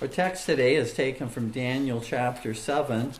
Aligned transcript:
Our 0.00 0.06
text 0.06 0.46
today 0.46 0.76
is 0.76 0.94
taken 0.94 1.28
from 1.28 1.50
Daniel 1.50 2.00
chapter 2.00 2.54
7. 2.54 3.14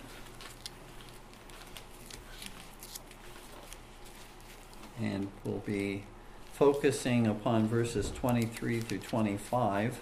And 5.01 5.29
we'll 5.43 5.59
be 5.59 6.05
focusing 6.53 7.27
upon 7.27 7.67
verses 7.67 8.13
23 8.13 8.81
through 8.81 8.99
25. 8.99 9.99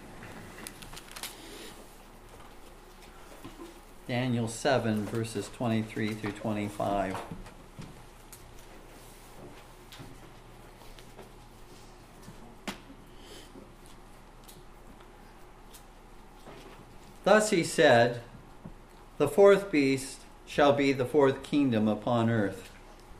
Daniel 4.07 4.47
7, 4.47 5.07
verses 5.07 5.49
23 5.57 6.13
through 6.13 6.33
25. 6.33 7.17
Thus 17.27 17.51
he 17.51 17.65
said, 17.65 18.21
The 19.19 19.27
fourth 19.27 19.73
beast 19.73 20.21
shall 20.47 20.73
be 20.73 20.93
the 20.93 21.05
fourth 21.05 21.43
kingdom 21.43 21.89
upon 21.89 22.31
earth, 22.31 22.71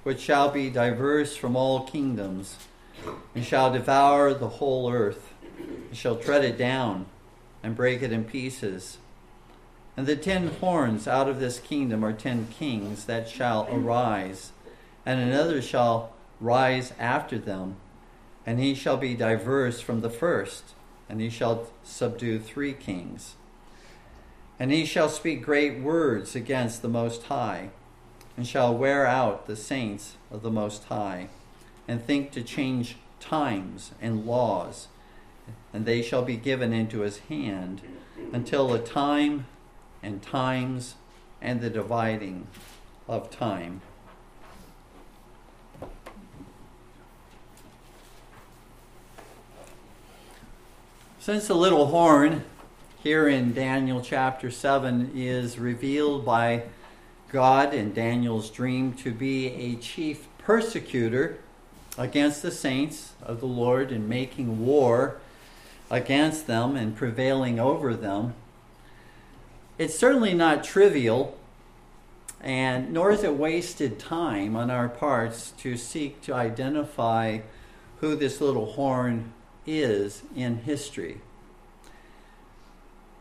which 0.05 0.21
shall 0.21 0.49
be 0.49 0.71
diverse 0.71 1.35
from 1.35 1.57
all 1.57 1.81
kingdoms, 1.81 2.57
and 3.35 3.45
shall 3.45 3.73
devour 3.73 4.33
the 4.33 4.49
whole 4.49 4.93
earth, 4.93 5.33
and 5.59 5.97
shall 5.97 6.15
tread 6.15 6.45
it 6.45 6.57
down, 6.57 7.07
and 7.65 7.75
break 7.75 8.01
it 8.01 8.13
in 8.13 8.23
pieces. 8.23 8.99
And 9.97 10.07
the 10.07 10.15
ten 10.15 10.53
horns 10.61 11.09
out 11.09 11.29
of 11.29 11.41
this 11.41 11.59
kingdom 11.59 12.05
are 12.05 12.13
ten 12.13 12.47
kings 12.47 13.07
that 13.07 13.29
shall 13.29 13.67
arise, 13.73 14.53
and 15.05 15.19
another 15.19 15.61
shall 15.61 16.13
rise 16.41 16.93
after 17.01 17.41
them, 17.41 17.75
and 18.47 18.61
he 18.61 18.73
shall 18.73 18.99
be 18.99 19.17
diverse 19.17 19.81
from 19.81 20.03
the 20.03 20.11
first, 20.11 20.75
and 21.09 21.21
he 21.21 21.29
shall 21.29 21.67
subdue 21.83 22.39
three 22.39 22.73
kings. 22.73 23.35
And 24.59 24.73
he 24.73 24.87
shall 24.87 25.09
speak 25.09 25.43
great 25.43 25.81
words 25.81 26.35
against 26.35 26.81
the 26.81 26.89
Most 26.89 27.25
High, 27.25 27.71
and 28.37 28.47
shall 28.47 28.77
wear 28.77 29.07
out 29.07 29.47
the 29.47 29.57
saints 29.57 30.17
of 30.31 30.43
the 30.43 30.51
Most 30.51 30.85
High, 30.85 31.29
and 31.87 32.03
think 32.03 32.33
to 32.33 32.43
change 32.43 32.97
times 33.21 33.93
and 34.01 34.25
laws, 34.25 34.89
and 35.73 35.85
they 35.85 36.01
shall 36.01 36.23
be 36.23 36.37
given 36.37 36.73
into 36.73 37.01
his 37.01 37.19
hand 37.19 37.83
until 38.33 38.69
the 38.69 38.79
time 38.79 39.47
and 40.03 40.23
times 40.23 40.95
and 41.43 41.61
the 41.61 41.71
dividing 41.71 42.47
of 43.09 43.31
time. 43.31 43.83
Since 51.19 51.49
the 51.49 51.55
little 51.55 51.87
horn 51.87 52.45
here 53.07 53.29
in 53.29 53.55
Daniel 53.55 54.01
chapter 54.01 54.51
7 54.51 55.13
is 55.15 55.61
revealed 55.61 56.25
by 56.25 56.65
God 57.31 57.73
in 57.73 57.95
Daniel's 57.95 58.51
dream 58.51 58.95
to 58.95 59.13
be 59.13 59.47
a 59.47 59.77
chief 59.77 60.27
persecutor 60.39 61.39
against 61.97 62.43
the 62.43 62.51
saints 62.51 63.13
of 63.23 63.39
the 63.39 63.47
Lord 63.47 63.93
and 63.93 64.09
making 64.09 64.67
war 64.67 65.19
against 65.89 66.49
them 66.49 66.75
and 66.75 66.97
prevailing 66.97 67.61
over 67.61 67.95
them. 67.95 68.35
It's 69.79 69.97
certainly 69.97 70.35
not 70.35 70.65
trivial, 70.65 71.39
and 72.41 72.93
nor 72.93 73.13
is 73.13 73.23
it 73.23 73.37
wasted 73.37 74.01
time 74.01 74.57
on 74.57 74.69
our 74.69 74.89
parts 74.89 75.53
to 75.59 75.77
seek 75.77 76.23
to 76.23 76.35
identify 76.35 77.39
who 78.01 78.17
this 78.17 78.41
little 78.41 78.73
horn 78.73 79.33
is 79.65 80.25
in 80.35 80.57
history. 80.57 81.21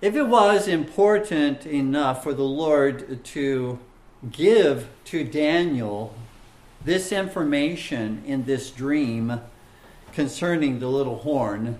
If 0.05 0.15
it 0.15 0.27
was 0.27 0.67
important 0.67 1.65
enough 1.65 2.21
for 2.21 2.35
the 2.35 2.43
Lord 2.43 3.23
to 3.23 3.79
give 4.31 4.87
to 5.05 5.23
Daniel 5.23 6.13
this 6.83 7.11
information 7.11 8.21
in 8.23 8.45
this 8.45 8.69
dream 8.69 9.41
concerning 10.13 10.77
the 10.77 10.89
little 10.89 11.17
horn, 11.17 11.79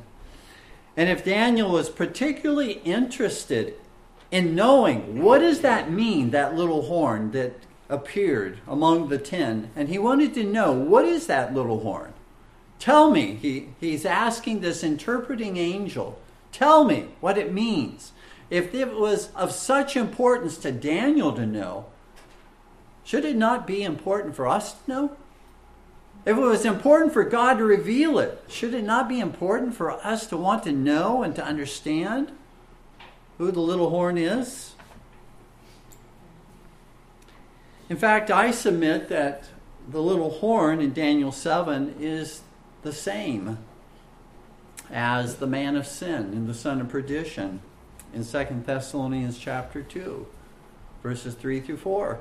and 0.98 1.08
if 1.08 1.24
Daniel 1.24 1.70
was 1.70 1.88
particularly 1.88 2.82
interested 2.84 3.76
in 4.32 4.56
knowing 4.56 5.22
what 5.22 5.42
does 5.42 5.62
that 5.62 5.92
mean, 5.92 6.32
that 6.32 6.56
little 6.56 6.82
horn 6.82 7.30
that 7.30 7.54
appeared 7.90 8.58
among 8.68 9.10
the 9.10 9.20
ten, 9.20 9.70
and 9.76 9.88
he 9.88 10.00
wanted 10.00 10.34
to 10.34 10.44
know 10.44 10.72
what 10.72 11.06
is 11.06 11.28
that 11.28 11.54
little 11.54 11.82
horn? 11.82 12.12
Tell 12.80 13.12
me. 13.12 13.36
He, 13.36 13.70
he's 13.80 14.04
asking 14.04 14.62
this 14.62 14.84
interpreting 14.84 15.58
angel 15.58 16.20
Tell 16.56 16.86
me 16.86 17.10
what 17.20 17.38
it 17.38 17.52
means. 17.52 18.14
If 18.50 18.74
it 18.74 18.94
was 18.96 19.32
of 19.34 19.52
such 19.52 19.98
importance 19.98 20.58
to 20.58 20.72
Daniel 20.72 21.34
to 21.34 21.46
know, 21.46 21.86
should 23.04 23.26
it 23.26 23.36
not 23.36 23.66
be 23.66 23.84
important 23.84 24.36
for 24.36 24.48
us 24.48 24.74
to 24.74 24.92
know? 24.92 25.18
If 26.26 26.38
it 26.38 26.42
was 26.42 26.66
important 26.66 27.14
for 27.14 27.24
God 27.24 27.60
to 27.60 27.64
reveal 27.64 28.18
it, 28.18 28.44
should 28.48 28.74
it 28.74 28.84
not 28.84 29.08
be 29.08 29.20
important 29.20 29.76
for 29.76 29.92
us 29.92 30.26
to 30.28 30.38
want 30.38 30.64
to 30.64 30.72
know 30.72 31.22
and 31.22 31.36
to 31.36 31.46
understand 31.46 32.32
who 33.38 33.52
the 33.52 33.60
little 33.60 33.92
horn 33.92 34.18
is? 34.18 34.74
In 37.90 37.98
fact, 37.98 38.32
I 38.32 38.50
submit 38.50 39.10
that 39.10 39.46
the 39.88 40.02
little 40.02 40.32
horn 40.32 40.82
in 40.82 40.94
Daniel 40.94 41.32
7 41.32 41.96
is 42.00 42.42
the 42.82 42.94
same 42.94 43.60
as 44.92 45.36
the 45.36 45.48
man 45.48 45.76
of 45.76 45.86
sin 45.86 46.34
and 46.34 46.48
the 46.48 46.54
son 46.56 46.82
of 46.82 46.90
perdition 46.90 47.62
in 48.16 48.24
2 48.24 48.64
Thessalonians 48.66 49.38
chapter 49.38 49.84
2, 49.84 50.26
verses 51.04 51.36
3 51.36 51.60
through 51.60 51.78
4. 51.78 52.20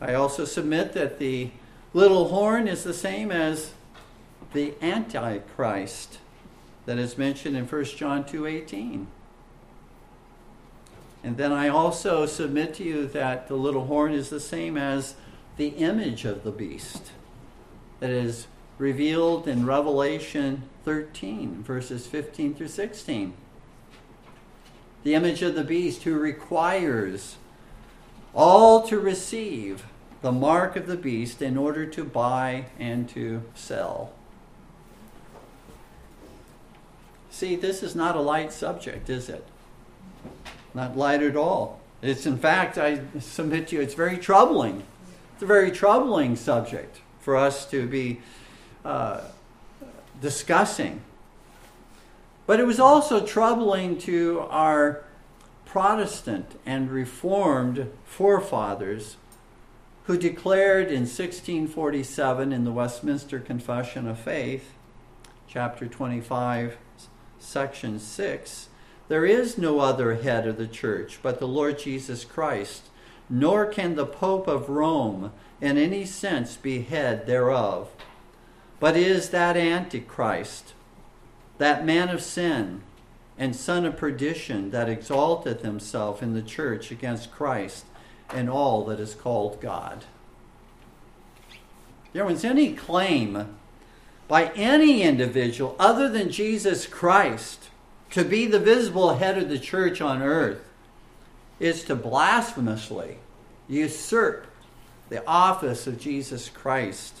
I 0.00 0.14
also 0.14 0.44
submit 0.44 0.94
that 0.94 1.20
the 1.20 1.52
little 1.94 2.28
horn 2.28 2.66
is 2.66 2.82
the 2.82 2.92
same 2.92 3.30
as 3.30 3.72
the 4.52 4.74
antichrist 4.82 6.18
that 6.86 6.98
is 6.98 7.16
mentioned 7.16 7.56
in 7.56 7.66
1 7.66 7.84
John 7.96 8.24
2:18. 8.24 9.06
And 11.22 11.36
then 11.36 11.52
I 11.52 11.68
also 11.68 12.26
submit 12.26 12.74
to 12.74 12.82
you 12.82 13.06
that 13.06 13.46
the 13.46 13.54
little 13.54 13.86
horn 13.86 14.12
is 14.12 14.28
the 14.28 14.40
same 14.40 14.76
as 14.76 15.14
the 15.56 15.68
image 15.68 16.24
of 16.24 16.42
the 16.42 16.50
beast 16.50 17.12
that 18.00 18.10
is 18.10 18.48
revealed 18.76 19.46
in 19.46 19.64
Revelation 19.64 20.64
13, 20.84 21.62
verses 21.62 22.08
15 22.08 22.54
through 22.54 22.66
16. 22.66 23.34
The 25.02 25.14
image 25.14 25.42
of 25.42 25.54
the 25.54 25.64
beast 25.64 26.04
who 26.04 26.18
requires 26.18 27.36
all 28.34 28.86
to 28.86 28.98
receive 28.98 29.84
the 30.22 30.32
mark 30.32 30.76
of 30.76 30.86
the 30.86 30.96
beast 30.96 31.42
in 31.42 31.56
order 31.56 31.84
to 31.86 32.04
buy 32.04 32.66
and 32.78 33.08
to 33.10 33.42
sell. 33.54 34.12
See, 37.30 37.56
this 37.56 37.82
is 37.82 37.96
not 37.96 38.14
a 38.14 38.20
light 38.20 38.52
subject, 38.52 39.10
is 39.10 39.28
it? 39.28 39.44
Not 40.74 40.96
light 40.96 41.22
at 41.22 41.36
all. 41.36 41.80
It's, 42.00 42.26
in 42.26 42.38
fact, 42.38 42.78
I 42.78 43.00
submit 43.18 43.68
to 43.68 43.76
you, 43.76 43.82
it's 43.82 43.94
very 43.94 44.18
troubling. 44.18 44.84
It's 45.34 45.42
a 45.42 45.46
very 45.46 45.70
troubling 45.72 46.36
subject 46.36 47.00
for 47.20 47.36
us 47.36 47.68
to 47.70 47.86
be 47.86 48.20
uh, 48.84 49.22
discussing. 50.20 51.00
But 52.46 52.60
it 52.60 52.66
was 52.66 52.80
also 52.80 53.24
troubling 53.24 53.98
to 54.00 54.46
our 54.50 55.04
Protestant 55.64 56.58
and 56.66 56.90
Reformed 56.90 57.90
forefathers 58.04 59.16
who 60.04 60.18
declared 60.18 60.88
in 60.88 61.02
1647 61.02 62.52
in 62.52 62.64
the 62.64 62.72
Westminster 62.72 63.38
Confession 63.38 64.08
of 64.08 64.18
Faith, 64.18 64.72
chapter 65.46 65.86
25, 65.86 66.76
section 67.38 67.98
6, 67.98 68.68
there 69.08 69.24
is 69.24 69.56
no 69.56 69.80
other 69.80 70.16
head 70.16 70.46
of 70.46 70.56
the 70.56 70.66
church 70.66 71.20
but 71.22 71.38
the 71.38 71.48
Lord 71.48 71.78
Jesus 71.78 72.24
Christ, 72.24 72.88
nor 73.30 73.66
can 73.66 73.94
the 73.94 74.06
Pope 74.06 74.48
of 74.48 74.68
Rome 74.68 75.32
in 75.60 75.78
any 75.78 76.04
sense 76.04 76.56
be 76.56 76.82
head 76.82 77.26
thereof 77.26 77.88
but 78.82 78.96
is 78.96 79.28
that 79.28 79.56
Antichrist, 79.56 80.74
that 81.62 81.86
man 81.86 82.08
of 82.08 82.20
sin 82.20 82.82
and 83.38 83.54
son 83.54 83.84
of 83.84 83.96
perdition 83.96 84.72
that 84.72 84.88
exalteth 84.88 85.62
himself 85.62 86.20
in 86.20 86.34
the 86.34 86.42
church 86.42 86.90
against 86.90 87.30
Christ 87.30 87.84
and 88.30 88.50
all 88.50 88.84
that 88.86 88.98
is 88.98 89.14
called 89.14 89.60
God. 89.60 90.04
There 92.12 92.24
was 92.24 92.44
any 92.44 92.72
claim 92.72 93.56
by 94.26 94.46
any 94.56 95.02
individual 95.02 95.76
other 95.78 96.08
than 96.08 96.32
Jesus 96.32 96.84
Christ 96.84 97.68
to 98.10 98.24
be 98.24 98.46
the 98.46 98.58
visible 98.58 99.14
head 99.14 99.38
of 99.38 99.48
the 99.48 99.58
church 99.58 100.00
on 100.00 100.20
earth 100.20 100.68
is 101.60 101.84
to 101.84 101.94
blasphemously 101.94 103.18
usurp 103.68 104.48
the 105.10 105.24
office 105.28 105.86
of 105.86 106.00
Jesus 106.00 106.48
Christ 106.48 107.20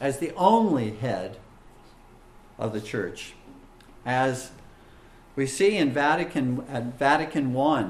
as 0.00 0.18
the 0.18 0.34
only 0.34 0.90
head 0.90 1.36
of 2.58 2.72
the 2.72 2.80
church, 2.80 3.34
as 4.06 4.52
We 5.34 5.46
see 5.46 5.76
in 5.76 5.92
Vatican 5.92 6.64
at 6.70 6.98
Vatican 6.98 7.54
I 7.54 7.80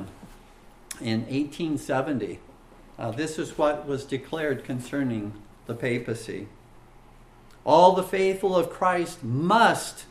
in 1.00 1.20
1870, 1.20 2.40
uh, 2.98 3.10
this 3.12 3.38
is 3.38 3.56
what 3.56 3.86
was 3.86 4.04
declared 4.04 4.64
concerning 4.64 5.34
the 5.66 5.74
papacy. 5.74 6.48
All 7.64 7.92
the 7.92 8.02
faithful 8.02 8.56
of 8.56 8.70
Christ 8.70 9.22
must 9.22 10.06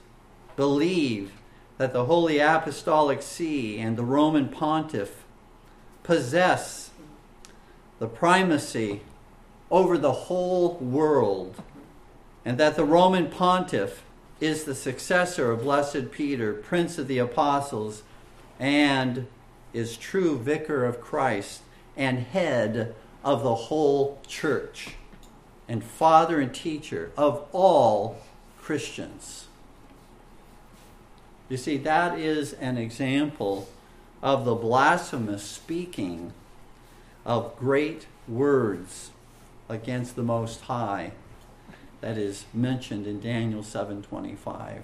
believe 0.56 1.31
that 1.78 1.92
the 1.92 2.06
Holy 2.06 2.40
Apostolic 2.40 3.22
See 3.22 3.80
and 3.80 3.98
the 3.98 4.04
Roman 4.04 4.48
Pontiff 4.48 5.24
possess 6.04 6.92
the 8.00 8.07
primacy 8.07 9.02
over 9.72 9.98
the 9.98 10.12
whole 10.12 10.75
world, 10.75 11.62
and 12.46 12.57
that 12.60 12.75
the 12.75 12.86
Roman 12.86 13.30
Pontiff 13.30 14.04
is 14.45 14.63
the 14.63 14.75
successor 14.75 15.51
of 15.51 15.63
Blessed 15.63 16.12
Peter, 16.12 16.53
Prince 16.53 16.97
of 16.97 17.07
the 17.07 17.18
Apostles, 17.18 18.03
and 18.59 19.27
is 19.74 19.97
true 19.97 20.38
vicar 20.38 20.86
of 20.86 21.01
Christ 21.01 21.62
and 21.97 22.19
head 22.19 22.94
of 23.24 23.44
the 23.44 23.56
whole 23.56 24.21
church, 24.27 24.92
and 25.68 25.83
father 25.83 26.39
and 26.39 26.53
teacher 26.53 27.12
of 27.18 27.47
all 27.51 28.21
Christians. 28.62 29.47
You 31.50 31.57
see, 31.57 31.77
that 31.77 32.19
is 32.19 32.53
an 32.53 32.77
example 32.77 33.68
of 34.21 34.45
the 34.45 34.56
blasphemous 34.56 35.44
speaking 35.44 36.33
of 37.25 37.57
great 37.57 38.06
words 38.27 39.09
against 39.68 40.15
the 40.15 40.24
Most 40.24 40.62
High 40.62 41.12
that 42.06 42.19
is 42.19 42.46
mentioned 42.54 43.07
in 43.07 43.19
Daniel 43.19 43.63
7:25. 43.63 44.84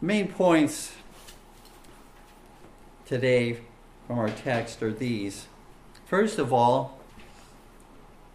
Main 0.00 0.28
points 0.28 0.92
today 3.04 3.58
from 4.06 4.18
our 4.18 4.30
text 4.30 4.82
are 4.82 4.90
these. 4.90 5.48
First 6.06 6.38
of 6.38 6.50
all, 6.50 6.98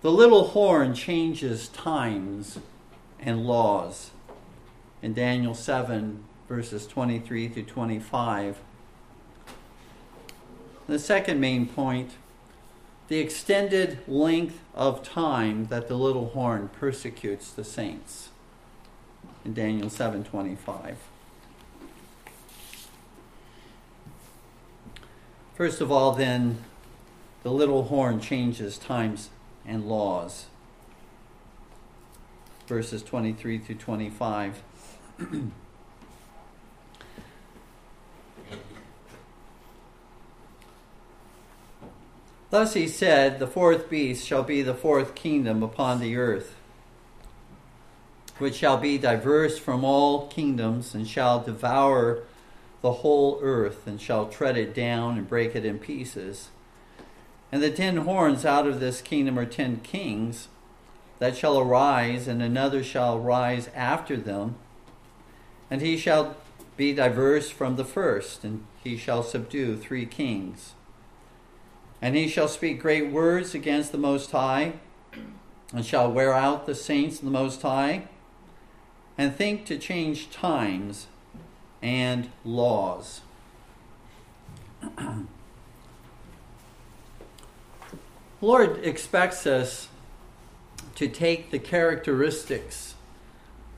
the 0.04 0.12
little 0.12 0.50
horn 0.50 0.94
changes 0.94 1.68
times 1.70 2.60
and 3.20 3.48
laws. 3.48 4.12
In 5.02 5.16
Daniel 5.16 5.56
7, 5.56 6.26
verses 6.48 6.86
23 6.86 7.48
through 7.48 7.64
25. 7.64 8.60
The 10.86 11.00
second 11.00 11.40
main 11.40 11.66
point 11.66 12.12
the 13.08 13.20
extended 13.20 14.00
length 14.08 14.60
of 14.74 15.02
time 15.02 15.68
that 15.68 15.88
the 15.88 15.96
little 15.96 16.30
horn 16.30 16.70
persecutes 16.70 17.52
the 17.52 17.64
saints 17.64 18.30
in 19.46 19.54
Daniel 19.54 19.90
7:25. 19.90 20.98
First 25.56 25.82
of 25.82 25.92
all 25.92 26.12
then 26.12 26.64
the 27.44 27.52
little 27.52 27.84
horn 27.86 28.20
changes 28.20 28.78
times 28.78 29.30
and 29.66 29.88
laws. 29.88 30.48
Verses 32.68 33.02
23 33.02 33.60
through 33.60 33.76
25. 33.76 34.62
Thus 42.50 42.76
he 42.76 42.88
said, 42.88 43.40
The 43.40 43.48
fourth 43.48 43.90
beast 43.90 44.26
shall 44.26 44.44
be 44.44 44.62
the 44.62 44.74
fourth 44.74 45.16
kingdom 45.16 45.62
upon 45.62 46.00
the 46.00 46.16
earth, 46.16 46.56
which 48.38 48.56
shall 48.56 48.78
be 48.78 48.98
diverse 48.98 49.60
from 49.60 49.84
all 49.84 50.28
kingdoms, 50.28 50.96
and 50.96 51.08
shall 51.08 51.42
devour 51.42 52.24
the 52.82 52.94
whole 52.94 53.40
earth, 53.42 53.86
and 53.86 54.00
shall 54.00 54.30
tread 54.30 54.58
it 54.58 54.74
down 54.74 55.18
and 55.18 55.28
break 55.28 55.56
it 55.56 55.66
in 55.66 55.78
pieces. 55.78 56.50
And 57.52 57.62
the 57.62 57.72
ten 57.72 57.98
horns 57.98 58.46
out 58.46 58.68
of 58.68 58.80
this 58.80 59.02
kingdom 59.02 59.38
are 59.38 59.46
ten 59.46 59.82
kings 59.82 60.48
that 61.20 61.36
shall 61.36 61.60
arise, 61.60 62.30
and 62.30 62.42
another 62.42 62.82
shall 62.82 63.20
rise 63.20 63.70
after 63.76 64.16
them, 64.16 64.56
and 65.70 65.82
he 65.82 65.98
shall 65.98 66.38
be 66.78 66.94
diverse 66.94 67.50
from 67.50 67.76
the 67.76 67.84
first, 67.84 68.46
and 68.46 68.64
he 68.82 68.96
shall 68.96 69.24
subdue 69.24 69.76
three 69.76 70.06
kings. 70.06 70.76
And 72.02 72.16
he 72.16 72.28
shall 72.28 72.48
speak 72.48 72.80
great 72.80 73.12
words 73.12 73.56
against 73.56 73.92
the 73.92 73.98
Most 73.98 74.32
High, 74.32 74.74
and 75.74 75.86
shall 75.86 76.12
wear 76.12 76.34
out 76.34 76.66
the 76.66 76.76
saints 76.76 77.20
of 77.20 77.26
the 77.26 77.32
Most 77.32 77.62
High, 77.62 78.08
and 79.18 79.36
think 79.36 79.66
to 79.66 79.78
change 79.78 80.30
times 80.30 81.08
and 81.82 82.30
laws. 82.46 83.22
Lord 88.42 88.86
expects 88.86 89.48
us 89.48 89.88
to 90.96 91.08
take 91.08 91.50
the 91.50 91.60
characteristics 91.60 92.94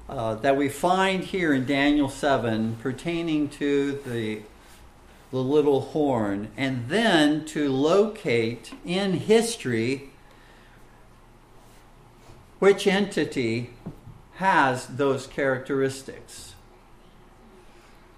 uh, 0.09 0.35
that 0.35 0.57
we 0.57 0.67
find 0.67 1.23
here 1.23 1.53
in 1.53 1.65
Daniel 1.65 2.09
7 2.09 2.75
pertaining 2.81 3.47
to 3.49 3.93
the 4.05 4.41
the 5.31 5.37
little 5.37 5.81
horn, 5.81 6.49
and 6.57 6.89
then 6.89 7.45
to 7.45 7.69
locate 7.69 8.73
in 8.83 9.13
history 9.13 10.09
which 12.57 12.87
entity 12.87 13.69
has 14.35 14.87
those 14.87 15.27
characteristics. 15.27 16.55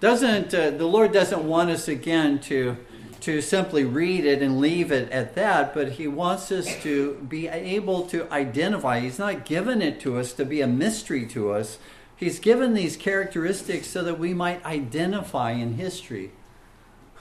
Doesn't 0.00 0.52
uh, 0.52 0.70
the 0.70 0.86
Lord 0.86 1.12
doesn't 1.12 1.44
want 1.44 1.70
us 1.70 1.86
again 1.86 2.40
to 2.40 2.76
to 3.20 3.40
simply 3.40 3.84
read 3.84 4.24
it 4.24 4.42
and 4.42 4.58
leave 4.58 4.90
it 4.90 5.08
at 5.12 5.36
that, 5.36 5.72
but 5.74 5.92
He 5.92 6.08
wants 6.08 6.50
us 6.50 6.82
to 6.82 7.14
be 7.28 7.46
able 7.46 8.04
to 8.08 8.28
identify. 8.32 8.98
He's 8.98 9.18
not 9.18 9.44
given 9.44 9.80
it 9.80 10.00
to 10.00 10.18
us 10.18 10.32
to 10.32 10.44
be 10.44 10.60
a 10.60 10.66
mystery 10.66 11.24
to 11.26 11.52
us. 11.52 11.78
He's 12.16 12.40
given 12.40 12.74
these 12.74 12.96
characteristics 12.96 13.86
so 13.86 14.02
that 14.02 14.18
we 14.18 14.34
might 14.34 14.64
identify 14.64 15.52
in 15.52 15.74
history 15.74 16.32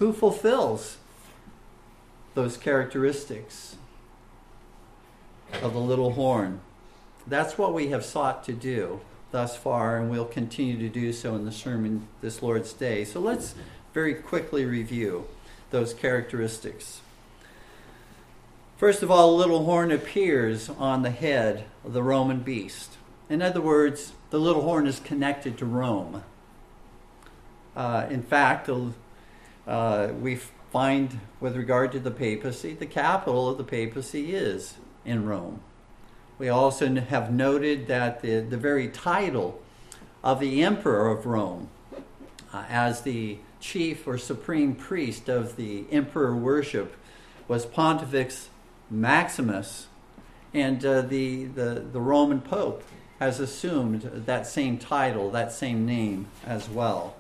who 0.02 0.12
fulfills 0.12 0.98
those 2.34 2.58
characteristics 2.58 3.76
of 5.62 5.74
the 5.74 5.80
little 5.80 6.14
horn? 6.14 6.60
That's 7.28 7.56
what 7.56 7.72
we 7.72 7.90
have 7.90 8.04
sought 8.04 8.44
to 8.46 8.52
do 8.52 9.02
thus 9.30 9.56
far, 9.56 9.98
and 9.98 10.10
we'll 10.10 10.26
continue 10.26 10.76
to 10.80 10.90
do 10.90 11.14
so 11.14 11.36
in 11.36 11.46
the 11.46 11.52
sermon 11.52 12.08
this 12.20 12.42
Lord's 12.42 12.74
Day. 12.74 13.06
So 13.06 13.20
let's 13.20 13.54
very 13.94 14.16
quickly 14.16 14.66
review 14.66 15.28
those 15.70 15.94
characteristics. 15.94 17.02
First 18.78 19.04
of 19.04 19.12
all, 19.12 19.36
a 19.36 19.38
little 19.38 19.66
horn 19.66 19.92
appears 19.92 20.68
on 20.68 21.04
the 21.04 21.12
head 21.12 21.66
of 21.86 21.94
the 21.94 22.02
Roman 22.02 22.40
beast. 22.40 22.94
In 23.30 23.44
other 23.44 23.62
words, 23.62 24.14
the 24.32 24.40
little 24.40 24.64
horn 24.64 24.88
is 24.88 25.00
connected 25.00 25.60
to 25.60 25.66
Rome. 25.68 26.24
Uh, 27.76 28.08
in 28.10 28.24
fact, 28.24 28.68
uh, 29.68 30.10
we 30.20 30.40
find, 30.72 31.20
with 31.40 31.56
regard 31.56 31.92
to 31.92 32.00
the 32.00 32.12
papacy, 32.12 32.74
the 32.74 32.86
capital 32.86 33.50
of 33.50 33.58
the 33.58 33.64
papacy 33.64 34.34
is 34.34 34.76
in 35.06 35.26
Rome. 35.26 35.62
We 36.38 36.50
also 36.50 36.96
have 36.96 37.32
noted 37.32 37.88
that 37.88 38.22
the, 38.22 38.40
the 38.40 38.58
very 38.58 38.88
title 38.88 39.62
of 40.24 40.40
the 40.40 40.64
emperor 40.64 41.10
of 41.10 41.26
Rome, 41.26 41.70
uh, 42.54 42.64
as 42.70 43.02
the 43.02 43.38
chief 43.60 44.08
or 44.08 44.18
supreme 44.18 44.74
priest 44.74 45.30
of 45.30 45.56
the 45.56 45.86
emperor 45.92 46.36
worship, 46.36 46.96
was 47.48 47.66
Pontifex 47.66 48.50
Maximus, 48.90 49.88
and 50.54 50.84
uh, 50.86 51.02
the, 51.02 51.46
the, 51.46 51.86
the 51.92 52.02
Roman 52.02 52.42
Pope 52.42 52.84
has 53.20 53.40
assumed 53.40 54.02
that 54.02 54.48
same 54.48 54.78
title, 54.78 55.30
that 55.32 55.52
same 55.52 55.86
name 55.86 56.28
as 56.46 56.68
well. 56.68 57.16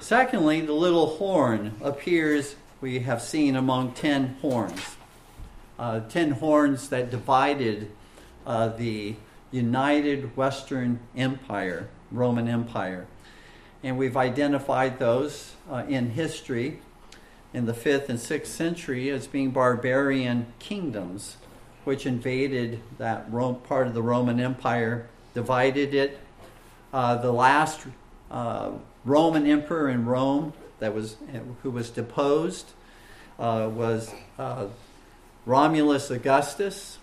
Secondly, 0.00 0.60
the 0.60 0.72
little 0.72 1.16
horn 1.16 1.74
appears, 1.82 2.56
we 2.80 3.00
have 3.00 3.20
seen, 3.20 3.56
among 3.56 3.92
ten 3.92 4.36
horns. 4.40 4.96
Uh, 5.78 6.00
ten 6.08 6.32
horns 6.32 6.88
that 6.88 7.10
divided 7.10 7.90
uh, 8.46 8.68
the 8.68 9.16
united 9.50 10.36
Western 10.36 11.00
Empire, 11.16 11.88
Roman 12.10 12.48
Empire. 12.48 13.06
And 13.82 13.98
we've 13.98 14.16
identified 14.16 14.98
those 14.98 15.54
uh, 15.70 15.84
in 15.88 16.10
history 16.10 16.80
in 17.54 17.66
the 17.66 17.72
5th 17.72 18.08
and 18.08 18.18
6th 18.18 18.46
century 18.46 19.10
as 19.10 19.26
being 19.26 19.50
barbarian 19.50 20.52
kingdoms 20.58 21.36
which 21.84 22.04
invaded 22.04 22.80
that 22.98 23.24
Rome, 23.30 23.54
part 23.54 23.86
of 23.86 23.94
the 23.94 24.02
Roman 24.02 24.40
Empire, 24.40 25.08
divided 25.32 25.94
it. 25.94 26.18
Uh, 26.92 27.16
the 27.16 27.32
last 27.32 27.86
uh, 28.30 28.72
Roman 29.08 29.46
emperor 29.46 29.88
in 29.88 30.04
Rome 30.04 30.52
that 30.78 30.94
was 30.94 31.16
who 31.62 31.70
was 31.70 31.90
deposed 31.90 32.70
uh, 33.38 33.70
was 33.72 34.12
uh, 34.38 34.66
Romulus 35.46 36.10
Augustus 36.10 36.98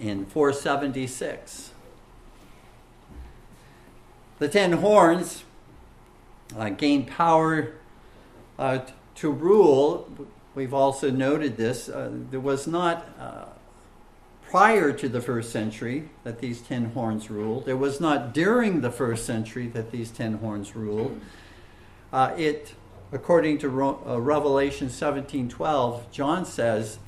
in 0.00 0.26
476. 0.26 1.72
The 4.38 4.48
ten 4.48 4.72
horns 4.72 5.44
uh, 6.56 6.70
gained 6.70 7.08
power 7.08 7.74
uh, 8.58 8.80
to 9.16 9.30
rule. 9.30 10.08
We've 10.54 10.74
also 10.74 11.10
noted 11.10 11.56
this. 11.56 11.88
Uh, 11.88 12.10
there 12.30 12.40
was 12.40 12.66
not 12.66 13.06
uh, 13.20 13.44
prior 14.50 14.92
to 14.92 15.08
the 15.08 15.20
first 15.20 15.52
century 15.52 16.10
that 16.24 16.40
these 16.40 16.60
ten 16.60 16.86
horns 16.86 17.30
ruled. 17.30 17.68
It 17.68 17.74
was 17.74 18.00
not 18.00 18.34
during 18.34 18.80
the 18.80 18.90
first 18.90 19.24
century 19.24 19.68
that 19.68 19.92
these 19.92 20.10
ten 20.10 20.34
horns 20.38 20.74
ruled. 20.74 21.20
Uh, 22.12 22.34
it, 22.36 22.74
according 23.12 23.58
to 23.58 23.68
Ro- 23.68 24.02
uh, 24.04 24.20
Revelation 24.20 24.88
17:12, 24.88 26.10
John 26.10 26.44
says 26.44 26.98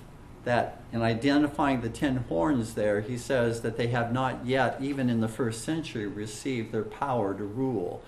that 0.45 0.81
in 0.93 1.03
identifying 1.03 1.81
the 1.81 1.89
ten 1.89 2.19
horns 2.29 2.75
there, 2.75 3.01
he 3.01 3.19
says 3.19 3.63
that 3.63 3.77
they 3.77 3.89
have 3.89 4.13
not 4.13 4.47
yet, 4.47 4.77
even 4.81 5.11
in 5.11 5.21
the 5.21 5.29
first 5.29 5.65
century, 5.65 6.07
received 6.07 6.71
their 6.71 6.85
power 6.85 7.35
to 7.35 7.45
rule. 7.45 8.03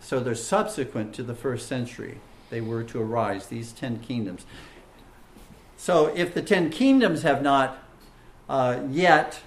So 0.00 0.18
they're 0.18 0.34
subsequent 0.34 1.14
to 1.14 1.22
the 1.22 1.34
first 1.36 1.68
century. 1.68 2.18
They 2.48 2.60
were 2.60 2.82
to 2.82 3.00
arise, 3.00 3.46
these 3.46 3.70
ten 3.70 4.00
kingdoms. 4.00 4.44
So 5.76 6.06
if 6.16 6.34
the 6.34 6.42
ten 6.42 6.70
kingdoms 6.70 7.22
have 7.22 7.40
not 7.40 7.78
uh, 8.50 8.80
yet 8.90 9.40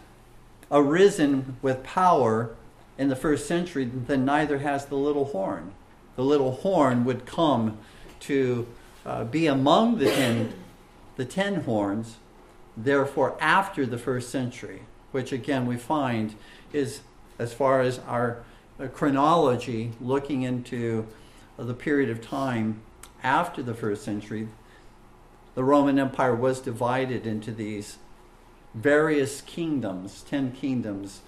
arisen 0.71 1.57
with 1.61 1.83
power 1.83 2.55
in 2.97 3.09
the 3.09 3.15
first 3.17 3.45
century, 3.45 3.83
then 3.83 4.23
neither 4.23 4.59
has 4.59 4.85
the 4.85 4.95
little 4.95 5.25
horn. 5.25 5.73
The 6.15 6.23
little 6.23 6.53
horn 6.53 7.03
would 7.03 7.25
come 7.25 7.77
to 8.21 8.65
uh, 9.05 9.25
be 9.25 9.45
among 9.45 9.97
the 9.97 10.05
ten, 10.05 10.53
the 11.17 11.25
ten 11.25 11.63
horns, 11.63 12.15
therefore, 12.77 13.35
after 13.41 13.85
the 13.85 13.97
first 13.97 14.29
century, 14.29 14.83
which 15.11 15.33
again 15.33 15.65
we 15.65 15.75
find 15.75 16.35
is, 16.71 17.01
as 17.37 17.53
far 17.53 17.81
as 17.81 17.99
our 18.07 18.43
uh, 18.79 18.87
chronology, 18.87 19.91
looking 19.99 20.43
into 20.43 21.05
the 21.57 21.73
period 21.73 22.09
of 22.09 22.21
time 22.21 22.81
after 23.21 23.61
the 23.61 23.73
first 23.73 24.03
century, 24.03 24.47
the 25.55 25.63
Roman 25.63 25.99
Empire 25.99 26.33
was 26.33 26.61
divided 26.61 27.27
into 27.27 27.51
these 27.51 27.97
various 28.73 29.41
kingdoms, 29.41 30.23
ten 30.27 30.51
kingdoms, 30.51 31.21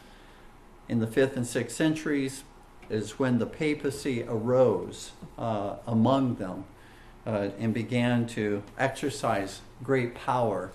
in 0.88 1.00
the 1.00 1.08
fifth 1.08 1.36
and 1.36 1.48
sixth 1.48 1.76
centuries 1.76 2.44
is 2.90 3.18
when 3.18 3.40
the 3.40 3.46
papacy 3.46 4.24
arose 4.28 5.12
uh, 5.38 5.76
among 5.88 6.36
them 6.36 6.66
uh, 7.26 7.50
and 7.60 7.74
began 7.74 8.28
to 8.28 8.62
exercise 8.78 9.62
great 9.84 10.14
power 10.14 10.72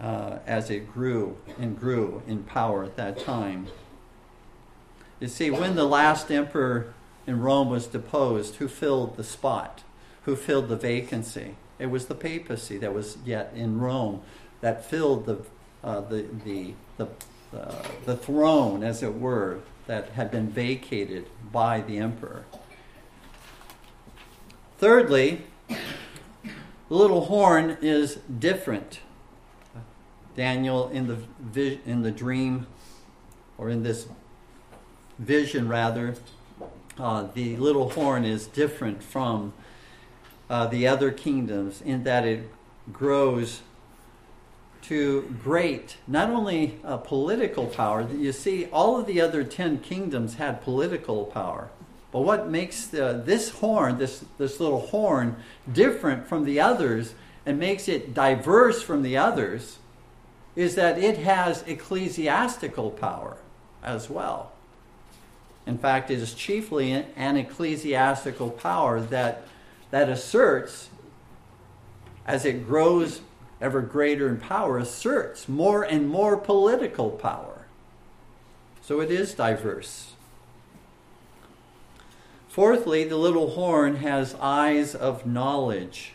uh, 0.00 0.38
as 0.46 0.70
it 0.70 0.92
grew 0.92 1.36
and 1.58 1.78
grew 1.78 2.22
in 2.26 2.42
power 2.42 2.84
at 2.84 2.96
that 2.96 3.18
time. 3.18 3.68
You 5.20 5.28
see, 5.28 5.50
when 5.50 5.76
the 5.76 5.86
last 5.86 6.30
emperor 6.30 6.92
in 7.26 7.40
Rome 7.40 7.70
was 7.70 7.86
deposed, 7.86 8.56
who 8.56 8.68
filled 8.68 9.16
the 9.16 9.24
spot? 9.24 9.82
Who 10.24 10.34
filled 10.34 10.68
the 10.68 10.76
vacancy? 10.76 11.54
It 11.78 11.86
was 11.86 12.06
the 12.06 12.14
papacy 12.14 12.76
that 12.78 12.92
was 12.92 13.18
yet 13.24 13.52
in 13.54 13.80
Rome 13.80 14.22
that 14.60 14.84
filled 14.84 15.26
the 15.26 15.44
uh, 15.84 16.00
the, 16.00 16.24
the, 16.44 16.72
the, 16.96 17.08
uh, 17.56 17.82
the 18.06 18.16
throne, 18.16 18.82
as 18.82 19.02
it 19.02 19.14
were, 19.14 19.60
that 19.86 20.10
had 20.10 20.30
been 20.30 20.48
vacated 20.48 21.26
by 21.52 21.82
the 21.82 21.98
emperor. 21.98 22.44
Thirdly, 24.78 25.42
the 25.68 25.76
little 26.88 27.26
horn 27.26 27.76
is 27.82 28.18
different. 28.38 29.00
Daniel, 30.34 30.88
in 30.88 31.06
the, 31.06 31.78
in 31.86 32.02
the 32.02 32.10
dream, 32.10 32.66
or 33.58 33.68
in 33.68 33.82
this 33.82 34.08
vision 35.18 35.68
rather, 35.68 36.16
uh, 36.98 37.26
the 37.34 37.56
little 37.56 37.90
horn 37.90 38.24
is 38.24 38.46
different 38.46 39.02
from 39.02 39.52
uh, 40.48 40.66
the 40.66 40.86
other 40.86 41.10
kingdoms 41.10 41.82
in 41.82 42.04
that 42.04 42.24
it 42.24 42.50
grows 42.92 43.60
to 44.88 45.34
great, 45.42 45.96
not 46.06 46.30
only 46.30 46.78
uh, 46.84 46.96
political 46.98 47.66
power, 47.66 48.06
you 48.12 48.32
see, 48.32 48.66
all 48.66 48.98
of 48.98 49.06
the 49.06 49.20
other 49.20 49.42
10 49.42 49.78
kingdoms 49.78 50.34
had 50.34 50.62
political 50.62 51.24
power. 51.24 51.70
But 52.12 52.20
what 52.20 52.48
makes 52.48 52.86
the, 52.86 53.22
this 53.24 53.50
horn, 53.50 53.98
this, 53.98 54.24
this 54.38 54.60
little 54.60 54.80
horn, 54.80 55.36
different 55.72 56.26
from 56.26 56.44
the 56.44 56.60
others 56.60 57.14
and 57.46 57.58
makes 57.58 57.88
it 57.88 58.14
diverse 58.14 58.82
from 58.82 59.02
the 59.02 59.16
others 59.16 59.78
is 60.54 60.76
that 60.76 60.98
it 60.98 61.18
has 61.18 61.62
ecclesiastical 61.66 62.90
power 62.90 63.38
as 63.82 64.08
well. 64.08 64.52
In 65.66 65.78
fact, 65.78 66.10
it 66.10 66.18
is 66.18 66.34
chiefly 66.34 66.92
an 66.92 67.36
ecclesiastical 67.36 68.50
power 68.50 69.00
that, 69.00 69.46
that 69.90 70.08
asserts, 70.08 70.90
as 72.26 72.44
it 72.44 72.66
grows 72.66 73.22
ever 73.64 73.80
greater 73.80 74.28
in 74.28 74.36
power, 74.36 74.76
asserts 74.76 75.48
more 75.48 75.82
and 75.82 76.06
more 76.06 76.36
political 76.36 77.10
power. 77.10 77.66
So 78.82 79.00
it 79.00 79.10
is 79.10 79.32
diverse. 79.32 80.12
Fourthly, 82.46 83.04
the 83.04 83.16
little 83.16 83.52
horn 83.52 83.96
has 83.96 84.36
eyes 84.38 84.94
of 84.94 85.24
knowledge. 85.24 86.12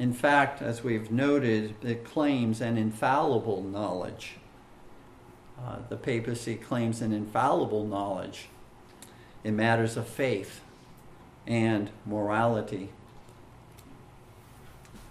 In 0.00 0.12
fact, 0.12 0.60
as 0.60 0.82
we've 0.82 1.12
noted, 1.12 1.76
it 1.82 2.04
claims 2.04 2.60
an 2.60 2.76
infallible 2.76 3.62
knowledge. 3.62 4.34
Uh, 5.64 5.76
the 5.88 5.96
papacy 5.96 6.56
claims 6.56 7.00
an 7.00 7.12
infallible 7.12 7.86
knowledge 7.86 8.48
in 9.44 9.54
matters 9.54 9.96
of 9.96 10.08
faith 10.08 10.60
and 11.46 11.90
morality. 12.04 12.90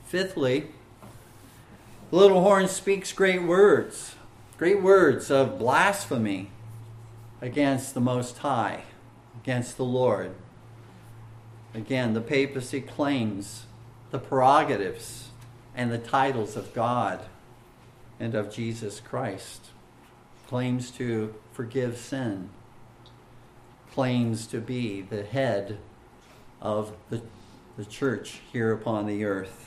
Fifthly, 0.06 0.68
the 2.10 2.16
little 2.16 2.42
horn 2.42 2.68
speaks 2.68 3.12
great 3.12 3.44
words, 3.44 4.16
great 4.58 4.82
words 4.82 5.30
of 5.30 5.60
blasphemy 5.60 6.52
against 7.42 7.94
the 7.94 8.00
Most 8.00 8.38
High, 8.40 8.84
against 9.44 9.78
the 9.78 9.86
Lord. 9.86 10.34
Again, 11.74 12.14
the 12.14 12.22
papacy 12.22 12.82
claims 12.82 13.66
the 14.12 14.20
prerogatives 14.20 15.30
and 15.76 15.92
the 15.92 15.98
titles 15.98 16.56
of 16.56 16.74
God 16.74 17.26
and 18.20 18.34
of 18.34 18.54
Jesus 18.54 19.00
Christ, 19.00 19.68
claims 20.48 20.90
to 20.92 21.36
forgive 21.52 21.98
sin, 21.98 22.50
claims 23.92 24.48
to 24.48 24.60
be 24.60 25.02
the 25.02 25.24
head 25.24 25.78
of 26.62 26.94
the, 27.10 27.22
the 27.78 27.86
church 27.86 28.40
here 28.52 28.72
upon 28.72 29.06
the 29.06 29.26
earth. 29.26 29.67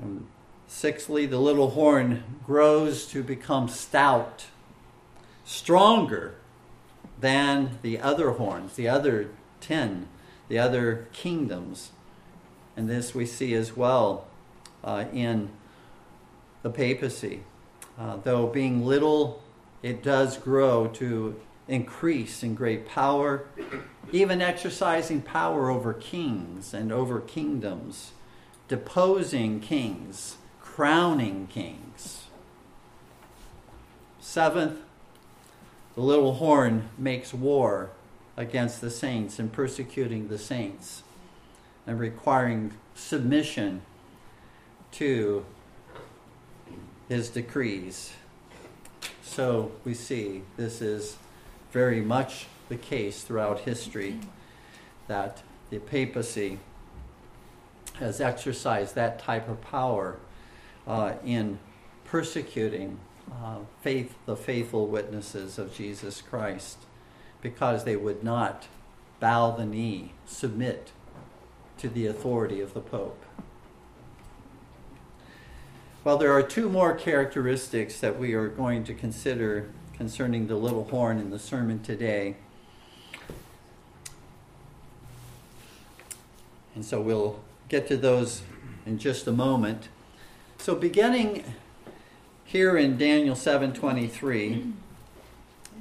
And 0.00 0.26
sixthly, 0.66 1.26
the 1.26 1.38
little 1.38 1.70
horn 1.70 2.22
grows 2.46 3.06
to 3.08 3.22
become 3.22 3.68
stout, 3.68 4.46
stronger 5.44 6.36
than 7.20 7.78
the 7.82 8.00
other 8.00 8.32
horns, 8.32 8.74
the 8.74 8.88
other 8.88 9.28
ten, 9.60 10.08
the 10.48 10.58
other 10.58 11.06
kingdoms. 11.12 11.90
And 12.76 12.88
this 12.88 13.14
we 13.14 13.26
see 13.26 13.52
as 13.54 13.76
well 13.76 14.26
uh, 14.82 15.04
in 15.12 15.50
the 16.62 16.70
papacy. 16.70 17.42
Uh, 17.98 18.16
though 18.22 18.46
being 18.46 18.86
little, 18.86 19.42
it 19.82 20.02
does 20.02 20.38
grow 20.38 20.86
to 20.86 21.38
increase 21.68 22.42
in 22.42 22.54
great 22.54 22.88
power, 22.88 23.44
even 24.12 24.40
exercising 24.40 25.20
power 25.20 25.70
over 25.70 25.92
kings 25.92 26.72
and 26.72 26.90
over 26.90 27.20
kingdoms 27.20 28.12
deposing 28.70 29.58
kings, 29.58 30.36
crowning 30.60 31.48
kings. 31.48 32.26
Seventh, 34.20 34.78
the 35.96 36.00
little 36.00 36.34
horn 36.34 36.88
makes 36.96 37.34
war 37.34 37.90
against 38.36 38.80
the 38.80 38.88
saints 38.88 39.40
and 39.40 39.52
persecuting 39.52 40.28
the 40.28 40.38
saints 40.38 41.02
and 41.84 41.98
requiring 41.98 42.72
submission 42.94 43.82
to 44.92 45.44
his 47.08 47.28
decrees. 47.28 48.12
So 49.20 49.72
we 49.84 49.94
see 49.94 50.42
this 50.56 50.80
is 50.80 51.16
very 51.72 52.02
much 52.02 52.46
the 52.68 52.76
case 52.76 53.24
throughout 53.24 53.58
history 53.62 54.20
that 55.08 55.42
the 55.70 55.80
papacy 55.80 56.60
has 58.00 58.20
exercised 58.20 58.94
that 58.94 59.18
type 59.18 59.48
of 59.48 59.60
power 59.60 60.18
uh, 60.86 61.12
in 61.24 61.58
persecuting 62.04 62.98
uh, 63.30 63.58
faith, 63.82 64.16
the 64.26 64.36
faithful 64.36 64.88
witnesses 64.88 65.58
of 65.58 65.72
Jesus 65.72 66.20
Christ 66.20 66.78
because 67.40 67.84
they 67.84 67.96
would 67.96 68.24
not 68.24 68.66
bow 69.20 69.50
the 69.50 69.64
knee, 69.64 70.12
submit 70.26 70.90
to 71.78 71.88
the 71.88 72.06
authority 72.06 72.60
of 72.60 72.74
the 72.74 72.80
Pope. 72.80 73.24
Well, 76.02 76.16
there 76.16 76.32
are 76.32 76.42
two 76.42 76.68
more 76.68 76.94
characteristics 76.94 78.00
that 78.00 78.18
we 78.18 78.32
are 78.32 78.48
going 78.48 78.84
to 78.84 78.94
consider 78.94 79.70
concerning 79.94 80.46
the 80.46 80.56
little 80.56 80.84
horn 80.84 81.18
in 81.18 81.28
the 81.28 81.38
sermon 81.38 81.82
today. 81.82 82.36
And 86.74 86.84
so 86.84 87.02
we'll 87.02 87.40
get 87.70 87.86
to 87.86 87.96
those 87.96 88.42
in 88.84 88.98
just 88.98 89.26
a 89.26 89.32
moment. 89.32 89.88
So 90.58 90.74
beginning 90.74 91.44
here 92.44 92.76
in 92.76 92.98
Daniel 92.98 93.36
7:23, 93.36 94.72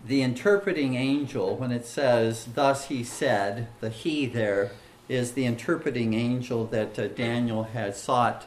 the 0.06 0.22
interpreting 0.22 0.96
angel 0.96 1.58
when 1.58 1.72
it 1.72 1.86
says 1.86 2.48
thus 2.54 2.88
he 2.88 3.04
said, 3.04 3.68
the 3.82 3.90
he 3.90 4.28
there 4.28 4.72
is 5.10 5.32
the 5.32 5.46
interpreting 5.46 6.14
angel 6.14 6.66
that 6.68 6.98
uh, 6.98 7.08
Daniel 7.08 7.64
had 7.64 7.96
sought 7.96 8.46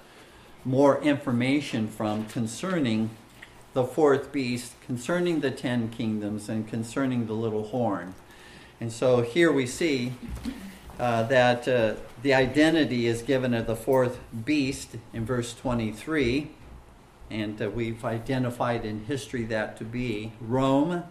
more 0.65 1.03
information 1.03 1.89
from 1.89 2.25
concerning 2.27 3.11
the 3.73 3.85
fourth 3.85 4.31
beast, 4.31 4.75
concerning 4.87 5.41
the 5.41 5.51
ten 5.51 5.89
kingdoms, 5.89 6.49
and 6.49 6.69
concerning 6.69 7.27
the 7.27 7.33
little 7.33 7.65
horn. 7.65 8.15
And 8.81 8.93
so 8.93 9.23
here 9.23 9.51
we 9.51 9.67
see 9.67 10.13
uh, 10.99 11.23
that 11.25 11.67
uh, 11.67 11.95
the 12.23 12.35
identity 12.35 13.07
is 13.07 13.23
given 13.23 13.55
of 13.55 13.67
the 13.67 13.77
fourth 13.77 14.19
beast 14.45 14.97
in 15.13 15.25
verse 15.25 15.55
23, 15.55 16.51
and 17.31 17.61
uh, 17.61 17.71
we've 17.71 18.05
identified 18.05 18.85
in 18.85 19.05
history 19.05 19.45
that 19.45 19.77
to 19.79 19.85
be 19.85 20.33
Rome. 20.41 21.05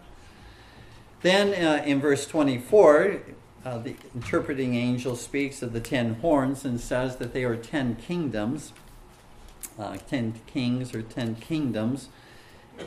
Then 1.22 1.48
uh, 1.48 1.82
in 1.84 2.00
verse 2.00 2.26
24, 2.26 3.22
uh, 3.64 3.78
the 3.78 3.96
interpreting 4.14 4.74
angel 4.74 5.16
speaks 5.16 5.62
of 5.62 5.72
the 5.72 5.80
ten 5.80 6.14
horns 6.14 6.64
and 6.64 6.80
says 6.80 7.16
that 7.16 7.32
they 7.32 7.44
are 7.44 7.56
ten 7.56 7.96
kingdoms, 7.96 8.72
uh, 9.78 9.96
ten 10.08 10.34
kings 10.46 10.94
or 10.94 11.02
ten 11.02 11.34
kingdoms. 11.36 12.08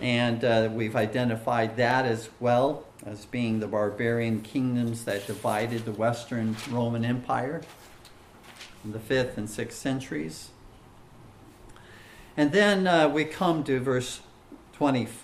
And 0.02 0.76
we've 0.76 0.96
identified 0.96 1.78
that 1.78 2.06
as 2.06 2.30
well 2.40 2.84
as 3.06 3.26
being 3.26 3.60
the 3.60 3.68
barbarian 3.68 4.42
kingdoms 4.42 5.06
that 5.06 5.28
divided 5.28 5.86
the 5.86 5.92
Western 5.92 6.56
Roman 6.70 7.06
Empire 7.06 7.62
in 8.84 8.92
the 8.92 9.00
5th 9.00 9.38
and 9.38 9.48
6th 9.48 9.74
centuries. 9.74 10.50
And 12.36 12.52
then 12.52 12.88
uh, 12.88 13.08
we 13.08 13.24
come 13.26 13.64
to 13.66 13.80
verse 13.80 14.22
25, 14.74 15.18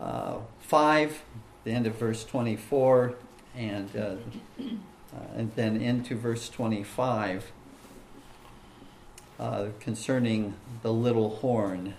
uh, 0.00 0.38
the 1.64 1.70
end 1.70 1.86
of 1.86 1.94
verse 1.94 2.24
24, 2.24 3.14
and, 3.56 3.96
uh, 3.96 4.16
uh, 4.60 4.64
and 5.36 5.52
then 5.54 5.80
into 5.80 6.16
verse 6.16 6.48
25 6.48 7.52
uh, 9.38 9.66
concerning 9.80 10.54
the 10.82 10.92
little 10.92 11.36
horn. 11.36 11.94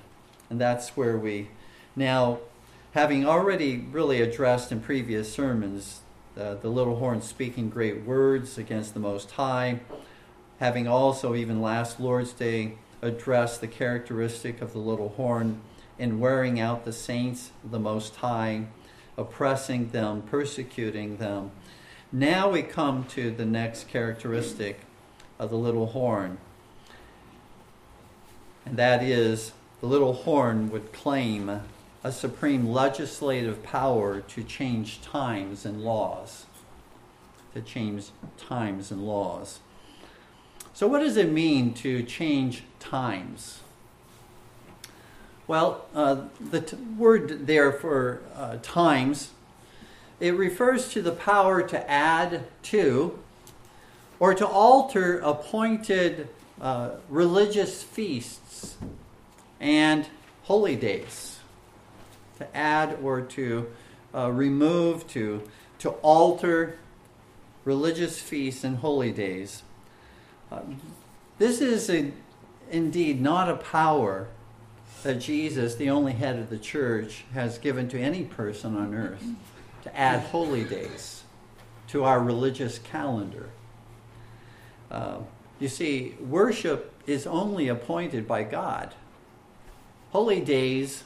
And 0.50 0.62
that's 0.62 0.90
where 0.90 1.18
we 1.18 1.50
now, 1.96 2.40
having 2.96 3.28
already 3.28 3.76
really 3.92 4.22
addressed 4.22 4.72
in 4.72 4.80
previous 4.80 5.32
sermons 5.32 6.00
uh, 6.40 6.56
the 6.56 6.70
little 6.70 6.96
horn 6.96 7.22
speaking 7.22 7.70
great 7.70 8.04
words 8.04 8.58
against 8.58 8.94
the 8.94 9.00
Most 9.02 9.32
High, 9.32 9.82
having 10.62 10.88
also, 10.88 11.36
even 11.36 11.62
last 11.62 12.00
Lord's 12.00 12.32
Day, 12.32 12.78
addressed 13.02 13.60
the 13.60 13.68
characteristic 13.68 14.62
of 14.62 14.72
the 14.72 14.80
little 14.80 15.10
horn 15.10 15.60
in 16.00 16.22
wearing 16.22 16.58
out 16.58 16.86
the 16.86 16.94
saints 16.94 17.52
the 17.70 17.80
Most 17.80 18.16
High, 18.16 18.68
oppressing 19.18 19.90
them, 19.90 20.22
persecuting 20.22 21.18
them. 21.18 21.52
Now 22.14 22.50
we 22.50 22.62
come 22.62 23.04
to 23.08 23.30
the 23.30 23.46
next 23.46 23.90
characteristic 23.90 24.80
of 25.38 25.50
the 25.50 25.58
little 25.58 25.88
horn, 25.88 26.38
and 28.66 28.78
that 28.78 29.04
is 29.04 29.52
the 29.82 29.88
little 29.88 30.14
horn 30.14 30.70
would 30.70 30.94
claim 30.94 31.60
a 32.06 32.12
supreme 32.12 32.68
legislative 32.68 33.64
power 33.64 34.22
to 34.22 34.44
change 34.44 35.02
times 35.02 35.66
and 35.66 35.82
laws. 35.82 36.46
To 37.56 37.62
change 37.62 38.10
times 38.38 38.92
and 38.92 39.08
laws. 39.08 39.60
So, 40.76 40.86
what 40.86 41.00
does 41.00 41.18
it 41.18 41.32
mean 41.32 41.74
to 41.76 42.04
change 42.04 42.62
times? 42.80 43.62
Well, 45.48 45.86
uh, 45.96 46.26
the 46.40 46.62
t- 46.62 46.78
word 46.96 47.48
there 47.48 47.72
for 47.72 48.22
uh, 48.36 48.58
times, 48.62 49.32
it 50.20 50.36
refers 50.36 50.90
to 50.90 51.02
the 51.02 51.12
power 51.12 51.64
to 51.64 51.90
add 51.90 52.44
to 52.64 53.18
or 54.20 54.36
to 54.36 54.46
alter 54.46 55.18
appointed 55.22 56.30
uh, 56.62 56.92
religious 57.10 57.82
feasts 57.82 58.78
and 59.60 60.08
holy 60.44 60.76
days 60.76 61.35
to 62.38 62.58
add 62.58 62.98
or 63.04 63.22
to 63.22 63.72
uh, 64.14 64.32
remove, 64.32 65.08
to, 65.10 65.44
to 65.80 65.90
alter 66.02 66.78
religious 67.64 68.20
feasts 68.20 68.64
and 68.64 68.78
holy 68.78 69.12
days. 69.12 69.64
Uh, 70.52 70.62
this 71.38 71.62
is 71.62 71.90
a, 71.90 72.12
indeed 72.72 73.22
not 73.22 73.50
a 73.50 73.56
power 73.56 74.28
that 75.04 75.16
Jesus, 75.16 75.76
the 75.76 75.90
only 75.90 76.14
head 76.14 76.40
of 76.40 76.50
the 76.50 76.58
church, 76.58 77.26
has 77.34 77.58
given 77.58 77.88
to 77.90 78.00
any 78.00 78.24
person 78.24 78.76
on 78.76 78.94
earth 78.94 79.24
to 79.84 79.96
add 79.96 80.22
holy 80.22 80.64
days 80.64 81.24
to 81.88 82.04
our 82.04 82.20
religious 82.20 82.80
calendar. 82.80 83.50
Uh, 84.90 85.18
you 85.60 85.68
see, 85.68 86.16
worship 86.20 86.94
is 87.06 87.28
only 87.28 87.68
appointed 87.68 88.28
by 88.28 88.44
God. 88.44 88.94
Holy 90.12 90.42
days 90.42 91.04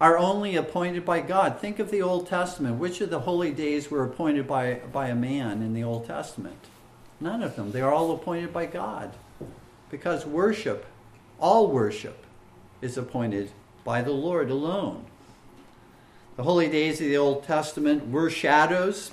are 0.00 0.16
only 0.16 0.56
appointed 0.56 1.04
by 1.04 1.20
God. 1.20 1.58
Think 1.60 1.78
of 1.78 1.90
the 1.90 2.00
Old 2.00 2.26
Testament. 2.26 2.78
Which 2.78 3.00
of 3.00 3.10
the 3.10 3.20
holy 3.20 3.52
days 3.52 3.90
were 3.90 4.02
appointed 4.02 4.46
by, 4.48 4.80
by 4.92 5.08
a 5.08 5.14
man 5.14 5.62
in 5.62 5.74
the 5.74 5.84
Old 5.84 6.06
Testament? 6.06 6.56
None 7.20 7.42
of 7.42 7.54
them. 7.54 7.72
They 7.72 7.82
are 7.82 7.92
all 7.92 8.12
appointed 8.12 8.52
by 8.52 8.64
God. 8.66 9.12
Because 9.90 10.24
worship, 10.24 10.86
all 11.38 11.68
worship, 11.68 12.24
is 12.80 12.96
appointed 12.96 13.50
by 13.84 14.00
the 14.00 14.12
Lord 14.12 14.50
alone. 14.50 15.04
The 16.36 16.44
holy 16.44 16.68
days 16.68 17.00
of 17.00 17.08
the 17.08 17.18
Old 17.18 17.44
Testament 17.44 18.08
were 18.08 18.30
shadows 18.30 19.10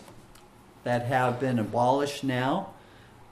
that 0.86 1.08
have 1.08 1.39
been 1.39 1.60
abolished 1.60 2.23
now 2.23 2.69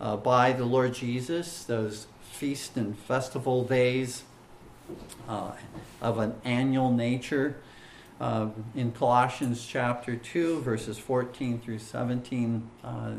uh, 0.02 0.18
by 0.18 0.52
the 0.52 0.66
Lord 0.66 0.94
Jesus, 0.94 1.64
those 1.64 2.08
feast 2.34 2.76
and 2.76 2.98
festival 2.98 3.64
days 3.64 4.24
uh, 5.28 5.52
of 6.02 6.20
an 6.20 6.36
annual 6.44 6.92
nature. 6.92 7.58
Uh, 8.20 8.50
in 8.76 8.92
Colossians 8.92 9.66
chapter 9.66 10.16
2, 10.16 10.62
verses 10.62 10.98
14 10.98 11.60
through 11.60 11.80
17, 11.80 12.70
uh, 12.84 13.12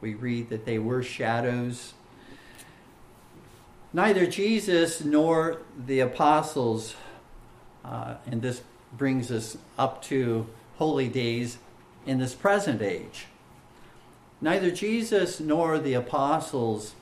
we 0.00 0.14
read 0.14 0.50
that 0.50 0.66
they 0.66 0.78
were 0.78 1.02
shadows. 1.02 1.94
Neither 3.92 4.26
Jesus 4.26 5.02
nor 5.02 5.62
the 5.86 6.00
apostles, 6.00 6.94
uh, 7.84 8.16
and 8.26 8.42
this 8.42 8.62
brings 8.92 9.30
us 9.30 9.56
up 9.78 10.02
to 10.02 10.46
holy 10.76 11.08
days 11.08 11.58
in 12.04 12.18
this 12.18 12.34
present 12.34 12.82
age. 12.82 13.26
Neither 14.40 14.70
Jesus 14.70 15.40
nor 15.40 15.78
the 15.78 15.94
apostles 15.94 16.94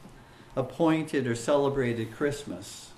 appointed 0.55 1.27
or 1.27 1.35
celebrated 1.35 2.13
Christmas 2.13 2.93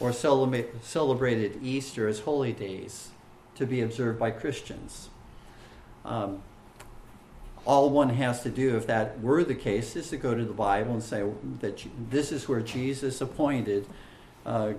or 0.00 0.12
celebrated 0.12 1.58
Easter 1.62 2.06
as 2.08 2.20
holy 2.20 2.52
days 2.52 3.08
to 3.56 3.66
be 3.66 3.80
observed 3.80 4.18
by 4.18 4.30
Christians. 4.30 5.08
Um, 6.04 6.42
all 7.66 7.90
one 7.90 8.10
has 8.10 8.42
to 8.44 8.50
do, 8.50 8.76
if 8.76 8.86
that 8.86 9.20
were 9.20 9.44
the 9.44 9.54
case, 9.54 9.96
is 9.96 10.08
to 10.10 10.16
go 10.16 10.34
to 10.34 10.44
the 10.44 10.54
Bible 10.54 10.92
and 10.92 11.02
say 11.02 11.28
that 11.60 11.84
this 12.10 12.32
is 12.32 12.48
where 12.48 12.60
Jesus 12.60 13.20
appointed 13.20 13.86
uh, 14.46 14.72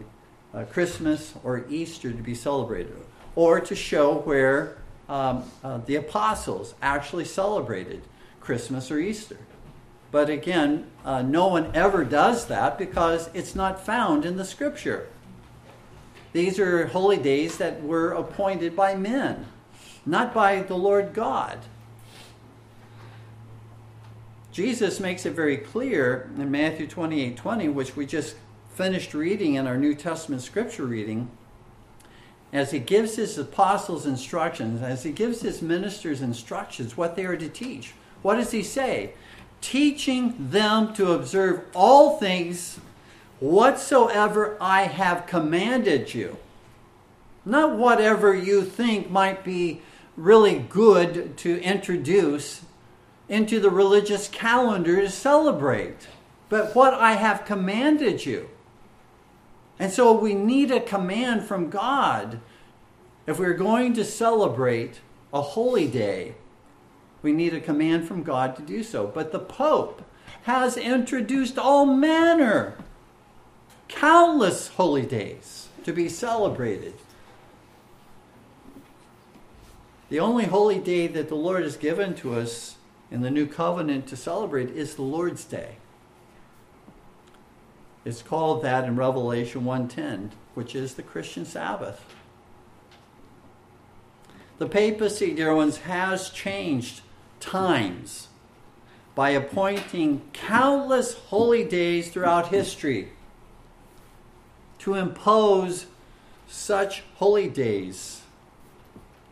uh, 0.54 0.64
Christmas 0.66 1.34
or 1.44 1.66
Easter 1.70 2.12
to 2.12 2.24
be 2.24 2.34
celebrated, 2.34 2.96
or 3.36 3.60
to 3.60 3.76
show 3.76 4.16
where 4.20 4.78
um, 5.08 5.44
uh, 5.64 5.78
the 5.86 5.98
apostles 5.98 6.74
actually 6.82 7.26
celebrated 7.26 8.02
Christmas 8.40 8.90
or 8.90 9.00
Easter. 9.00 9.38
But 10.12 10.30
again, 10.30 10.88
uh, 11.06 11.22
no 11.22 11.48
one 11.48 11.72
ever 11.76 12.04
does 12.04 12.48
that 12.48 12.78
because 12.78 13.30
it's 13.34 13.56
not 13.56 13.86
found 13.86 14.26
in 14.26 14.38
the 14.38 14.46
scripture. 14.46 15.08
These 16.34 16.60
are 16.60 16.88
holy 16.88 17.18
days 17.18 17.58
that 17.58 17.84
were 17.84 18.12
appointed 18.12 18.76
by 18.76 18.96
men, 18.96 19.46
not 20.06 20.34
by 20.34 20.62
the 20.62 20.76
Lord 20.76 21.14
God. 21.14 21.60
Jesus 24.52 25.00
makes 25.00 25.26
it 25.26 25.34
very 25.34 25.58
clear 25.58 26.30
in 26.38 26.52
Matthew 26.52 26.88
28 26.88 27.38
20, 27.38 27.70
which 27.70 27.96
we 27.96 28.06
just 28.06 28.36
finished 28.74 29.14
reading 29.14 29.56
in 29.56 29.68
our 29.68 29.78
New 29.78 29.94
Testament 29.94 30.42
scripture 30.42 30.86
reading, 30.86 31.30
as 32.52 32.72
he 32.72 32.80
gives 32.80 33.16
his 33.16 33.38
apostles 33.38 34.06
instructions, 34.06 34.82
as 34.82 35.04
he 35.04 35.12
gives 35.12 35.42
his 35.42 35.62
ministers 35.62 36.22
instructions, 36.22 36.98
what 36.98 37.16
they 37.16 37.26
are 37.26 37.38
to 37.38 37.50
teach. 37.50 37.94
What 38.22 38.36
does 38.36 38.52
he 38.52 38.64
say? 38.64 39.14
Teaching 39.62 40.50
them 40.52 40.94
to 40.94 41.12
observe 41.12 41.64
all 41.74 42.18
things 42.18 42.80
whatsoever 43.40 44.58
I 44.60 44.84
have 44.84 45.28
commanded 45.28 46.14
you. 46.14 46.38
Not 47.46 47.78
whatever 47.78 48.34
you 48.36 48.64
think 48.64 49.10
might 49.10 49.44
be 49.44 49.82
really 50.18 50.60
good 50.60 51.38
to 51.38 51.62
introduce 51.62 52.62
into 53.30 53.60
the 53.60 53.70
religious 53.70 54.28
calendar 54.28 55.02
to 55.02 55.10
celebrate. 55.10 56.08
but 56.50 56.76
what 56.76 56.96
I 56.96 57.14
have 57.14 57.46
commanded 57.46 58.26
you. 58.26 58.50
And 59.78 59.92
so 59.92 60.12
we 60.12 60.34
need 60.34 60.72
a 60.72 60.82
command 60.82 61.44
from 61.44 61.70
God. 61.70 62.42
If 63.28 63.40
we're 63.40 63.54
going 63.54 63.94
to 63.94 64.04
celebrate 64.04 65.00
a 65.32 65.42
holy 65.42 65.88
day, 65.88 66.34
we 67.22 67.32
need 67.32 67.54
a 67.54 67.60
command 67.60 68.08
from 68.08 68.24
God 68.24 68.56
to 68.56 68.62
do 68.62 68.84
so. 68.84 69.08
But 69.08 69.32
the 69.32 69.40
Pope 69.40 70.04
has 70.44 70.78
introduced 70.78 71.58
all 71.58 71.86
manner, 71.86 72.78
countless 73.88 74.70
holy 74.70 75.06
days 75.06 75.68
to 75.84 75.92
be 75.92 76.08
celebrated. 76.08 76.94
The 80.10 80.20
only 80.20 80.46
holy 80.46 80.80
day 80.80 81.08
that 81.08 81.30
the 81.30 81.36
Lord 81.36 81.64
has 81.64 81.78
given 81.78 82.16
to 82.16 82.36
us 82.36 82.78
in 83.12 83.22
the 83.22 83.30
new 83.30 83.46
covenant 83.46 84.08
to 84.08 84.16
celebrate 84.16 84.70
is 84.70 84.96
the 84.96 85.02
Lord's 85.02 85.44
Day. 85.44 85.76
It's 88.06 88.22
called 88.22 88.64
that 88.64 88.86
in 88.86 88.96
Revelation 88.96 89.66
1:10, 89.66 90.32
which 90.56 90.74
is 90.74 90.96
the 90.96 91.04
Christian 91.04 91.46
Sabbath. 91.46 92.04
The 94.58 94.68
papacy, 94.68 95.34
dear 95.34 95.54
ones, 95.54 95.78
has 95.80 96.30
changed 96.30 97.02
times 97.40 98.28
by 99.16 99.32
appointing 99.32 100.22
countless 100.34 101.14
holy 101.14 101.64
days 101.64 102.10
throughout 102.10 102.48
history 102.48 103.10
to 104.80 104.96
impose 104.96 105.88
such 106.48 107.04
holy 107.16 107.50
days. 107.50 108.22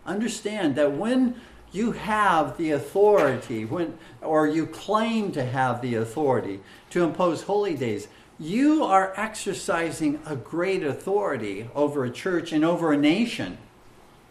Understand 0.05 0.75
that 0.75 0.93
when 0.93 1.35
you 1.71 1.91
have 1.93 2.57
the 2.57 2.71
authority, 2.71 3.65
when, 3.65 3.97
or 4.21 4.47
you 4.47 4.65
claim 4.65 5.31
to 5.31 5.43
have 5.43 5.81
the 5.81 5.95
authority 5.95 6.59
to 6.89 7.03
impose 7.03 7.43
holy 7.43 7.75
days, 7.75 8.07
you 8.39 8.83
are 8.83 9.13
exercising 9.15 10.19
a 10.25 10.35
great 10.35 10.83
authority 10.83 11.69
over 11.73 12.05
a 12.05 12.11
church 12.11 12.51
and 12.51 12.63
over 12.63 12.93
a 12.93 12.97
nation 12.97 13.57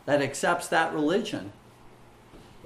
that 0.05 0.23
accepts 0.23 0.69
that 0.69 0.95
religion. 0.95 1.53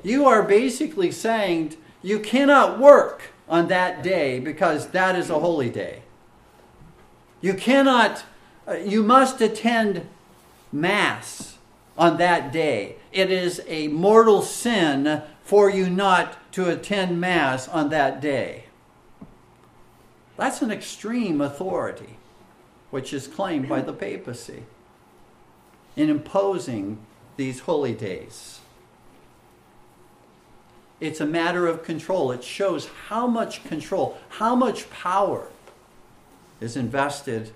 You 0.03 0.27
are 0.27 0.43
basically 0.43 1.11
saying 1.11 1.77
you 2.03 2.19
cannot 2.21 2.79
work 2.79 3.33
on 3.49 3.69
that 3.69 4.03
day 4.03 4.41
because 4.41 4.89
that 4.89 5.17
is 5.17 5.29
a 5.29 5.39
holy 5.39 5.69
day. 5.69 6.03
You 7.41 7.55
cannot, 7.55 8.25
uh, 8.67 8.75
you 8.75 9.03
must 9.03 9.41
attend 9.41 10.07
Mass 10.73 11.59
on 11.99 12.17
that 12.19 12.53
day. 12.53 12.97
It 13.13 13.31
is 13.31 13.63
a 13.67 13.89
mortal 13.89 14.43
sin 14.43 15.23
for 15.43 15.69
you 15.69 15.91
not 15.91 16.53
to 16.53 16.69
attend 16.69 17.21
Mass 17.21 17.69
on 17.69 17.91
that 17.91 18.21
day. 18.21 18.65
That's 20.37 20.63
an 20.63 20.71
extreme 20.71 21.41
authority, 21.41 22.17
which 22.91 23.13
is 23.13 23.27
claimed 23.27 23.69
by 23.69 23.83
the 23.83 23.93
papacy 23.93 24.63
in 25.97 26.09
imposing 26.09 26.99
these 27.37 27.61
holy 27.61 27.93
days. 27.93 28.60
It's 31.01 31.21
a 31.21 31.27
matter 31.27 31.67
of 31.67 31.83
control. 31.83 32.31
It 32.31 32.45
shows 32.45 32.89
how 33.09 33.27
much 33.27 33.65
control, 33.65 34.19
how 34.29 34.55
much 34.55 34.91
power 34.91 35.49
is 36.61 36.77
invested 36.77 37.53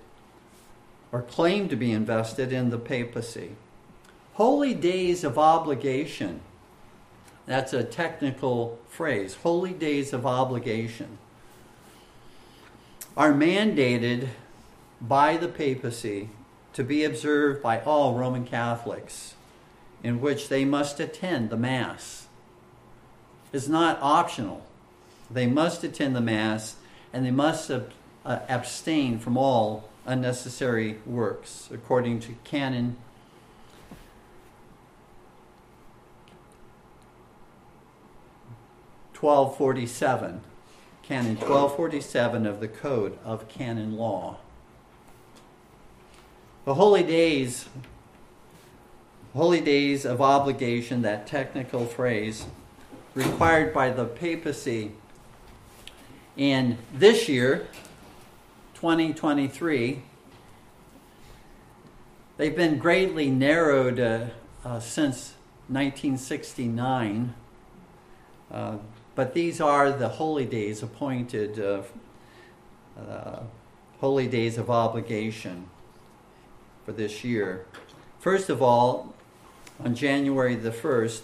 or 1.11 1.21
claimed 1.21 1.69
to 1.69 1.75
be 1.75 1.91
invested 1.91 2.51
in 2.51 2.71
the 2.71 2.79
papacy. 2.79 3.51
Holy 4.33 4.73
days 4.73 5.23
of 5.23 5.37
obligation. 5.37 6.41
That's 7.45 7.71
a 7.71 7.83
technical 7.83 8.79
phrase. 8.89 9.35
Holy 9.35 9.71
days 9.71 10.11
of 10.11 10.25
obligation 10.25 11.19
are 13.15 13.31
mandated 13.31 14.29
by 14.99 15.37
the 15.37 15.47
papacy 15.47 16.29
to 16.73 16.83
be 16.83 17.03
observed 17.03 17.61
by 17.61 17.79
all 17.81 18.15
Roman 18.15 18.45
Catholics, 18.45 19.35
in 20.03 20.19
which 20.19 20.49
they 20.49 20.65
must 20.65 20.99
attend 20.99 21.49
the 21.49 21.55
Mass. 21.55 22.24
It's 23.55 23.69
not 23.69 23.99
optional. 24.01 24.65
They 25.31 25.47
must 25.47 25.81
attend 25.85 26.13
the 26.13 26.19
Mass 26.19 26.75
and 27.13 27.25
they 27.25 27.31
must 27.31 27.71
ab- 27.71 27.93
uh, 28.25 28.39
abstain 28.49 29.17
from 29.17 29.37
all 29.37 29.87
unnecessary 30.05 30.97
works, 31.05 31.69
according 31.71 32.19
to 32.19 32.35
Canon 32.43 32.97
1247. 39.17 40.41
Canon 41.01 41.35
1247 41.37 42.45
of 42.45 42.59
the 42.59 42.67
Code 42.67 43.17
of 43.23 43.47
Canon 43.47 43.95
Law. 43.95 44.35
The 46.65 46.73
holy 46.73 47.03
days, 47.03 47.69
holy 49.33 49.61
days 49.61 50.03
of 50.03 50.21
obligation, 50.21 51.03
that 51.03 51.25
technical 51.25 51.85
phrase, 51.85 52.47
required 53.15 53.73
by 53.73 53.89
the 53.89 54.05
papacy 54.05 54.91
And 56.37 56.77
this 56.93 57.29
year, 57.29 57.65
2023, 58.73 60.01
they've 62.35 62.55
been 62.55 62.77
greatly 62.77 63.31
narrowed 63.31 64.01
uh, 64.01 64.25
uh, 64.65 64.81
since 64.81 65.35
1969. 65.69 67.33
Uh, 68.51 68.77
but 69.15 69.33
these 69.33 69.61
are 69.61 69.91
the 69.93 70.09
holy 70.09 70.45
days 70.45 70.83
appointed, 70.83 71.57
uh, 71.57 73.39
holy 74.01 74.27
days 74.27 74.57
of 74.57 74.69
obligation 74.69 75.69
for 76.85 76.91
this 76.91 77.23
year. 77.23 77.65
First 78.19 78.49
of 78.49 78.61
all, 78.61 79.13
on 79.79 79.95
January 79.95 80.55
the 80.55 80.71
1st, 80.71 81.21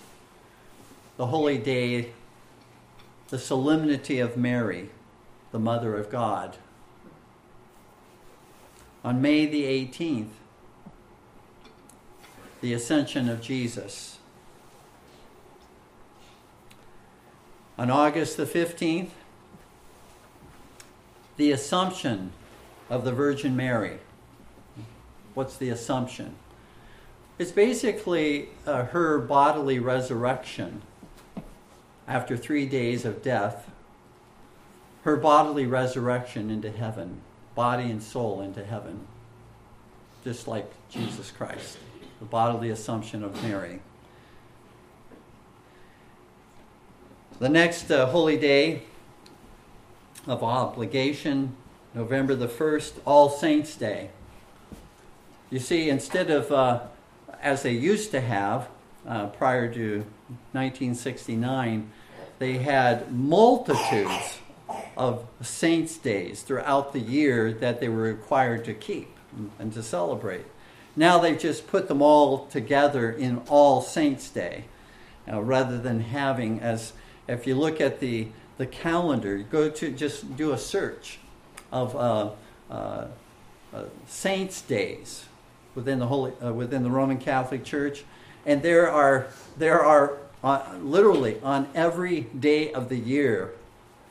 the 1.22 1.28
holy 1.28 1.60
day, 1.60 2.10
the 3.30 3.38
solemnity 3.38 4.18
of 4.18 4.36
Mary, 4.36 4.90
the 5.52 5.60
Mother 5.60 5.96
of 5.96 6.10
God. 6.10 6.58
On 9.04 9.22
May 9.22 9.46
the 9.46 9.66
18th, 9.66 10.32
the 12.62 12.74
Ascension 12.74 13.30
of 13.30 13.40
Jesus. 13.40 14.18
On 17.78 17.92
August 17.92 18.36
the 18.36 18.48
15th, 18.48 19.12
the 21.38 21.52
Assumption 21.52 22.32
of 22.90 23.06
the 23.06 23.12
Virgin 23.12 23.56
Mary. 23.56 24.00
What's 25.36 25.56
the 25.56 25.70
Assumption? 25.70 26.34
It's 27.38 27.52
basically 27.52 28.50
uh, 28.66 28.86
her 28.86 29.20
bodily 29.20 29.78
resurrection 29.78 30.82
after 32.12 32.36
three 32.36 32.66
days 32.66 33.06
of 33.06 33.24
death, 33.24 33.72
her 35.04 35.16
bodily 35.16 35.66
resurrection 35.66 36.52
into 36.52 36.70
heaven, 36.70 37.22
body 37.56 37.90
and 37.90 38.04
soul 38.04 38.42
into 38.42 38.66
heaven, 38.66 39.08
just 40.26 40.46
like 40.46 40.70
Jesus 40.90 41.32
Christ, 41.32 41.78
the 42.20 42.26
bodily 42.26 42.70
assumption 42.70 43.24
of 43.24 43.42
Mary. 43.42 43.80
The 47.40 47.48
next 47.48 47.90
uh, 47.90 48.08
holy 48.08 48.38
day 48.38 48.84
of 50.28 50.44
obligation, 50.44 51.56
November 51.96 52.36
the 52.36 52.50
1st, 52.50 52.92
All 53.06 53.30
Saints' 53.30 53.78
Day. 53.78 54.10
You 55.50 55.60
see, 55.60 55.90
instead 55.90 56.30
of, 56.30 56.52
uh, 56.52 56.82
as 57.42 57.64
they 57.64 57.72
used 57.72 58.12
to 58.12 58.20
have 58.20 58.68
uh, 59.08 59.28
prior 59.28 59.74
to 59.74 60.06
1969, 60.52 61.92
they 62.42 62.58
had 62.58 63.14
multitudes 63.14 64.40
of 64.98 65.28
saints' 65.44 65.96
days 66.00 66.42
throughout 66.42 66.92
the 66.92 67.00
year 67.00 67.54
that 67.54 67.80
they 67.80 67.88
were 67.88 68.02
required 68.02 68.66
to 68.66 68.74
keep 68.74 69.16
and 69.60 69.72
to 69.72 69.84
celebrate. 69.84 70.46
Now 70.96 71.20
they've 71.20 71.38
just 71.38 71.68
put 71.68 71.88
them 71.88 72.02
all 72.02 72.48
together 72.48 73.12
in 73.12 73.44
All 73.48 73.80
Saints' 73.84 74.28
Day, 74.28 74.64
uh, 75.32 75.40
rather 75.40 75.78
than 75.78 76.00
having, 76.00 76.60
as 76.62 76.94
if 77.28 77.46
you 77.46 77.54
look 77.54 77.80
at 77.80 78.00
the, 78.00 78.30
the 78.58 78.66
calendar, 78.66 79.38
go 79.38 79.70
to 79.70 79.92
just 79.92 80.36
do 80.36 80.52
a 80.52 80.58
search 80.58 81.20
of 81.72 81.96
uh, 81.96 82.32
uh, 82.72 83.08
uh, 83.72 83.84
saints' 84.08 84.62
days 84.62 85.26
within 85.76 86.00
the 86.00 86.08
holy 86.08 86.34
uh, 86.44 86.52
within 86.52 86.82
the 86.82 86.90
Roman 86.90 87.20
Catholic 87.20 87.64
Church, 87.64 88.04
and 88.48 88.64
there 88.64 88.90
are 88.90 89.28
there 89.60 89.86
are 89.86 90.18
uh, 90.44 90.64
literally 90.82 91.40
on 91.44 91.68
every 91.76 92.22
day 92.22 92.72
of 92.74 92.90
the 92.90 92.98
year 92.98 93.54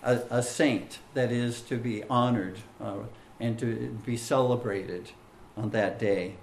a, 0.02 0.20
a 0.30 0.42
saint 0.42 0.98
that 1.14 1.30
is 1.30 1.60
to 1.62 1.76
be 1.76 2.04
honored 2.04 2.58
uh, 2.80 2.96
and 3.38 3.58
to 3.58 3.98
be 4.04 4.16
celebrated 4.16 5.10
on 5.56 5.70
that 5.70 5.98
day. 5.98 6.34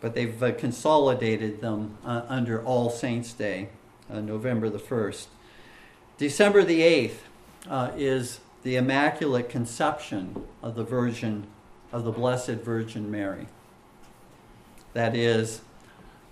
But 0.00 0.14
they've 0.14 0.56
consolidated 0.58 1.60
them 1.60 1.96
under 2.04 2.60
All 2.64 2.90
Saints' 2.90 3.32
Day, 3.32 3.68
November 4.10 4.68
the 4.68 4.80
first. 4.80 5.28
December 6.18 6.62
the 6.62 6.80
8th 6.80 7.16
uh, 7.68 7.90
is 7.96 8.40
the 8.62 8.76
Immaculate 8.76 9.48
Conception 9.48 10.44
of 10.62 10.74
the 10.74 10.84
Virgin, 10.84 11.46
of 11.90 12.04
the 12.04 12.12
Blessed 12.12 12.62
Virgin 12.62 13.10
Mary. 13.10 13.46
That 14.92 15.16
is, 15.16 15.62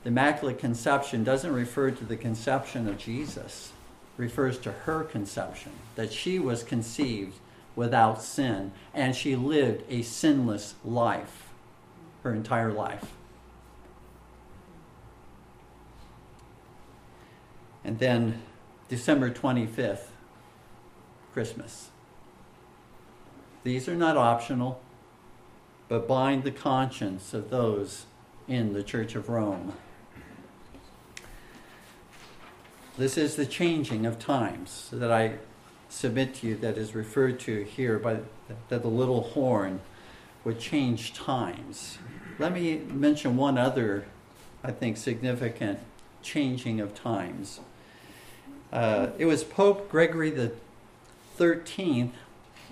the 0.02 0.08
Immaculate 0.08 0.58
Conception 0.58 1.24
doesn't 1.24 1.52
refer 1.52 1.90
to 1.90 2.04
the 2.04 2.16
conception 2.16 2.88
of 2.88 2.96
Jesus, 2.96 3.72
refers 4.16 4.58
to 4.58 4.72
her 4.72 5.04
conception, 5.04 5.72
that 5.94 6.12
she 6.12 6.38
was 6.38 6.62
conceived 6.62 7.34
without 7.76 8.22
sin 8.22 8.72
and 8.94 9.14
she 9.14 9.36
lived 9.36 9.82
a 9.88 10.02
sinless 10.02 10.74
life, 10.84 11.48
her 12.22 12.34
entire 12.34 12.72
life. 12.72 13.12
And 17.84 17.98
then 17.98 18.42
December 18.88 19.30
25th, 19.30 20.06
Christmas. 21.32 21.90
These 23.62 23.88
are 23.88 23.94
not 23.94 24.16
optional, 24.16 24.80
but 25.88 26.08
bind 26.08 26.44
the 26.44 26.50
conscience 26.50 27.34
of 27.34 27.50
those 27.50 28.06
in 28.48 28.72
the 28.72 28.82
Church 28.82 29.14
of 29.14 29.28
Rome. 29.28 29.74
This 32.98 33.16
is 33.16 33.36
the 33.36 33.46
changing 33.46 34.04
of 34.04 34.18
times 34.18 34.88
that 34.92 35.12
I 35.12 35.34
submit 35.88 36.34
to 36.36 36.46
you 36.48 36.56
that 36.56 36.76
is 36.76 36.94
referred 36.94 37.40
to 37.40 37.62
here 37.62 37.98
by 37.98 38.18
that 38.68 38.82
the 38.82 38.88
little 38.88 39.22
horn 39.22 39.80
would 40.44 40.58
change 40.58 41.14
times. 41.14 41.98
Let 42.38 42.52
me 42.52 42.78
mention 42.78 43.36
one 43.36 43.58
other, 43.58 44.06
I 44.64 44.72
think, 44.72 44.96
significant 44.96 45.78
changing 46.22 46.80
of 46.80 46.94
times. 46.94 47.60
Uh, 48.72 49.08
it 49.18 49.26
was 49.26 49.44
Pope 49.44 49.90
Gregory 49.90 50.30
the 50.30 50.52
13th 51.38 52.12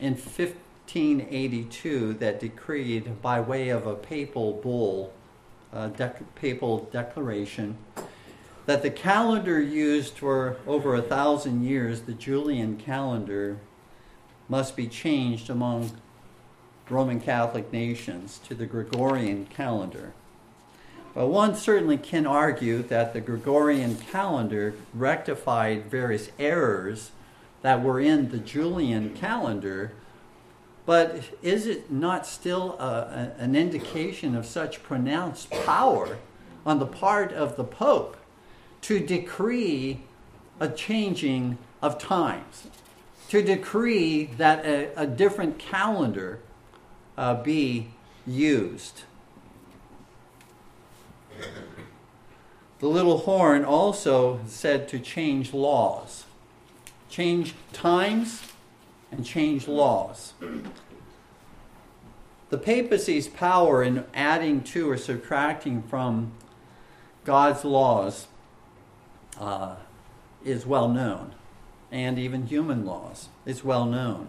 in 0.00 0.14
1582 0.14 2.14
that 2.14 2.40
decreed, 2.40 3.22
by 3.22 3.40
way 3.40 3.68
of 3.68 3.86
a 3.86 3.94
papal 3.94 4.54
bull, 4.54 5.12
a 5.72 5.88
dec- 5.88 6.22
papal 6.34 6.88
declaration, 6.92 7.76
that 8.68 8.82
the 8.82 8.90
calendar 8.90 9.58
used 9.62 10.18
for 10.18 10.58
over 10.66 10.94
a 10.94 11.00
thousand 11.00 11.64
years, 11.64 12.02
the 12.02 12.12
Julian 12.12 12.76
calendar, 12.76 13.56
must 14.46 14.76
be 14.76 14.86
changed 14.86 15.48
among 15.48 15.92
Roman 16.90 17.18
Catholic 17.18 17.72
nations 17.72 18.38
to 18.46 18.54
the 18.54 18.66
Gregorian 18.66 19.46
calendar. 19.46 20.12
But 21.14 21.28
one 21.28 21.54
certainly 21.54 21.96
can 21.96 22.26
argue 22.26 22.82
that 22.82 23.14
the 23.14 23.22
Gregorian 23.22 23.96
calendar 23.96 24.74
rectified 24.92 25.90
various 25.90 26.30
errors 26.38 27.12
that 27.62 27.82
were 27.82 28.00
in 28.00 28.28
the 28.28 28.38
Julian 28.38 29.14
calendar. 29.14 29.92
But 30.84 31.22
is 31.40 31.66
it 31.66 31.90
not 31.90 32.26
still 32.26 32.76
a, 32.78 32.84
a, 32.84 33.42
an 33.42 33.56
indication 33.56 34.36
of 34.36 34.44
such 34.44 34.82
pronounced 34.82 35.50
power 35.50 36.18
on 36.66 36.78
the 36.78 36.86
part 36.86 37.32
of 37.32 37.56
the 37.56 37.64
Pope 37.64 38.17
to 38.82 39.00
decree 39.00 40.00
a 40.60 40.68
changing 40.68 41.58
of 41.82 41.98
times, 41.98 42.68
to 43.28 43.42
decree 43.42 44.24
that 44.36 44.64
a, 44.64 44.90
a 44.96 45.06
different 45.06 45.58
calendar 45.58 46.40
uh, 47.16 47.34
be 47.34 47.88
used? 48.26 49.02
The 52.80 52.88
little 52.88 53.18
horn 53.18 53.64
also 53.64 54.40
said 54.46 54.88
to 54.88 55.00
change 55.00 55.52
laws, 55.52 56.24
change 57.10 57.54
times, 57.72 58.42
and 59.10 59.24
change 59.24 59.66
laws. 59.66 60.34
The 62.50 62.58
papacy's 62.58 63.28
power 63.28 63.82
in 63.82 64.04
adding 64.14 64.62
to 64.64 64.90
or 64.90 64.96
subtracting 64.96 65.82
from 65.82 66.32
God's 67.24 67.64
laws 67.64 68.26
uh, 69.38 69.76
is 70.44 70.66
well 70.66 70.88
known, 70.88 71.34
and 71.90 72.18
even 72.18 72.46
human 72.46 72.84
laws 72.84 73.28
is 73.46 73.64
well 73.64 73.84
known. 73.84 74.28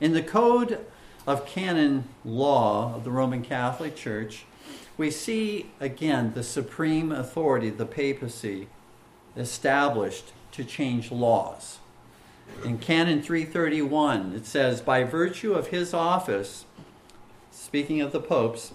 In 0.00 0.12
the 0.12 0.22
Code 0.22 0.84
of 1.26 1.46
Canon 1.46 2.04
Law 2.24 2.94
of 2.94 3.04
the 3.04 3.10
Roman 3.10 3.42
Catholic 3.42 3.94
Church, 3.94 4.44
we 4.96 5.10
see 5.10 5.70
again 5.80 6.32
the 6.34 6.42
supreme 6.42 7.12
authority, 7.12 7.70
the 7.70 7.86
papacy, 7.86 8.68
established 9.36 10.32
to 10.52 10.64
change 10.64 11.10
laws. 11.10 11.78
In 12.64 12.78
Canon 12.78 13.22
331, 13.22 14.34
it 14.34 14.46
says, 14.46 14.80
By 14.80 15.04
virtue 15.04 15.54
of 15.54 15.68
his 15.68 15.94
office, 15.94 16.66
speaking 17.50 18.00
of 18.00 18.12
the 18.12 18.20
popes, 18.20 18.72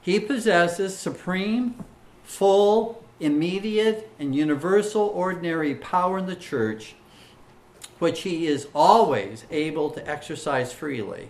he 0.00 0.18
possesses 0.18 0.96
supreme, 0.96 1.84
full, 2.24 3.04
immediate, 3.20 4.10
and 4.18 4.34
universal 4.34 5.02
ordinary 5.02 5.74
power 5.74 6.18
in 6.18 6.26
the 6.26 6.34
church, 6.34 6.94
which 7.98 8.22
he 8.22 8.46
is 8.46 8.66
always 8.74 9.44
able 9.50 9.90
to 9.90 10.08
exercise 10.08 10.72
freely. 10.72 11.28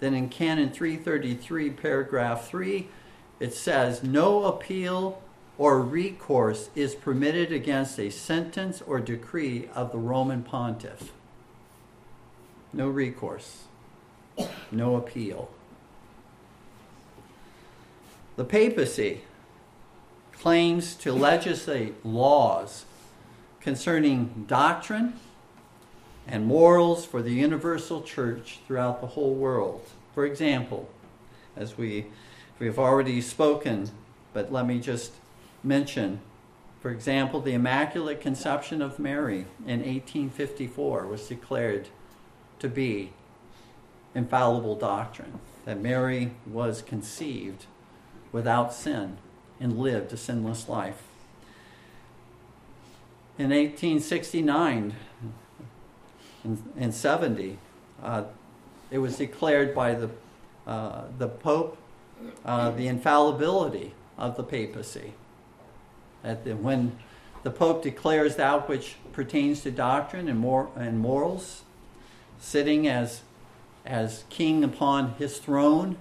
Then 0.00 0.14
in 0.14 0.28
Canon 0.28 0.70
333, 0.70 1.70
paragraph 1.70 2.46
3, 2.46 2.88
it 3.40 3.54
says, 3.54 4.02
No 4.02 4.44
appeal 4.44 5.22
or 5.56 5.80
recourse 5.80 6.70
is 6.76 6.94
permitted 6.94 7.50
against 7.50 7.98
a 7.98 8.10
sentence 8.10 8.80
or 8.82 9.00
decree 9.00 9.68
of 9.74 9.90
the 9.90 9.98
Roman 9.98 10.42
pontiff. 10.42 11.12
No 12.72 12.88
recourse, 12.88 13.64
no 14.70 14.96
appeal. 14.96 15.50
The 18.36 18.44
papacy 18.44 19.22
claims 20.40 20.94
to 20.94 21.12
legislate 21.12 22.04
laws 22.04 22.84
concerning 23.60 24.44
doctrine 24.46 25.14
and 26.26 26.46
morals 26.46 27.04
for 27.04 27.22
the 27.22 27.32
universal 27.32 28.02
church 28.02 28.60
throughout 28.66 29.00
the 29.00 29.06
whole 29.08 29.34
world. 29.34 29.84
For 30.14 30.24
example, 30.24 30.88
as 31.56 31.76
we 31.76 32.06
we've 32.58 32.78
already 32.78 33.20
spoken, 33.20 33.90
but 34.32 34.52
let 34.52 34.66
me 34.66 34.78
just 34.78 35.12
mention, 35.64 36.20
for 36.80 36.90
example, 36.90 37.40
the 37.40 37.54
Immaculate 37.54 38.20
Conception 38.20 38.80
of 38.80 38.98
Mary 38.98 39.46
in 39.66 39.80
1854 39.80 41.06
was 41.06 41.26
declared 41.28 41.88
to 42.58 42.68
be 42.68 43.12
infallible 44.14 44.76
doctrine, 44.76 45.40
that 45.64 45.80
Mary 45.80 46.32
was 46.46 46.82
conceived 46.82 47.66
without 48.32 48.72
sin 48.72 49.18
and 49.60 49.78
lived 49.78 50.12
a 50.12 50.16
sinless 50.16 50.68
life. 50.68 51.02
In 53.38 53.50
1869 53.50 54.94
and, 56.76 56.94
70, 56.94 57.58
uh, 58.02 58.24
it 58.90 58.98
was 58.98 59.16
declared 59.16 59.74
by 59.74 59.94
the, 59.94 60.10
uh, 60.66 61.04
the 61.18 61.28
Pope 61.28 61.78
uh, 62.44 62.70
the 62.70 62.88
infallibility 62.88 63.92
of 64.16 64.36
the 64.36 64.42
papacy. 64.42 65.12
That 66.22 66.44
the, 66.44 66.56
when 66.56 66.98
the 67.42 67.50
Pope 67.50 67.82
declares 67.82 68.36
that 68.36 68.68
which 68.68 68.96
pertains 69.12 69.62
to 69.62 69.70
doctrine 69.70 70.28
and, 70.28 70.38
mor- 70.38 70.70
and 70.76 70.98
morals, 70.98 71.62
sitting 72.40 72.86
as, 72.86 73.22
as 73.84 74.24
king 74.28 74.64
upon 74.64 75.14
his 75.14 75.38
throne, 75.38 75.96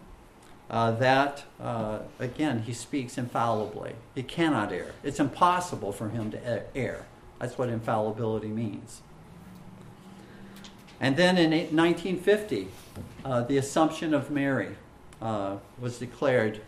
uh, 0.69 0.91
that, 0.91 1.45
uh, 1.61 1.99
again, 2.19 2.63
he 2.63 2.73
speaks 2.73 3.17
infallibly. 3.17 3.93
He 4.15 4.23
cannot 4.23 4.71
err. 4.73 4.91
It's 5.03 5.19
impossible 5.19 5.93
for 5.93 6.09
him 6.09 6.31
to 6.31 6.63
err. 6.75 7.05
That's 7.39 7.57
what 7.57 7.69
infallibility 7.69 8.47
means. 8.47 9.01
And 10.99 11.15
then 11.15 11.37
in 11.37 11.51
1950, 11.51 12.67
uh, 13.23 13.41
the 13.43 13.57
Assumption 13.57 14.13
of 14.13 14.31
Mary 14.31 14.75
uh, 15.21 15.57
was 15.79 15.99
declared 15.99 16.61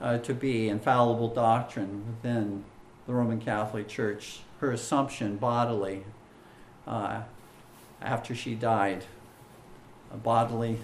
uh, 0.00 0.18
to 0.18 0.34
be 0.34 0.68
infallible 0.68 1.28
doctrine 1.28 2.04
within 2.06 2.64
the 3.06 3.12
Roman 3.14 3.40
Catholic 3.40 3.88
Church. 3.88 4.40
Her 4.60 4.72
Assumption 4.72 5.36
bodily 5.36 6.04
uh, 6.86 7.22
after 8.02 8.34
she 8.34 8.54
died, 8.54 9.04
bodily, 10.12 10.78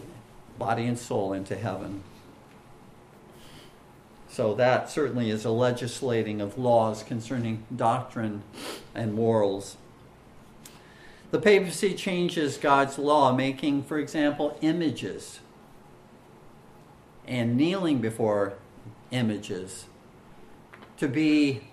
body 0.59 0.87
and 0.87 0.99
soul 0.99 1.33
into 1.33 1.57
heaven. 1.57 2.03
So 4.35 4.53
that 4.55 4.91
certainly 4.91 5.31
is 5.31 5.45
a 5.45 5.51
legislating 5.53 6.41
of 6.41 6.59
laws 6.59 7.05
concerning 7.05 7.63
doctrine 7.75 8.43
and 8.93 9.15
morals. 9.15 9.77
The 11.31 11.39
papacy 11.39 11.95
changes 11.95 12.57
God's 12.57 12.99
law, 12.99 13.33
making, 13.33 13.85
for 13.85 13.97
example, 13.97 14.59
images 14.61 15.39
and 17.29 17.57
kneeling 17.57 18.01
before 18.01 18.55
images 19.13 19.85
to 20.97 21.07
be 21.07 21.69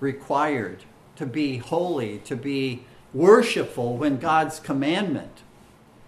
required, 0.00 0.84
to 1.16 1.26
be 1.26 1.58
holy, 1.58 2.20
to 2.20 2.36
be 2.36 2.86
worshipful 3.12 3.98
when 3.98 4.16
God's 4.16 4.60
commandment 4.60 5.42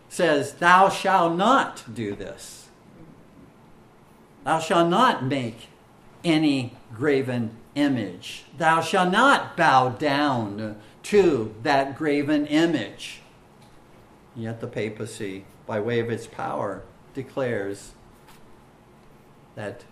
says, 0.09 0.55
Thou 0.55 0.89
shalt 0.89 1.37
not 1.37 1.85
do 1.95 2.17
this. 2.17 2.62
Thou 4.45 4.59
shalt 4.59 4.89
not 4.89 5.25
make 5.25 5.69
any 6.25 6.77
graven 6.95 7.57
image. 7.75 8.45
Thou 8.59 8.81
shalt 8.81 9.13
not 9.13 9.57
bow 9.57 9.91
down 9.91 10.77
to 11.05 11.55
that 11.63 11.97
graven 11.97 12.47
image. 12.47 13.21
Yet 14.35 14.61
the 14.61 14.67
papacy, 14.67 15.45
by 15.67 15.81
way 15.81 16.01
of 16.01 16.11
its 16.11 16.27
power, 16.27 16.83
declares 17.15 17.93
that 19.55 19.85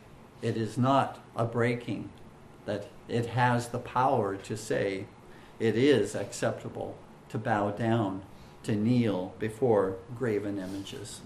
it 0.43 0.57
is 0.57 0.79
not 0.79 1.21
a 1.37 1.45
breaking, 1.45 2.11
that 2.65 2.87
it 3.09 3.27
has 3.27 3.69
the 3.69 3.79
power 3.79 4.37
to 4.37 4.57
say 4.57 5.07
it 5.59 5.77
is 5.77 6.15
acceptable 6.15 6.97
to 7.29 7.39
bow 7.39 7.71
down, 7.71 8.23
to 8.63 8.75
kneel 8.75 9.35
before 9.39 9.97
graven 10.17 10.59
images. 10.59 11.21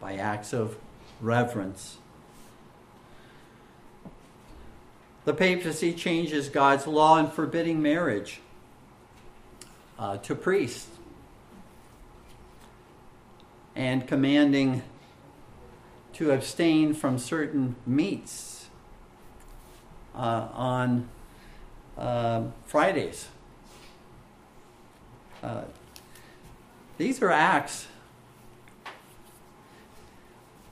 By 0.00 0.14
acts 0.14 0.52
of 0.52 0.76
reverence. 1.20 1.98
The 5.24 5.34
papacy 5.34 5.92
changes 5.92 6.48
God's 6.48 6.86
law 6.86 7.18
in 7.18 7.28
forbidding 7.28 7.82
marriage 7.82 8.40
uh, 9.98 10.16
to 10.18 10.34
priests 10.34 10.88
and 13.76 14.06
commanding 14.06 14.82
to 16.14 16.30
abstain 16.30 16.94
from 16.94 17.18
certain 17.18 17.76
meats 17.86 18.66
uh, 20.14 20.48
on 20.52 21.08
uh, 21.96 22.42
Fridays. 22.66 23.28
Uh, 25.42 25.62
these 26.98 27.22
are 27.22 27.30
acts, 27.30 27.86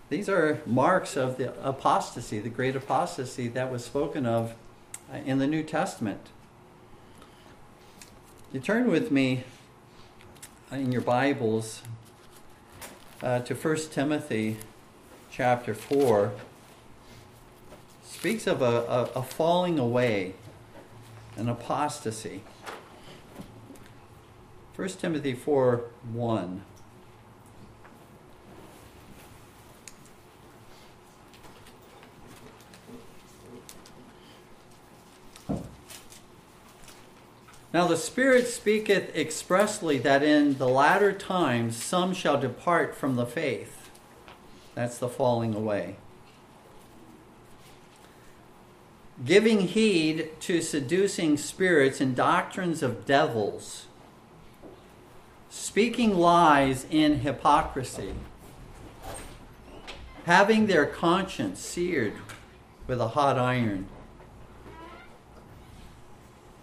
these 0.08 0.28
are 0.28 0.62
marks 0.64 1.16
of 1.16 1.36
the 1.36 1.52
apostasy, 1.66 2.38
the 2.38 2.48
great 2.48 2.74
apostasy 2.74 3.48
that 3.48 3.70
was 3.70 3.84
spoken 3.84 4.24
of 4.24 4.54
uh, 5.12 5.18
in 5.18 5.38
the 5.38 5.46
New 5.46 5.62
Testament. 5.62 6.28
You 8.52 8.60
turn 8.60 8.90
with 8.90 9.10
me 9.10 9.44
in 10.72 10.92
your 10.92 11.02
Bibles 11.02 11.82
uh, 13.22 13.40
to 13.40 13.54
1 13.54 13.76
Timothy 13.90 14.56
chapter 15.30 15.74
4 15.74 16.32
speaks 18.02 18.46
of 18.46 18.62
a, 18.62 18.64
a, 18.64 19.02
a 19.16 19.22
falling 19.22 19.78
away, 19.78 20.34
an 21.36 21.48
apostasy. 21.48 22.42
1 24.74 24.88
Timothy 24.88 25.34
4 25.34 25.84
1. 26.12 26.62
Now 37.72 37.86
the 37.86 37.98
Spirit 37.98 38.46
speaketh 38.46 39.14
expressly 39.14 39.98
that 39.98 40.22
in 40.22 40.56
the 40.56 40.68
latter 40.68 41.12
times 41.12 41.76
some 41.76 42.14
shall 42.14 42.40
depart 42.40 42.94
from 42.94 43.16
the 43.16 43.26
faith. 43.26 43.90
That's 44.74 44.98
the 44.98 45.08
falling 45.08 45.54
away. 45.54 45.96
Giving 49.22 49.60
heed 49.60 50.30
to 50.40 50.62
seducing 50.62 51.36
spirits 51.36 52.00
and 52.00 52.16
doctrines 52.16 52.82
of 52.82 53.04
devils, 53.04 53.86
speaking 55.50 56.16
lies 56.16 56.86
in 56.90 57.20
hypocrisy, 57.20 58.14
having 60.24 60.66
their 60.66 60.86
conscience 60.86 61.60
seared 61.60 62.14
with 62.86 63.00
a 63.00 63.08
hot 63.08 63.36
iron 63.36 63.88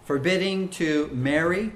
forbidding 0.06 0.68
to 0.68 1.08
marry. 1.12 1.72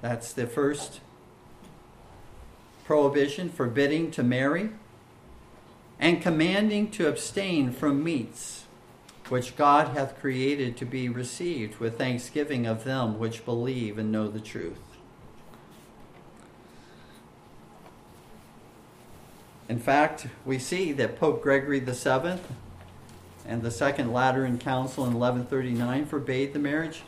That's 0.00 0.32
the 0.32 0.46
first 0.46 1.00
prohibition, 2.86 3.50
forbidding 3.50 4.10
to 4.12 4.22
marry, 4.22 4.70
and 6.00 6.22
commanding 6.22 6.90
to 6.92 7.06
abstain 7.06 7.70
from 7.70 8.02
meats 8.02 8.64
which 9.28 9.56
God 9.56 9.88
hath 9.88 10.18
created 10.20 10.76
to 10.78 10.86
be 10.86 11.08
received 11.08 11.80
with 11.80 11.98
thanksgiving 11.98 12.64
of 12.64 12.84
them 12.84 13.18
which 13.18 13.44
believe 13.44 13.98
and 13.98 14.10
know 14.10 14.28
the 14.28 14.40
truth. 14.40 14.78
In 19.68 19.80
fact, 19.80 20.28
we 20.46 20.58
see 20.58 20.92
that 20.92 21.18
Pope 21.18 21.42
Gregory 21.42 21.80
VII 21.80 22.38
and 23.46 23.62
the 23.62 23.70
Second 23.70 24.12
Lateran 24.12 24.58
Council 24.58 25.04
in 25.04 25.14
1139 25.14 26.06
forbade 26.06 26.52
the 26.52 26.58
marriage 26.58 27.02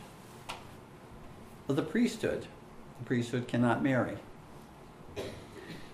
of 1.68 1.76
the 1.76 1.82
priesthood. 1.82 2.46
The 2.98 3.04
priesthood 3.04 3.48
cannot 3.48 3.82
marry. 3.82 4.18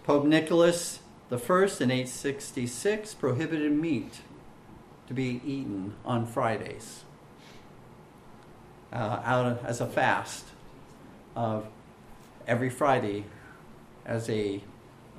Pope 0.05 0.25
Nicholas 0.25 1.01
I 1.31 1.37
in 1.37 1.41
866 1.41 3.15
prohibited 3.15 3.73
meat 3.73 4.21
to 5.09 5.15
be 5.15 5.41
eaten 5.45 5.95
on 6.05 6.27
Fridays 6.27 7.05
uh, 8.93 9.21
out 9.25 9.65
as 9.65 9.81
a 9.81 9.87
fast 9.87 10.45
of 11.35 11.67
every 12.47 12.71
Friday 12.71 13.25
as 14.07 14.29
a 14.31 14.63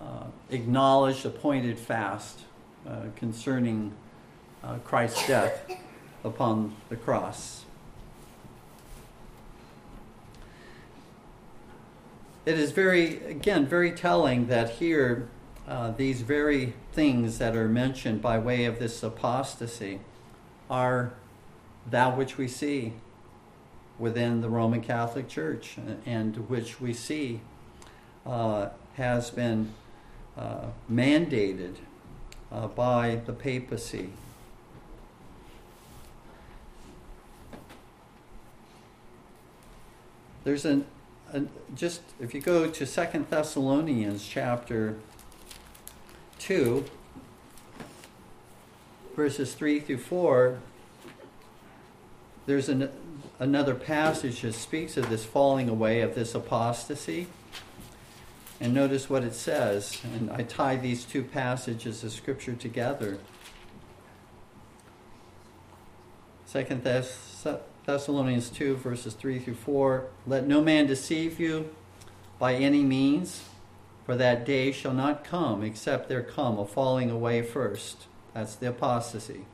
uh, 0.01 0.25
acknowledged 0.49 1.25
appointed 1.25 1.77
fast 1.77 2.41
uh, 2.87 3.01
concerning 3.15 3.93
uh, 4.65 4.77
Christ's 4.79 5.27
death 5.27 5.71
upon 6.23 6.75
the 6.89 6.95
cross. 6.95 7.65
It 12.45 12.59
is 12.59 12.71
very, 12.71 13.23
again, 13.25 13.65
very 13.65 13.91
telling 13.91 14.47
that 14.47 14.71
here 14.71 15.27
uh, 15.67 15.91
these 15.91 16.21
very 16.21 16.73
things 16.93 17.39
that 17.39 17.55
are 17.55 17.67
mentioned 17.67 18.21
by 18.21 18.37
way 18.37 18.65
of 18.65 18.77
this 18.77 19.01
apostasy 19.01 19.99
are 20.69 21.13
that 21.89 22.15
which 22.17 22.37
we 22.37 22.47
see 22.47 22.93
within 23.97 24.41
the 24.41 24.49
Roman 24.49 24.81
Catholic 24.81 25.27
Church 25.27 25.77
and 26.05 26.49
which 26.49 26.79
we 26.79 26.93
see 26.93 27.41
uh, 28.25 28.69
has 28.95 29.31
been 29.31 29.73
uh, 30.37 30.65
mandated 30.91 31.77
uh, 32.51 32.67
by 32.67 33.21
the 33.25 33.33
papacy 33.33 34.09
There's 40.45 40.63
an, 40.63 40.85
an 41.33 41.49
just 41.75 42.01
if 42.19 42.35
you 42.35 42.39
go 42.39 42.69
to 42.69 42.85
Second 42.85 43.29
Thessalonians 43.31 44.25
chapter 44.25 44.95
two, 46.37 46.85
verses 49.15 49.55
three 49.55 49.79
through 49.79 49.97
four. 49.97 50.59
There's 52.45 52.69
an, 52.69 52.91
another 53.39 53.73
passage 53.73 54.41
that 54.41 54.53
speaks 54.53 54.97
of 54.97 55.09
this 55.09 55.25
falling 55.25 55.67
away 55.67 56.01
of 56.01 56.13
this 56.13 56.35
apostasy. 56.35 57.25
And 58.61 58.71
notice 58.71 59.09
what 59.09 59.23
it 59.23 59.33
says. 59.33 59.99
And 60.03 60.29
I 60.29 60.43
tie 60.43 60.75
these 60.75 61.05
two 61.05 61.23
passages 61.23 62.03
of 62.03 62.11
Scripture 62.11 62.53
together. 62.53 63.17
Second 66.45 66.83
Thess- 66.83 67.47
Thessalonians 67.85 68.49
2, 68.49 68.77
verses 68.77 69.13
3 69.13 69.37
through 69.37 69.53
4. 69.53 70.07
Let 70.25 70.47
no 70.47 70.63
man 70.63 70.87
deceive 70.87 71.39
you 71.39 71.69
by 72.39 72.55
any 72.55 72.81
means, 72.81 73.43
for 74.05 74.15
that 74.15 74.43
day 74.43 74.71
shall 74.71 74.93
not 74.93 75.23
come 75.23 75.63
except 75.63 76.09
there 76.09 76.23
come 76.23 76.57
a 76.57 76.65
falling 76.65 77.11
away 77.11 77.43
first. 77.43 78.07
That's 78.33 78.55
the 78.55 78.69
apostasy. 78.69 79.45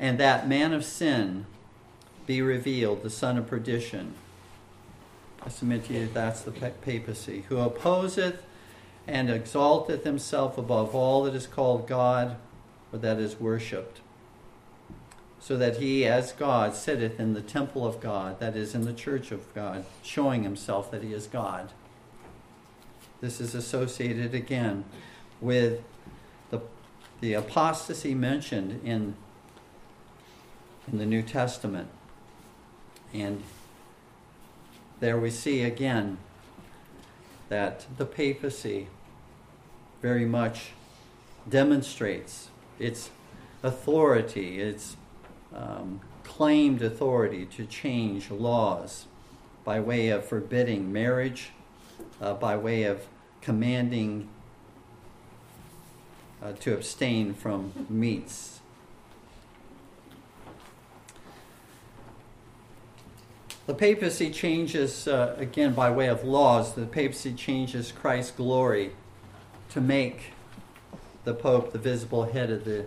And 0.00 0.18
that 0.18 0.48
man 0.48 0.72
of 0.72 0.86
sin 0.86 1.44
be 2.26 2.40
revealed, 2.40 3.02
the 3.02 3.10
son 3.10 3.36
of 3.36 3.46
perdition. 3.46 4.14
I 5.42 5.50
submit 5.50 5.84
to 5.84 5.92
you 5.92 6.08
that's 6.08 6.40
the 6.40 6.50
papacy, 6.50 7.44
who 7.48 7.58
opposeth 7.58 8.42
and 9.06 9.28
exalteth 9.28 10.04
himself 10.04 10.56
above 10.56 10.94
all 10.94 11.24
that 11.24 11.34
is 11.34 11.46
called 11.46 11.86
God 11.86 12.36
or 12.90 12.98
that 12.98 13.18
is 13.18 13.38
worshipped 13.38 14.00
so 15.40 15.56
that 15.56 15.76
he, 15.76 16.04
as 16.04 16.32
God, 16.32 16.74
sitteth 16.74 17.20
in 17.20 17.34
the 17.34 17.40
temple 17.40 17.86
of 17.86 18.00
God, 18.00 18.40
that 18.40 18.56
is, 18.56 18.74
in 18.74 18.84
the 18.84 18.92
church 18.92 19.30
of 19.30 19.54
God, 19.54 19.84
showing 20.02 20.42
himself 20.42 20.90
that 20.90 21.02
he 21.02 21.12
is 21.12 21.26
God. 21.26 21.70
This 23.20 23.40
is 23.40 23.54
associated 23.54 24.34
again 24.34 24.84
with 25.40 25.82
the, 26.50 26.60
the 27.20 27.34
apostasy 27.34 28.14
mentioned 28.14 28.80
in, 28.84 29.14
in 30.90 30.98
the 30.98 31.06
New 31.06 31.22
Testament. 31.22 31.88
And 33.14 33.42
there 35.00 35.18
we 35.18 35.30
see 35.30 35.62
again 35.62 36.18
that 37.48 37.86
the 37.96 38.04
papacy 38.04 38.88
very 40.02 40.24
much 40.24 40.72
demonstrates 41.48 42.48
its 42.78 43.10
authority, 43.62 44.60
its 44.60 44.96
um, 45.54 46.00
claimed 46.24 46.82
authority 46.82 47.46
to 47.46 47.64
change 47.66 48.30
laws 48.30 49.06
by 49.64 49.80
way 49.80 50.08
of 50.08 50.24
forbidding 50.24 50.92
marriage, 50.92 51.50
uh, 52.20 52.34
by 52.34 52.56
way 52.56 52.84
of 52.84 53.06
commanding 53.40 54.28
uh, 56.42 56.52
to 56.60 56.74
abstain 56.74 57.34
from 57.34 57.72
meats. 57.88 58.60
The 63.66 63.74
papacy 63.74 64.30
changes, 64.30 65.06
uh, 65.06 65.34
again, 65.36 65.74
by 65.74 65.90
way 65.90 66.06
of 66.06 66.24
laws, 66.24 66.74
the 66.74 66.86
papacy 66.86 67.34
changes 67.34 67.92
Christ's 67.92 68.30
glory 68.30 68.92
to 69.70 69.80
make 69.82 70.32
the 71.24 71.34
Pope 71.34 71.72
the 71.72 71.78
visible 71.78 72.24
head 72.24 72.50
of 72.50 72.64
the 72.64 72.86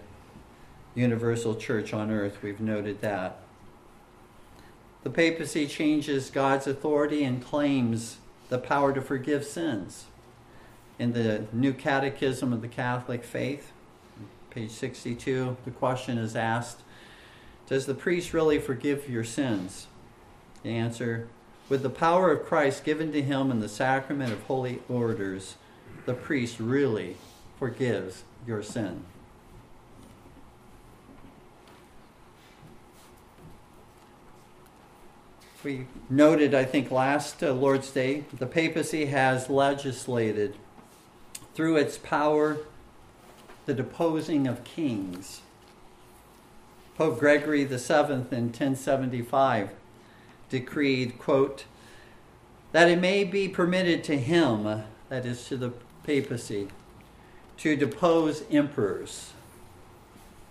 universal 0.96 1.56
church 1.56 1.94
on 1.94 2.12
earth. 2.12 2.42
We've 2.42 2.60
noted 2.60 3.02
that. 3.02 3.40
The 5.04 5.10
papacy 5.10 5.68
changes 5.68 6.30
God's 6.30 6.68
authority 6.68 7.24
and 7.24 7.44
claims 7.44 8.18
the 8.50 8.60
power 8.60 8.94
to 8.94 9.02
forgive 9.02 9.46
sins. 9.46 10.06
In 11.00 11.14
the 11.14 11.46
New 11.52 11.74
Catechism 11.74 12.54
of 12.54 12.62
the 12.62 12.68
Catholic 12.68 13.24
Faith, 13.24 13.72
page 14.52 14.72
62, 14.72 15.58
the 15.66 15.72
question 15.72 16.18
is 16.18 16.36
asked 16.36 16.82
Does 17.68 17.88
the 17.88 17.96
priest 17.96 18.34
really 18.34 18.60
forgive 18.60 19.10
your 19.10 19.24
sins? 19.24 19.88
The 20.62 20.70
answer 20.70 21.28
With 21.70 21.82
the 21.82 21.90
power 21.90 22.32
of 22.32 22.46
Christ 22.46 22.84
given 22.84 23.12
to 23.14 23.22
him 23.22 23.50
in 23.50 23.60
the 23.60 23.70
sacrament 23.70 24.32
of 24.32 24.44
holy 24.44 24.82
orders, 24.88 25.56
the 26.06 26.14
priest 26.14 26.60
really 26.60 27.18
forgives 27.58 28.24
your 28.46 28.62
sin. 28.62 29.06
We 35.64 35.86
noted, 36.10 36.54
I 36.54 36.66
think, 36.66 36.90
last 36.92 37.44
uh, 37.44 37.52
Lord's 37.54 37.92
Day, 37.92 38.26
the 38.38 38.48
papacy 38.48 39.06
has 39.06 39.50
legislated 39.50 40.56
through 41.54 41.78
its 41.78 41.98
power 41.98 42.58
the 43.66 43.74
deposing 43.74 44.48
of 44.48 44.64
kings. 44.64 45.42
Pope 46.98 47.20
Gregory 47.20 47.64
VII 47.64 47.94
in 47.96 48.50
1075 48.50 49.70
decreed, 50.50 51.20
quote, 51.20 51.66
that 52.72 52.90
it 52.90 53.00
may 53.00 53.24
be 53.24 53.48
permitted 53.48 54.04
to 54.06 54.18
him, 54.18 54.84
that 55.10 55.26
is 55.26 55.46
to 55.48 55.58
the 55.58 55.74
papacy, 56.04 56.70
to 57.58 57.76
depose 57.76 58.44
emperors, 58.50 59.34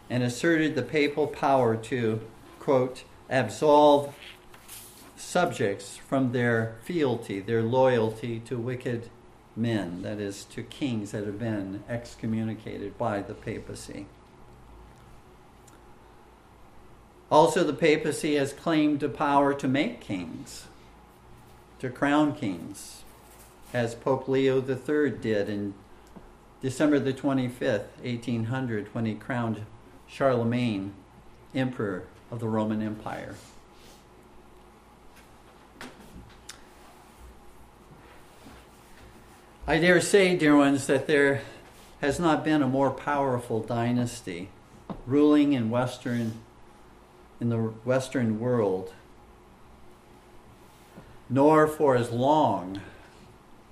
and 0.09 0.23
asserted 0.23 0.75
the 0.75 0.83
papal 0.83 1.27
power 1.27 1.77
to, 1.77 2.21
quote, 2.59 3.05
absolve 3.29 4.15
subjects 5.21 5.97
from 5.97 6.33
their 6.33 6.77
fealty, 6.83 7.41
their 7.41 7.63
loyalty 7.63 8.41
to 8.41 8.59
wicked 8.59 9.09
men, 9.55 10.03
that 10.03 10.19
is, 10.19 10.45
to 10.45 10.63
kings 10.63 11.13
that 11.13 11.27
have 11.27 11.39
been 11.39 11.83
excommunicated 11.89 12.97
by 12.97 13.21
the 13.21 13.35
papacy. 13.35 14.07
Also, 17.31 17.63
the 17.63 17.73
papacy 17.73 18.35
has 18.35 18.53
claimed 18.53 19.01
the 19.01 19.09
power 19.09 19.55
to 19.55 19.69
make 19.69 20.01
kings, 20.01 20.67
to 21.79 21.89
crown 21.89 22.35
kings, 22.35 23.05
as 23.73 23.95
Pope 23.95 24.27
Leo 24.27 24.57
III 24.57 25.11
did 25.11 25.49
in 25.49 25.75
December 26.61 26.99
the 26.99 27.13
25th, 27.13 27.87
1800, 28.03 28.89
when 28.93 29.07
he 29.07 29.15
crowned 29.15 29.65
Charlemagne 30.09 30.93
emperor 31.55 32.05
of 32.31 32.41
the 32.41 32.49
Roman 32.49 32.83
Empire. 32.83 33.37
I 39.71 39.79
dare 39.79 40.01
say, 40.01 40.37
dear 40.37 40.57
ones, 40.57 40.89
that 40.89 41.07
there 41.07 41.43
has 42.01 42.19
not 42.19 42.43
been 42.43 42.61
a 42.61 42.67
more 42.67 42.91
powerful 42.91 43.61
dynasty 43.61 44.49
ruling 45.07 45.53
in 45.53 45.71
western 45.71 46.41
in 47.41 47.51
the 47.51 47.57
western 47.85 48.41
world 48.41 48.93
nor 51.29 51.69
for 51.69 51.95
as 51.95 52.11
long 52.11 52.81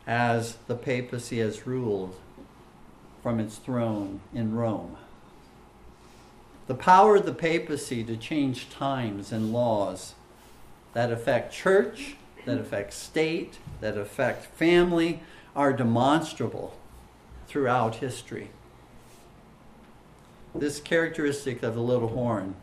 as 0.07 0.59
the 0.69 0.77
papacy 0.77 1.41
has 1.41 1.67
ruled 1.67 2.15
from 3.21 3.41
its 3.41 3.57
throne 3.57 4.21
in 4.33 4.55
Rome. 4.55 4.97
The 6.69 6.77
power 6.77 7.17
of 7.17 7.27
the 7.27 7.35
papacy 7.35 8.05
to 8.05 8.17
change 8.17 8.71
times 8.71 9.33
and 9.33 9.53
laws 9.53 10.15
that 10.93 11.11
affect 11.11 11.53
church, 11.53 12.15
that 12.45 12.59
affect 12.59 12.93
state, 12.93 13.59
that 13.81 13.99
affect 13.99 14.45
family, 14.57 15.23
are 15.59 15.73
demonstrable 15.73 16.73
throughout 17.49 17.97
history. 17.97 18.49
This 20.55 20.79
characteristic 20.79 21.65
of 21.65 21.75
the 21.75 21.81
little 21.81 22.11
horn 22.11 22.55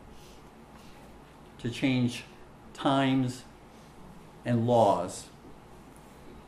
to 1.58 1.68
change 1.68 2.24
times 2.72 3.42
and 4.46 4.66
laws, 4.66 5.26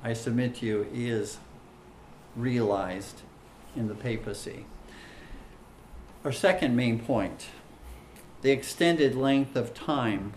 I 0.03 0.14
submit 0.14 0.55
to 0.57 0.66
you, 0.66 0.86
is 0.90 1.36
realized 2.34 3.20
in 3.76 3.88
the 3.88 3.94
papacy. 3.94 4.64
Our 6.24 6.32
second 6.32 6.74
main 6.74 6.99
point 6.99 7.49
the 8.40 8.53
extended 8.53 9.14
length 9.14 9.55
of 9.55 9.74
time 9.74 10.32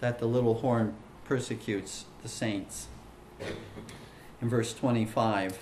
that 0.00 0.18
the 0.18 0.26
little 0.26 0.56
horn 0.56 0.94
persecutes 1.24 2.04
the 2.22 2.28
saints 2.28 2.88
in 4.44 4.50
verse 4.50 4.74
25. 4.74 5.58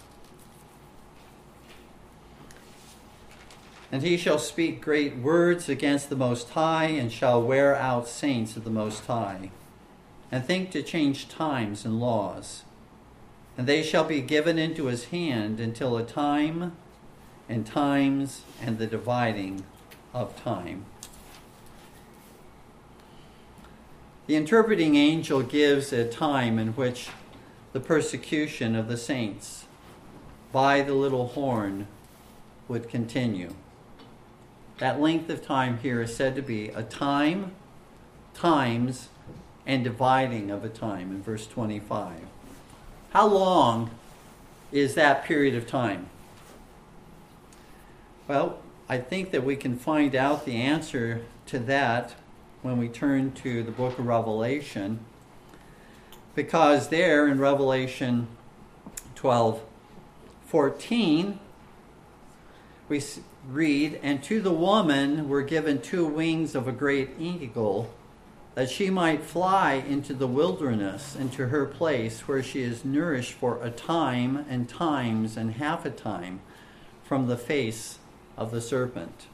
And 3.92 4.02
he 4.02 4.16
shall 4.16 4.38
speak 4.38 4.80
great 4.80 5.16
words 5.16 5.68
against 5.68 6.10
the 6.10 6.16
Most 6.16 6.50
High, 6.50 6.86
and 6.86 7.12
shall 7.12 7.40
wear 7.40 7.76
out 7.76 8.08
saints 8.08 8.56
of 8.56 8.64
the 8.64 8.70
Most 8.70 9.06
High, 9.06 9.52
and 10.32 10.44
think 10.44 10.72
to 10.72 10.82
change 10.82 11.28
times 11.28 11.84
and 11.84 12.00
laws. 12.00 12.64
And 13.56 13.68
they 13.68 13.84
shall 13.84 14.04
be 14.04 14.20
given 14.20 14.58
into 14.58 14.86
his 14.86 15.06
hand 15.06 15.60
until 15.60 15.96
a 15.96 16.04
time 16.04 16.72
and 17.48 17.64
times 17.64 18.42
and 18.60 18.78
the 18.78 18.86
dividing 18.88 19.64
of 20.12 20.34
time. 20.42 20.86
The 24.26 24.34
interpreting 24.34 24.96
angel 24.96 25.42
gives 25.42 25.92
a 25.92 26.08
time 26.08 26.58
in 26.58 26.68
which 26.68 27.10
the 27.72 27.80
persecution 27.80 28.76
of 28.76 28.88
the 28.88 28.96
saints 28.96 29.66
by 30.52 30.82
the 30.82 30.94
little 30.94 31.28
horn 31.28 31.86
would 32.68 32.88
continue. 32.88 33.54
That 34.78 35.00
length 35.00 35.30
of 35.30 35.44
time 35.44 35.78
here 35.78 36.02
is 36.02 36.14
said 36.14 36.34
to 36.36 36.42
be 36.42 36.68
a 36.68 36.82
time, 36.82 37.52
times, 38.34 39.08
and 39.66 39.84
dividing 39.84 40.50
of 40.50 40.64
a 40.64 40.68
time 40.68 41.10
in 41.10 41.22
verse 41.22 41.46
25. 41.46 42.20
How 43.12 43.26
long 43.26 43.90
is 44.70 44.94
that 44.94 45.24
period 45.24 45.54
of 45.54 45.66
time? 45.66 46.06
Well, 48.26 48.58
I 48.88 48.98
think 48.98 49.30
that 49.30 49.44
we 49.44 49.56
can 49.56 49.78
find 49.78 50.14
out 50.14 50.44
the 50.44 50.56
answer 50.56 51.22
to 51.46 51.58
that 51.60 52.14
when 52.62 52.78
we 52.78 52.88
turn 52.88 53.32
to 53.32 53.62
the 53.62 53.70
book 53.70 53.98
of 53.98 54.06
Revelation 54.06 55.00
because 56.34 56.88
there 56.88 57.26
in 57.26 57.38
Revelation 57.38 58.28
12 59.14 59.62
14, 60.46 61.38
we 62.88 63.02
read, 63.48 63.98
And 64.02 64.22
to 64.24 64.40
the 64.42 64.52
woman 64.52 65.28
were 65.28 65.42
given 65.42 65.80
two 65.80 66.04
wings 66.04 66.54
of 66.54 66.68
a 66.68 66.72
great 66.72 67.10
eagle, 67.18 67.90
that 68.54 68.68
she 68.68 68.90
might 68.90 69.22
fly 69.22 69.74
into 69.74 70.12
the 70.12 70.26
wilderness, 70.26 71.16
into 71.16 71.48
her 71.48 71.64
place 71.64 72.28
where 72.28 72.42
she 72.42 72.60
is 72.60 72.84
nourished 72.84 73.32
for 73.32 73.62
a 73.64 73.70
time 73.70 74.44
and 74.50 74.68
times 74.68 75.38
and 75.38 75.54
half 75.54 75.86
a 75.86 75.90
time 75.90 76.40
from 77.02 77.28
the 77.28 77.38
face 77.38 77.98
of 78.36 78.50
the 78.50 78.60
serpent. 78.60 79.26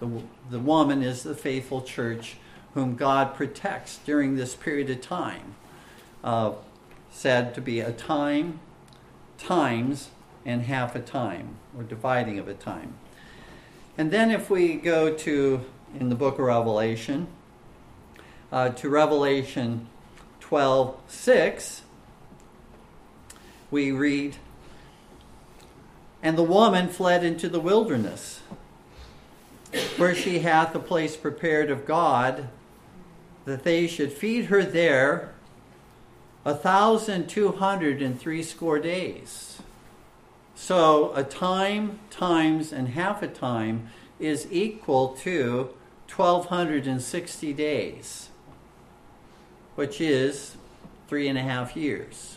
The, 0.00 0.22
the 0.48 0.58
woman 0.58 1.02
is 1.02 1.22
the 1.22 1.34
faithful 1.34 1.82
church 1.82 2.36
whom 2.72 2.96
God 2.96 3.34
protects 3.34 3.98
during 3.98 4.36
this 4.36 4.54
period 4.54 4.88
of 4.88 5.02
time 5.02 5.54
uh, 6.24 6.52
said 7.12 7.54
to 7.54 7.60
be 7.60 7.78
a 7.78 7.92
time, 7.92 8.58
times, 9.38 10.08
and 10.44 10.62
half 10.62 10.96
a 10.96 11.00
time, 11.00 11.56
or 11.76 11.84
dividing 11.84 12.38
of 12.38 12.48
a 12.48 12.54
time. 12.54 12.94
And 13.96 14.10
then 14.10 14.30
if 14.30 14.50
we 14.50 14.74
go 14.74 15.14
to, 15.14 15.64
in 15.98 16.08
the 16.08 16.14
book 16.16 16.34
of 16.34 16.46
Revelation, 16.46 17.28
uh, 18.50 18.70
to 18.70 18.88
Revelation 18.88 19.86
12 20.40 20.96
6, 21.06 21.82
we 23.70 23.92
read, 23.92 24.36
And 26.22 26.38
the 26.38 26.42
woman 26.42 26.88
fled 26.88 27.22
into 27.22 27.48
the 27.48 27.60
wilderness, 27.60 28.40
where 29.96 30.14
she 30.14 30.40
hath 30.40 30.74
a 30.74 30.80
place 30.80 31.16
prepared 31.16 31.70
of 31.70 31.84
God, 31.84 32.48
that 33.44 33.62
they 33.62 33.86
should 33.86 34.12
feed 34.12 34.46
her 34.46 34.64
there 34.64 35.33
a 36.44 36.54
thousand 36.54 37.28
two 37.28 37.52
hundred 37.52 38.02
and 38.02 38.20
threescore 38.20 38.78
days. 38.78 39.58
So 40.54 41.12
a 41.14 41.24
time 41.24 41.98
times 42.10 42.72
and 42.72 42.88
half 42.88 43.22
a 43.22 43.28
time 43.28 43.88
is 44.18 44.46
equal 44.50 45.08
to 45.08 45.70
1260 46.14 47.52
days, 47.52 48.28
which 49.74 50.00
is 50.00 50.56
three 51.08 51.28
and 51.28 51.36
a 51.36 51.42
half 51.42 51.76
years. 51.76 52.36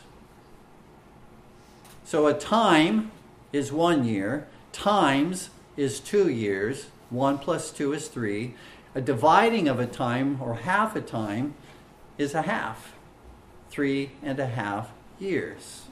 So 2.04 2.26
a 2.28 2.34
time 2.34 3.12
is 3.54 3.72
one 3.72 4.06
year, 4.06 4.48
times 4.72 5.50
is 5.76 6.00
two 6.00 6.30
years, 6.30 6.88
one 7.10 7.38
plus 7.38 7.72
two 7.72 7.94
is 7.94 8.08
three. 8.08 8.56
A 8.96 9.02
dividing 9.02 9.68
of 9.68 9.80
a 9.80 9.86
time 9.86 10.42
or 10.42 10.56
half 10.56 10.96
a 10.96 11.02
time 11.02 11.54
is 12.18 12.34
a 12.34 12.42
half, 12.42 12.94
three 13.78 14.10
and 14.24 14.40
a 14.40 14.48
half 14.48 14.90
years. 15.20 15.84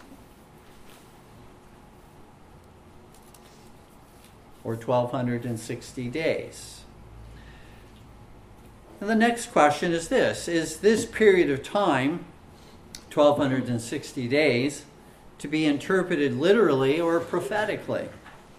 Or 4.63 4.73
1260 4.73 6.09
days. 6.09 6.81
And 8.99 9.07
the 9.07 9.13
next 9.13 9.51
question 9.51 9.91
is 9.91 10.07
this 10.07 10.47
Is 10.47 10.77
this 10.77 11.05
period 11.05 11.51
of 11.51 11.61
time, 11.61 12.25
1260 13.13 14.27
days, 14.29 14.85
to 15.37 15.47
be 15.47 15.67
interpreted 15.67 16.35
literally 16.35 16.99
or 16.99 17.19
prophetically? 17.19 18.09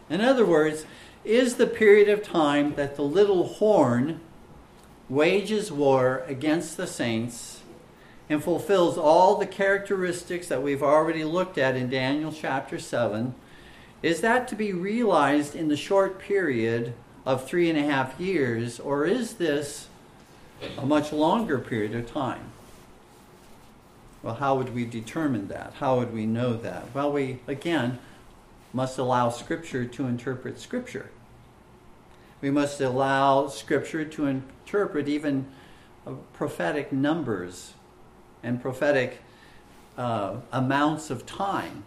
In 0.08 0.20
other 0.20 0.46
words, 0.46 0.86
is 1.24 1.56
the 1.56 1.66
period 1.66 2.08
of 2.08 2.22
time 2.22 2.76
that 2.76 2.94
the 2.94 3.02
little 3.02 3.48
horn 3.54 4.20
wages 5.08 5.72
war 5.72 6.22
against 6.28 6.76
the 6.76 6.86
saints 6.86 7.55
and 8.28 8.42
fulfills 8.42 8.98
all 8.98 9.36
the 9.36 9.46
characteristics 9.46 10.48
that 10.48 10.62
we've 10.62 10.82
already 10.82 11.24
looked 11.24 11.58
at 11.58 11.76
in 11.76 11.88
Daniel 11.88 12.32
chapter 12.32 12.78
7, 12.78 13.34
is 14.02 14.20
that 14.20 14.48
to 14.48 14.54
be 14.54 14.72
realized 14.72 15.54
in 15.54 15.68
the 15.68 15.76
short 15.76 16.18
period 16.18 16.92
of 17.24 17.46
three 17.46 17.70
and 17.70 17.78
a 17.78 17.82
half 17.82 18.18
years, 18.20 18.78
or 18.80 19.04
is 19.04 19.34
this 19.34 19.88
a 20.78 20.86
much 20.86 21.12
longer 21.12 21.58
period 21.58 21.94
of 21.94 22.10
time. 22.10 22.52
Well, 24.22 24.34
how 24.34 24.56
would 24.56 24.74
we 24.74 24.84
determine 24.84 25.48
that? 25.48 25.74
How 25.78 25.98
would 25.98 26.12
we 26.12 26.26
know 26.26 26.54
that? 26.54 26.86
Well, 26.94 27.12
we, 27.12 27.40
again, 27.46 27.98
must 28.72 28.98
allow 28.98 29.30
Scripture 29.30 29.84
to 29.84 30.06
interpret 30.06 30.58
Scripture. 30.58 31.10
We 32.40 32.50
must 32.50 32.80
allow 32.80 33.48
Scripture 33.48 34.04
to 34.04 34.26
interpret 34.26 35.08
even 35.08 35.46
uh, 36.06 36.12
prophetic 36.32 36.92
numbers 36.92 37.74
and 38.46 38.62
prophetic 38.62 39.20
uh, 39.98 40.36
amounts 40.52 41.10
of 41.10 41.26
time. 41.26 41.82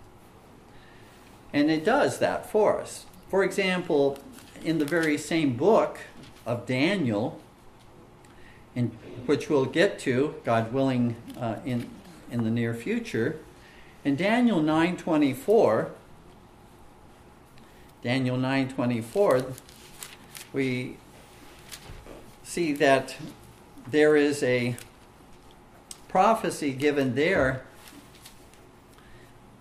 And 1.53 1.71
it 1.71 1.85
does 1.85 2.19
that 2.19 2.49
for 2.49 2.79
us. 2.79 3.05
For 3.29 3.43
example, 3.43 4.19
in 4.63 4.77
the 4.77 4.85
very 4.85 5.17
same 5.17 5.55
book 5.55 5.99
of 6.45 6.65
Daniel, 6.65 7.39
in, 8.75 8.87
which 9.25 9.49
we'll 9.49 9.65
get 9.65 9.97
to, 9.99 10.35
God 10.43 10.73
willing, 10.73 11.15
uh, 11.37 11.59
in, 11.65 11.89
in 12.29 12.43
the 12.43 12.51
near 12.51 12.73
future. 12.73 13.39
In 14.03 14.15
Daniel 14.15 14.59
9.24, 14.59 15.91
Daniel 18.03 18.37
9.24, 18.37 19.53
we 20.51 20.97
see 22.43 22.73
that 22.73 23.15
there 23.89 24.15
is 24.15 24.43
a 24.43 24.75
prophecy 26.09 26.73
given 26.73 27.15
there 27.15 27.63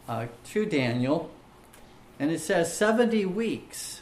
uh, 0.08 0.26
to 0.46 0.66
Daniel, 0.66 1.30
and 2.18 2.32
it 2.32 2.40
says 2.40 2.76
70 2.76 3.24
weeks 3.26 4.00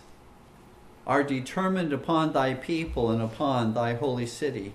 are 1.07 1.22
determined 1.22 1.92
upon 1.92 2.32
thy 2.32 2.55
people 2.55 3.11
and 3.11 3.20
upon 3.20 3.74
thy 3.74 3.94
holy 3.94 4.26
city 4.26 4.72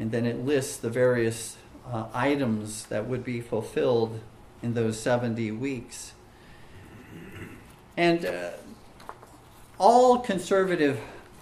and 0.00 0.12
then 0.12 0.24
it 0.24 0.46
lists 0.46 0.78
the 0.78 0.88
various 0.88 1.58
uh, 1.92 2.06
items 2.14 2.86
that 2.86 3.06
would 3.06 3.22
be 3.22 3.38
fulfilled 3.42 4.18
in 4.62 4.72
those 4.72 4.98
70 4.98 5.50
weeks. 5.50 6.14
And 7.98 8.24
uh, 8.24 8.52
all 9.78 10.20
conservative 10.20 10.98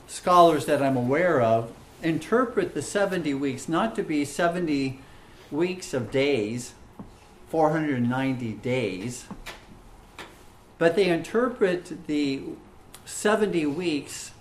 scholars 0.08 0.66
that 0.66 0.82
I'm 0.82 0.96
aware 0.96 1.40
of 1.40 1.72
interpret 2.02 2.74
the 2.74 2.82
70 2.82 3.34
weeks 3.34 3.68
not 3.68 3.94
to 3.96 4.02
be 4.02 4.24
70 4.24 5.00
weeks 5.50 5.94
of 5.94 6.10
days, 6.10 6.74
490 7.48 8.52
days, 8.54 9.26
but 10.78 10.94
they 10.94 11.08
interpret 11.08 12.06
the 12.06 12.42
70 13.04 13.66
weeks 13.66 14.32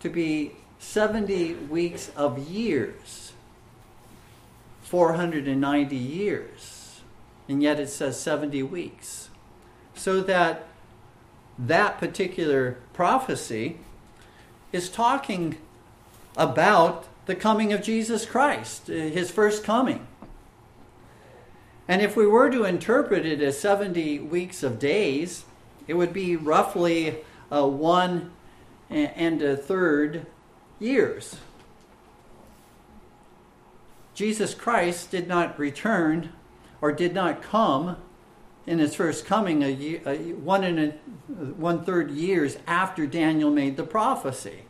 to 0.00 0.08
be 0.08 0.52
70 0.78 1.54
weeks 1.54 2.10
of 2.16 2.38
years. 2.38 3.32
490 4.82 5.96
years, 5.96 7.00
and 7.48 7.62
yet 7.62 7.80
it 7.80 7.88
says 7.88 8.20
70 8.20 8.62
weeks. 8.62 9.28
So 9.94 10.20
that 10.20 10.66
that 11.58 11.98
particular 11.98 12.78
prophecy 12.92 13.78
is 14.72 14.88
talking 14.88 15.56
about 16.36 17.06
the 17.26 17.34
coming 17.34 17.72
of 17.72 17.82
Jesus 17.82 18.26
Christ, 18.26 18.90
uh, 18.90 18.92
his 18.92 19.30
first 19.30 19.64
coming. 19.64 20.06
And 21.86 22.00
if 22.00 22.16
we 22.16 22.26
were 22.26 22.50
to 22.50 22.64
interpret 22.64 23.26
it 23.26 23.42
as 23.42 23.58
70 23.58 24.20
weeks 24.20 24.62
of 24.62 24.78
days, 24.78 25.44
it 25.86 25.94
would 25.94 26.12
be 26.12 26.36
roughly 26.36 27.18
a 27.50 27.66
one 27.66 28.32
and 28.90 29.42
a 29.42 29.56
third 29.56 30.26
years. 30.78 31.36
Jesus 34.14 34.54
Christ 34.54 35.10
did 35.10 35.26
not 35.26 35.58
return 35.58 36.32
or 36.80 36.92
did 36.92 37.14
not 37.14 37.42
come 37.42 37.96
in 38.66 38.78
his 38.78 38.94
first 38.94 39.26
coming 39.26 39.62
a, 39.62 39.68
year, 39.68 40.00
a 40.06 40.16
one 40.32 40.64
and 40.64 40.78
a, 40.78 40.90
one 41.56 41.84
third 41.84 42.10
years 42.10 42.56
after 42.66 43.06
Daniel 43.06 43.50
made 43.50 43.76
the 43.76 43.84
prophecy. 43.84 44.62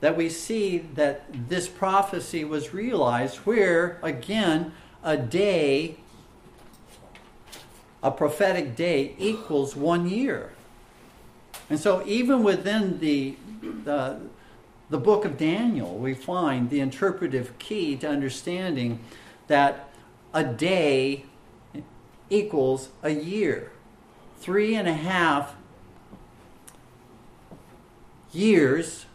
that 0.00 0.16
we 0.16 0.28
see 0.28 0.78
that 0.94 1.48
this 1.48 1.68
prophecy 1.68 2.44
was 2.44 2.72
realized, 2.72 3.36
where 3.38 3.98
again, 4.02 4.72
a 5.02 5.16
day, 5.16 5.96
a 8.02 8.10
prophetic 8.10 8.76
day, 8.76 9.14
equals 9.18 9.76
one 9.76 10.08
year. 10.08 10.52
And 11.68 11.80
so, 11.80 12.06
even 12.06 12.44
within 12.44 13.00
the, 13.00 13.36
the, 13.84 14.20
the 14.88 14.98
book 14.98 15.24
of 15.24 15.36
Daniel, 15.36 15.96
we 15.96 16.14
find 16.14 16.70
the 16.70 16.80
interpretive 16.80 17.58
key 17.58 17.96
to 17.96 18.08
understanding 18.08 19.00
that 19.48 19.88
a 20.32 20.44
day 20.44 21.24
equals 22.30 22.90
a 23.02 23.10
year. 23.10 23.72
Three 24.38 24.74
and 24.74 24.86
a 24.86 24.94
half 24.94 25.54
years, 28.32 29.06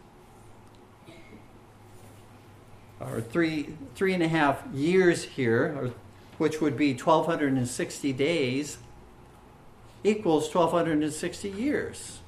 or 2.99 3.21
three, 3.21 3.75
three 3.95 4.13
and 4.13 4.23
a 4.23 4.27
half 4.27 4.63
years 4.73 5.23
here, 5.23 5.75
or, 5.77 5.91
which 6.37 6.59
would 6.59 6.75
be 6.75 6.93
1,260 6.93 8.13
days, 8.13 8.77
equals 10.03 10.53
1,260 10.53 11.49
years. 11.49 12.19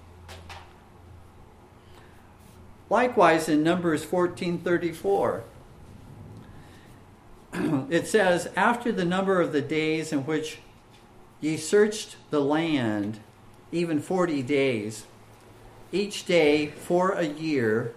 Likewise, 2.90 3.50
in 3.50 3.64
Numbers 3.64 4.06
14:34, 4.06 5.42
it 7.90 8.08
says, 8.08 8.50
"After 8.56 8.92
the 8.92 9.06
number 9.06 9.42
of 9.42 9.52
the 9.52 9.62
days 9.62 10.14
in 10.14 10.26
which 10.26 10.60
ye 11.44 11.58
searched 11.58 12.16
the 12.30 12.40
land, 12.40 13.20
even 13.74 14.00
40 14.00 14.42
days, 14.44 15.06
each 15.92 16.26
day 16.26 16.68
for 16.68 17.12
a 17.12 17.26
year 17.26 17.94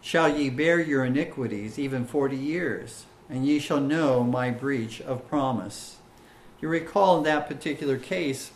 shall 0.00 0.36
ye 0.36 0.50
bear 0.50 0.80
your 0.80 1.04
iniquities, 1.04 1.78
even 1.78 2.04
40 2.04 2.36
years, 2.36 3.04
and 3.28 3.46
ye 3.46 3.60
shall 3.60 3.80
know 3.80 4.24
my 4.24 4.50
breach 4.50 5.00
of 5.02 5.28
promise." 5.28 5.98
You 6.60 6.68
recall 6.68 7.18
in 7.18 7.24
that 7.24 7.46
particular 7.46 7.96
case, 7.96 8.50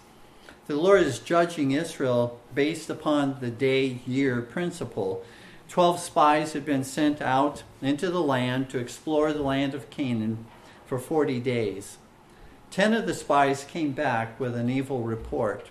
the 0.66 0.74
Lord 0.74 1.02
is 1.02 1.20
judging 1.20 1.70
Israel 1.70 2.40
based 2.54 2.90
upon 2.90 3.36
the 3.40 3.50
day 3.50 4.00
year 4.04 4.42
principle 4.42 5.22
Twelve 5.68 5.98
spies 5.98 6.52
had 6.52 6.64
been 6.64 6.84
sent 6.84 7.20
out 7.22 7.62
into 7.80 8.10
the 8.10 8.22
land 8.22 8.68
to 8.70 8.78
explore 8.78 9.32
the 9.32 9.42
land 9.42 9.74
of 9.74 9.90
Canaan 9.90 10.46
for 10.86 10.98
40 10.98 11.40
days. 11.40 11.98
Ten 12.74 12.92
of 12.92 13.06
the 13.06 13.14
spies 13.14 13.62
came 13.62 13.92
back 13.92 14.40
with 14.40 14.56
an 14.56 14.68
evil 14.68 15.02
report, 15.02 15.68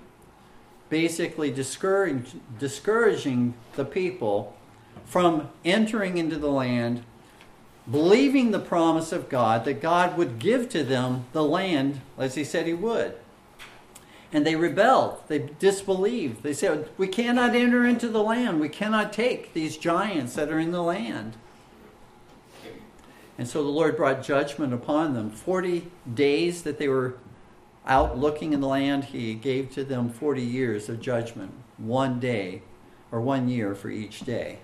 basically 0.88 1.52
discourage, 1.52 2.32
discouraging 2.58 3.56
the 3.76 3.84
people 3.84 4.56
from 5.04 5.50
entering 5.66 6.18
into 6.18 6.38
the 6.38 6.50
land, 6.50 7.04
believing 7.92 8.52
the 8.52 8.60
promise 8.60 9.12
of 9.12 9.28
God 9.28 9.66
that 9.66 9.82
God 9.82 10.18
would 10.18 10.40
give 10.40 10.70
to 10.70 10.86
them 10.86 11.26
the 11.34 11.44
land 11.44 12.00
as 12.18 12.36
He 12.36 12.46
said 12.46 12.68
He 12.68 12.74
would. 12.74 13.16
And 14.32 14.48
they 14.48 14.56
rebelled. 14.56 15.24
They 15.28 15.50
disbelieved. 15.60 16.42
They 16.42 16.54
said, 16.54 16.88
We 16.98 17.10
cannot 17.10 17.54
enter 17.54 17.86
into 17.86 18.08
the 18.08 18.24
land. 18.24 18.62
We 18.62 18.70
cannot 18.70 19.12
take 19.12 19.52
these 19.52 19.76
giants 19.76 20.36
that 20.36 20.50
are 20.50 20.58
in 20.58 20.72
the 20.72 20.82
land. 20.82 21.36
And 23.38 23.48
so 23.48 23.64
the 23.64 23.70
Lord 23.70 23.98
brought 23.98 24.24
judgment 24.24 24.74
upon 24.74 25.14
them. 25.14 25.32
40 25.32 25.92
days 26.14 26.64
that 26.64 26.78
they 26.78 26.88
were 26.88 27.16
out 27.86 28.18
looking 28.18 28.54
in 28.54 28.62
the 28.62 28.68
land, 28.68 29.06
He 29.06 29.34
gave 29.34 29.72
to 29.74 29.84
them 29.84 30.10
40 30.10 30.42
years 30.42 30.88
of 30.90 31.02
judgment, 31.02 31.52
one 31.78 32.20
day 32.20 32.62
or 33.12 33.20
one 33.22 33.50
year 33.50 33.76
for 33.76 33.90
each 33.90 34.22
day. 34.22 34.60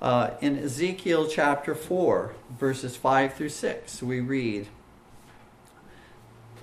Uh, 0.00 0.30
in 0.40 0.58
Ezekiel 0.58 1.28
chapter 1.28 1.74
4, 1.74 2.34
verses 2.58 2.96
5 2.96 3.34
through 3.34 3.48
6, 3.48 4.02
we 4.02 4.20
read, 4.20 4.66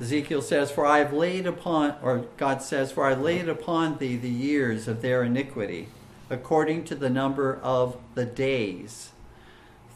Ezekiel 0.02 0.42
says, 0.42 0.72
For 0.72 0.86
I 0.86 1.00
have 1.00 1.14
laid 1.14 1.46
upon, 1.46 1.96
or 2.02 2.26
God 2.38 2.62
says, 2.62 2.92
For 2.92 3.06
I 3.06 3.14
laid 3.14 3.50
upon 3.50 3.98
thee 3.98 4.16
the 4.16 4.30
years 4.30 4.88
of 4.88 5.02
their 5.02 5.24
iniquity, 5.24 5.88
according 6.30 6.86
to 6.86 6.96
the 6.96 7.10
number 7.10 7.60
of 7.64 7.98
the 8.16 8.26
days. 8.26 9.12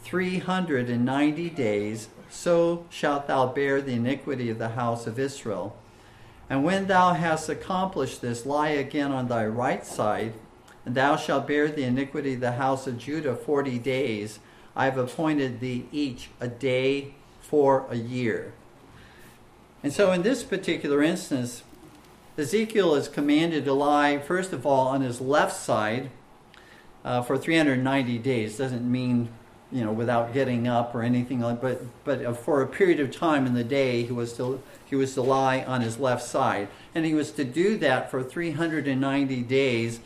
Three 0.03 0.39
hundred 0.39 0.89
and 0.89 1.05
ninety 1.05 1.49
days, 1.49 2.09
so 2.29 2.85
shalt 2.89 3.27
thou 3.27 3.47
bear 3.47 3.81
the 3.81 3.93
iniquity 3.93 4.49
of 4.49 4.59
the 4.59 4.69
house 4.69 5.07
of 5.07 5.17
Israel. 5.17 5.75
And 6.49 6.63
when 6.63 6.87
thou 6.87 7.13
hast 7.13 7.49
accomplished 7.49 8.21
this, 8.21 8.45
lie 8.45 8.69
again 8.69 9.11
on 9.11 9.27
thy 9.27 9.45
right 9.45 9.85
side, 9.85 10.33
and 10.85 10.93
thou 10.93 11.15
shalt 11.15 11.47
bear 11.47 11.69
the 11.69 11.83
iniquity 11.83 12.33
of 12.33 12.41
the 12.41 12.53
house 12.53 12.85
of 12.85 12.97
Judah 12.97 13.35
forty 13.35 13.79
days. 13.79 14.39
I 14.75 14.85
have 14.85 14.97
appointed 14.97 15.59
thee 15.59 15.87
each 15.91 16.29
a 16.39 16.47
day 16.47 17.13
for 17.41 17.85
a 17.89 17.95
year. 17.95 18.53
And 19.83 19.93
so, 19.93 20.11
in 20.11 20.23
this 20.23 20.43
particular 20.43 21.01
instance, 21.01 21.63
Ezekiel 22.37 22.95
is 22.95 23.07
commanded 23.07 23.65
to 23.65 23.73
lie, 23.73 24.17
first 24.17 24.53
of 24.53 24.65
all, 24.65 24.87
on 24.87 25.01
his 25.01 25.21
left 25.21 25.55
side 25.55 26.09
uh, 27.05 27.21
for 27.21 27.37
390 27.37 28.17
days. 28.17 28.57
Doesn't 28.57 28.89
mean, 28.89 29.29
you 29.73 29.83
know, 29.83 29.91
without 29.91 30.33
getting 30.33 30.67
up 30.67 30.93
or 30.93 31.01
anything 31.01 31.39
like 31.39 31.59
but 31.59 31.81
but 32.03 32.23
uh, 32.23 32.33
for 32.33 32.61
a 32.61 32.67
period 32.67 32.99
of 32.99 33.11
time 33.11 33.45
in 33.45 33.53
the 33.53 33.63
day, 33.63 34.03
he 34.03 34.13
was 34.13 34.33
to 34.33 34.61
he 34.85 34.95
was 34.95 35.13
to 35.15 35.21
lie 35.21 35.63
on 35.63 35.81
his 35.81 35.97
left 35.97 36.23
side, 36.23 36.67
and 36.93 37.05
he 37.05 37.13
was 37.13 37.31
to 37.31 37.43
do 37.43 37.77
that 37.79 38.11
for 38.11 38.23
390 38.23 39.41
days, 39.41 39.99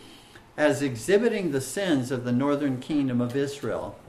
as 0.55 0.81
exhibiting 0.81 1.51
the 1.51 1.61
sins 1.61 2.09
of 2.09 2.23
the 2.23 2.31
northern 2.31 2.79
kingdom 2.79 3.19
of 3.19 3.35
Israel. 3.35 3.99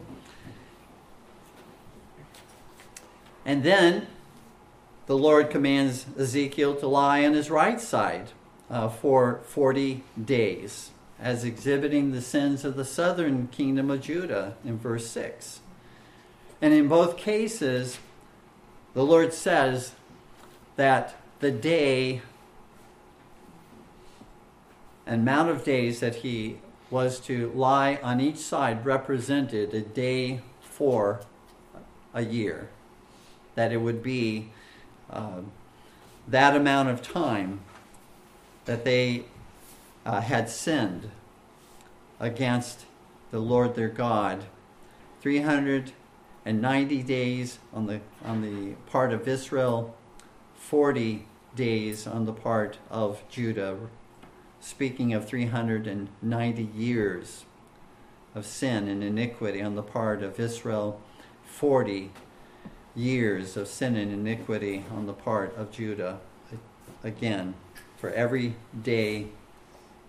And 3.45 3.63
then 3.63 4.07
the 5.07 5.17
Lord 5.17 5.51
commands 5.51 6.07
Ezekiel 6.19 6.77
to 6.77 6.87
lie 6.87 7.25
on 7.25 7.33
his 7.33 7.51
right 7.51 7.81
side 7.81 8.29
uh, 8.71 8.89
for 8.89 9.41
40 9.47 10.05
days, 10.23 10.91
as 11.21 11.45
exhibiting 11.45 12.13
the 12.13 12.23
sins 12.23 12.65
of 12.65 12.77
the 12.77 12.85
southern 12.85 13.49
kingdom 13.49 13.91
of 13.91 14.01
Judah 14.01 14.57
in 14.65 14.79
verse 14.79 15.09
6. 15.09 15.61
And 16.61 16.73
in 16.73 16.89
both 16.89 17.17
cases, 17.17 17.99
the 18.95 19.05
Lord 19.05 19.33
says 19.33 19.93
that 20.77 21.17
the 21.41 21.51
day 21.51 22.23
and 25.07 25.23
amount 25.23 25.49
of 25.49 25.65
days 25.65 26.01
that 26.01 26.17
he 26.17 26.59
was 26.91 27.19
to 27.21 27.51
lie 27.55 27.99
on 28.03 28.21
each 28.21 28.37
side 28.37 28.85
represented 28.85 29.73
a 29.73 29.81
day 29.81 30.41
for 30.61 31.21
a 32.13 32.23
year. 32.23 32.69
That 33.55 33.73
it 33.73 33.79
would 33.79 34.03
be 34.03 34.51
uh, 35.11 35.41
that 36.27 36.55
amount 36.55 36.91
of 36.91 37.03
time 37.03 37.61
that 38.67 38.85
they 38.85 39.25
uh, 40.09 40.23
had 40.23 40.49
sinned 40.49 41.11
against 42.19 42.87
the 43.31 43.39
Lord 43.39 43.75
their 43.75 43.91
God. 43.91 44.47
390 45.21 47.03
days 47.03 47.59
on 47.75 47.87
the, 47.87 48.01
on 48.25 48.41
the 48.41 48.75
part 48.91 49.13
of 49.13 49.29
Israel, 49.29 49.95
40 50.55 51.27
days 51.55 52.07
on 52.07 52.25
the 52.25 52.33
part 52.33 52.79
of 52.91 53.23
Judah. 53.29 53.77
Speaking 54.61 55.13
of 55.13 55.29
390 55.29 56.63
years 56.75 57.45
of 58.35 58.47
sin 58.47 58.89
and 58.89 59.05
iniquity 59.05 59.61
on 59.61 59.75
the 59.75 59.83
part 59.83 60.23
of 60.23 60.41
Israel, 60.41 61.03
40 61.45 62.13
years 62.97 63.59
of 63.59 63.69
sin 63.69 63.95
and 63.95 64.11
iniquity 64.11 64.85
on 64.91 65.07
the 65.07 65.13
part 65.13 65.55
of 65.55 65.71
Judah. 65.71 66.21
Again, 67.05 67.55
for 67.99 68.11
every 68.11 68.57
day 68.83 69.29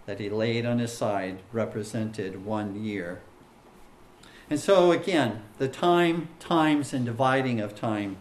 that 0.09 0.19
he 0.19 0.27
laid 0.27 0.65
on 0.65 0.79
his 0.79 0.91
side 0.91 1.37
represented 1.51 2.43
one 2.43 2.83
year. 2.83 3.21
And 4.49 4.59
so, 4.59 4.91
again, 4.91 5.43
the 5.59 5.67
time, 5.67 6.29
times, 6.39 6.93
and 6.93 7.05
dividing 7.05 7.61
of 7.61 7.75
time 7.75 8.17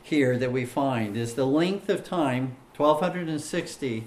here 0.00 0.38
that 0.38 0.52
we 0.52 0.64
find 0.64 1.16
is 1.16 1.34
the 1.34 1.48
length 1.48 1.88
of 1.88 2.04
time 2.04 2.56
1260 2.76 4.06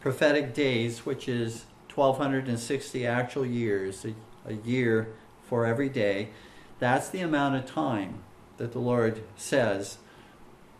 prophetic 0.00 0.54
days, 0.54 1.04
which 1.04 1.28
is 1.28 1.66
1260 1.94 3.06
actual 3.06 3.44
years, 3.44 4.06
a, 4.06 4.14
a 4.50 4.54
year 4.54 5.08
for 5.46 5.66
every 5.66 5.90
day. 5.90 6.30
That's 6.78 7.10
the 7.10 7.20
amount 7.20 7.56
of 7.56 7.66
time 7.66 8.20
that 8.56 8.72
the 8.72 8.78
Lord 8.78 9.22
says 9.36 9.98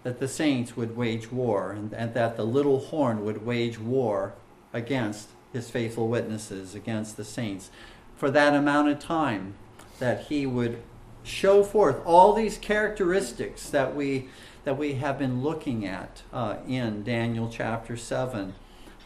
that 0.03 0.19
the 0.19 0.29
saints 0.29 0.79
would 0.79 0.97
wage 0.97 1.31
war 1.31 1.73
and, 1.73 1.93
and, 1.93 2.15
that 2.15 2.39
the 2.39 2.45
little 2.45 2.79
horn 2.79 3.23
would 3.23 3.45
wage 3.45 3.79
war 3.79 4.33
against 4.73 5.29
his 5.53 5.71
faithful 5.71 6.09
witnesses, 6.09 6.75
against 6.75 7.17
the 7.17 7.25
saints, 7.25 7.71
for 8.17 8.31
that 8.31 8.55
amount 8.55 8.89
of 8.89 8.99
time 8.99 9.55
that 9.99 10.23
he 10.25 10.47
would 10.47 10.83
show 11.23 11.63
forth 11.63 12.01
all 12.05 12.33
these 12.33 12.57
characteristics 12.59 13.69
that 13.71 13.95
we 13.95 14.29
that 14.65 14.77
we 14.77 14.95
have 14.95 15.19
been 15.19 15.43
looking 15.43 15.87
at 15.87 16.23
uh, 16.35 16.57
in 16.69 17.03
Daniel 17.03 17.49
chapter 17.51 17.97
7, 17.97 18.53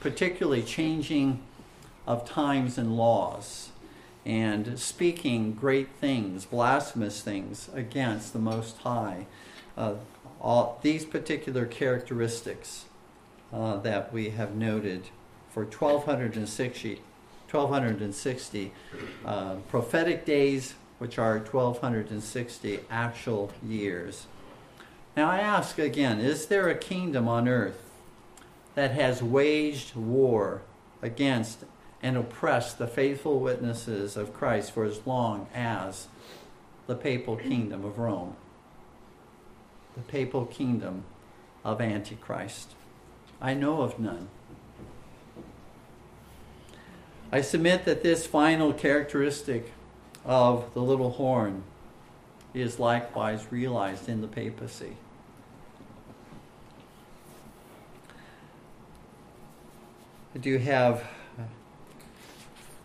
particularly 0.01 0.63
changing 0.65 1.41
of 2.09 2.29
times 2.29 2.77
and 2.77 2.97
laws 2.97 3.71
and 4.27 4.79
speaking 4.79 5.53
great 5.53 5.91
things, 6.01 6.47
blasphemous 6.47 7.21
things 7.21 7.69
against 7.75 8.33
the 8.33 8.39
Most 8.39 8.79
High. 8.79 9.27
Uh, 9.77 9.95
all 10.41 10.79
these 10.83 11.05
particular 11.05 11.67
characteristics 11.67 12.87
uh, 13.53 13.77
that 13.79 14.13
we 14.13 14.31
have 14.31 14.55
noted 14.55 15.09
for 15.55 15.61
1260, 15.61 17.01
1260 17.49 18.73
uh, 19.25 19.55
prophetic 19.69 20.25
days, 20.25 20.75
which 20.99 21.17
are 21.17 21.39
1260 21.39 22.81
actual 22.91 23.53
years. 23.65 24.27
Now 25.17 25.31
I 25.31 25.39
ask 25.39 25.79
again 25.79 26.19
is 26.19 26.47
there 26.47 26.69
a 26.69 26.75
kingdom 26.75 27.29
on 27.29 27.47
earth 27.47 27.89
that 28.75 28.91
has 28.91 29.23
waged 29.23 29.95
war 29.95 30.63
against 31.01 31.65
and 32.03 32.17
oppressed 32.17 32.79
the 32.79 32.89
faithful 32.89 33.39
witnesses 33.39 34.17
of 34.17 34.35
Christ 34.35 34.73
for 34.73 34.85
as 34.85 35.07
long 35.07 35.47
as 35.55 36.09
the 36.89 36.97
papal 36.97 37.37
kingdom 37.37 37.85
of 37.85 38.01
Rome, 38.01 38.35
the 39.95 40.03
papal 40.03 40.47
kingdom 40.47 41.05
of 41.63 41.81
Antichrist. 41.81 42.75
I 43.41 43.55
know 43.55 43.83
of 43.83 44.01
none. 44.01 44.29
I 47.35 47.41
submit 47.41 47.85
that 47.87 48.05
this 48.05 48.25
final 48.25 48.73
characteristic 48.73 49.73
of 50.25 50.73
the 50.73 50.81
little 50.81 51.11
horn 51.11 51.65
is 52.55 52.79
likewise 52.79 53.49
realized 53.51 54.09
in 54.09 54.21
the 54.21 54.29
papacy. 54.29 54.97
I 60.33 60.39
do 60.39 60.59
have 60.59 61.03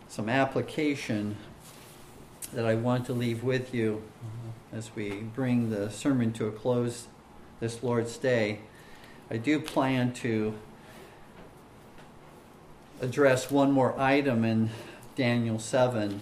some 0.08 0.28
application 0.28 1.36
that 2.52 2.66
I 2.66 2.74
want 2.74 3.06
to 3.06 3.12
leave 3.12 3.44
with 3.44 3.72
you 3.72 4.02
as 4.72 4.90
we 4.96 5.10
bring 5.12 5.70
the 5.70 5.90
sermon 5.90 6.32
to 6.32 6.48
a 6.48 6.50
close 6.50 7.06
this 7.60 7.84
Lord's 7.84 8.16
Day. 8.16 8.58
I 9.30 9.36
do 9.36 9.60
plan 9.60 10.12
to 10.14 10.56
address 13.00 13.50
one 13.50 13.72
more 13.72 13.98
item 13.98 14.44
in 14.44 14.70
Daniel 15.16 15.58
7 15.58 16.20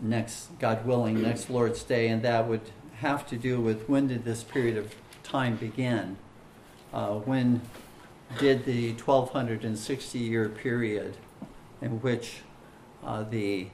next, 0.00 0.58
God 0.58 0.84
willing, 0.86 1.22
next 1.22 1.50
Lord's 1.50 1.82
Day, 1.82 2.08
and 2.08 2.22
that 2.22 2.48
would 2.48 2.62
have 2.96 3.26
to 3.28 3.36
do 3.36 3.60
with 3.60 3.88
when 3.88 4.08
did 4.08 4.24
this 4.24 4.42
period 4.42 4.76
of 4.76 4.94
time 5.22 5.56
begin? 5.56 6.16
Uh, 6.92 7.14
when 7.14 7.60
did 8.38 8.64
the 8.64 8.92
1260 8.92 10.18
year 10.18 10.48
period 10.48 11.16
in 11.80 12.00
which 12.00 12.38
uh, 13.04 13.22
the, 13.22 13.68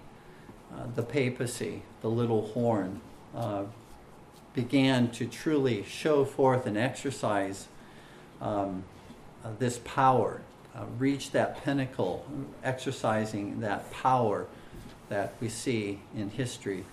uh, 0.72 0.86
the 0.94 1.02
papacy, 1.02 1.82
the 2.00 2.08
little 2.08 2.48
horn, 2.48 3.00
uh, 3.34 3.64
began 4.54 5.10
to 5.10 5.26
truly 5.26 5.84
show 5.84 6.24
forth 6.24 6.66
and 6.66 6.78
exercise 6.78 7.68
um, 8.40 8.84
uh, 9.44 9.50
this 9.58 9.80
power, 9.84 10.40
uh, 10.76 10.84
reach 10.98 11.30
that 11.30 11.62
pinnacle, 11.64 12.26
exercising 12.62 13.60
that 13.60 13.90
power 13.90 14.46
that 15.08 15.34
we 15.40 15.48
see 15.48 16.00
in 16.14 16.30
history 16.30 16.84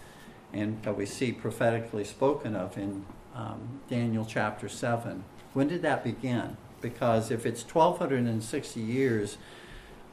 and 0.53 0.81
that 0.83 0.95
we 0.95 1.05
see 1.05 1.31
prophetically 1.31 2.03
spoken 2.03 2.55
of 2.55 2.77
in 2.77 3.05
um, 3.35 3.81
Daniel 3.89 4.25
chapter 4.25 4.69
7. 4.69 5.23
When 5.53 5.67
did 5.67 5.81
that 5.81 6.03
begin? 6.03 6.57
Because 6.79 7.31
if 7.31 7.45
it's 7.45 7.63
1260 7.63 8.79
years, 8.79 9.37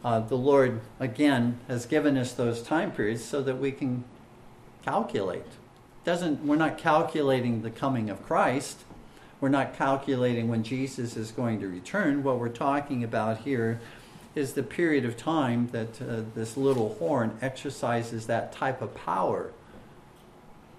uh, 0.03 0.21
the 0.21 0.37
Lord, 0.37 0.81
again, 0.99 1.61
has 1.69 1.85
given 1.85 2.17
us 2.17 2.33
those 2.33 2.63
time 2.63 2.91
periods 2.91 3.23
so 3.23 3.43
that 3.43 3.59
we 3.59 3.71
can 3.71 4.05
calculate. 4.83 5.45
Doesn't, 6.05 6.45
we're 6.45 6.57
not 6.57 6.79
calculating 6.79 7.61
the 7.63 7.71
coming 7.71 8.09
of 8.09 8.25
Christ. 8.25 8.85
We're 9.41 9.49
not 9.49 9.75
calculating 9.75 10.49
when 10.49 10.63
Jesus 10.63 11.17
is 11.17 11.33
going 11.33 11.61
to 11.61 11.69
return. 11.69 12.23
What 12.23 12.39
we're 12.39 12.51
talking 12.51 13.03
about 13.03 13.39
here 13.39 13.81
is 14.35 14.53
the 14.53 14.63
period 14.63 15.05
of 15.05 15.17
time 15.17 15.69
that 15.73 16.01
uh, 16.03 16.23
this 16.35 16.57
little 16.57 16.95
horn 16.97 17.39
exercises 17.41 18.27
that 18.27 18.53
type 18.53 18.83
of 18.83 18.95
power 18.95 19.51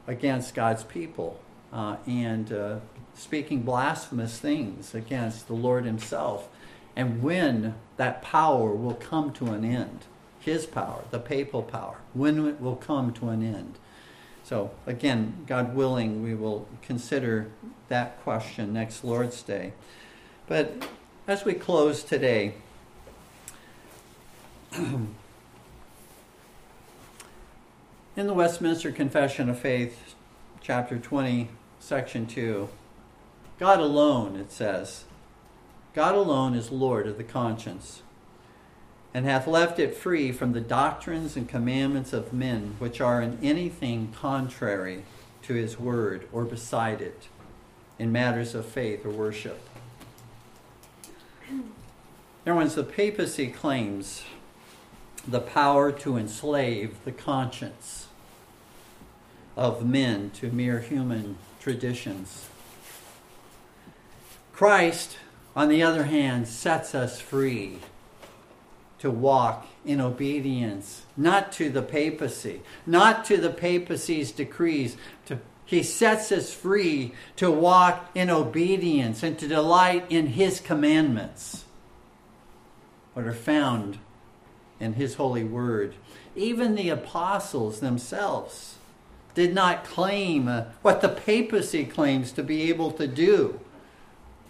against 0.07 0.53
God's 0.53 0.83
people 0.83 1.39
uh, 1.73 1.97
and 2.05 2.53
uh, 2.53 2.79
speaking 3.15 3.63
blasphemous 3.63 4.39
things 4.39 4.93
against 4.93 5.47
the 5.47 5.53
Lord 5.53 5.85
Himself. 5.85 6.47
And 6.95 7.23
when 7.23 7.75
that 7.97 8.21
power 8.21 8.75
will 8.75 8.93
come 8.93 9.33
to 9.33 9.47
an 9.47 9.65
end, 9.65 10.05
His 10.39 10.67
power, 10.67 11.03
the 11.09 11.19
papal 11.19 11.63
power, 11.63 11.97
when 12.13 12.47
it 12.47 12.61
will 12.61 12.75
come 12.75 13.11
to 13.13 13.29
an 13.29 13.43
end. 13.43 13.79
So, 14.43 14.71
again, 14.85 15.45
God 15.47 15.75
willing, 15.75 16.23
we 16.23 16.33
will 16.33 16.67
consider 16.81 17.47
that 17.91 18.23
question 18.23 18.71
next 18.71 19.03
Lord's 19.03 19.43
Day. 19.43 19.73
But 20.47 20.87
as 21.27 21.43
we 21.43 21.53
close 21.53 22.03
today, 22.03 22.53
in 24.71 25.07
the 28.15 28.33
Westminster 28.33 28.93
Confession 28.93 29.49
of 29.49 29.59
Faith, 29.59 30.15
chapter 30.61 30.97
20, 30.97 31.49
section 31.81 32.25
2, 32.25 32.69
God 33.59 33.81
alone, 33.81 34.37
it 34.37 34.53
says, 34.53 35.03
God 35.93 36.15
alone 36.15 36.55
is 36.55 36.71
Lord 36.71 37.07
of 37.07 37.17
the 37.17 37.25
conscience, 37.25 38.03
and 39.13 39.25
hath 39.25 39.47
left 39.47 39.79
it 39.79 39.97
free 39.97 40.31
from 40.31 40.53
the 40.53 40.61
doctrines 40.61 41.35
and 41.35 41.49
commandments 41.49 42.13
of 42.13 42.31
men 42.31 42.75
which 42.79 43.01
are 43.01 43.21
in 43.21 43.37
anything 43.43 44.13
contrary 44.17 45.03
to 45.41 45.55
his 45.55 45.77
word 45.77 46.29
or 46.31 46.45
beside 46.45 47.01
it 47.01 47.27
in 48.01 48.11
matters 48.11 48.55
of 48.55 48.65
faith 48.65 49.05
or 49.05 49.11
worship. 49.11 49.59
Once 52.47 52.73
the 52.73 52.83
papacy 52.83 53.45
claims 53.45 54.23
the 55.27 55.39
power 55.39 55.91
to 55.91 56.17
enslave 56.17 56.97
the 57.05 57.11
conscience 57.11 58.07
of 59.55 59.85
men 59.85 60.31
to 60.31 60.51
mere 60.51 60.79
human 60.79 61.37
traditions. 61.59 62.49
Christ, 64.51 65.17
on 65.55 65.69
the 65.69 65.83
other 65.83 66.05
hand, 66.05 66.47
sets 66.47 66.95
us 66.95 67.21
free 67.21 67.77
to 68.97 69.11
walk 69.11 69.67
in 69.85 70.01
obedience, 70.01 71.03
not 71.15 71.51
to 71.51 71.69
the 71.69 71.83
papacy, 71.83 72.61
not 72.87 73.23
to 73.25 73.37
the 73.37 73.51
papacy's 73.51 74.31
decrees. 74.31 74.97
To, 75.27 75.37
he 75.65 75.83
sets 75.83 76.31
us 76.31 76.53
free 76.53 77.13
to 77.37 77.49
walk 77.49 78.09
in 78.13 78.29
obedience 78.29 79.23
and 79.23 79.37
to 79.39 79.47
delight 79.47 80.05
in 80.09 80.27
his 80.27 80.59
commandments, 80.59 81.65
what 83.13 83.25
are 83.25 83.33
found 83.33 83.97
in 84.81 84.93
His 84.93 85.15
holy 85.15 85.43
word. 85.43 85.93
Even 86.35 86.75
the 86.75 86.89
apostles 86.89 87.79
themselves 87.79 88.75
did 89.33 89.53
not 89.53 89.85
claim 89.85 90.47
uh, 90.47 90.65
what 90.81 90.99
the 91.01 91.07
papacy 91.07 91.85
claims 91.85 92.33
to 92.33 92.43
be 92.43 92.63
able 92.63 92.91
to 92.91 93.07
do 93.07 93.59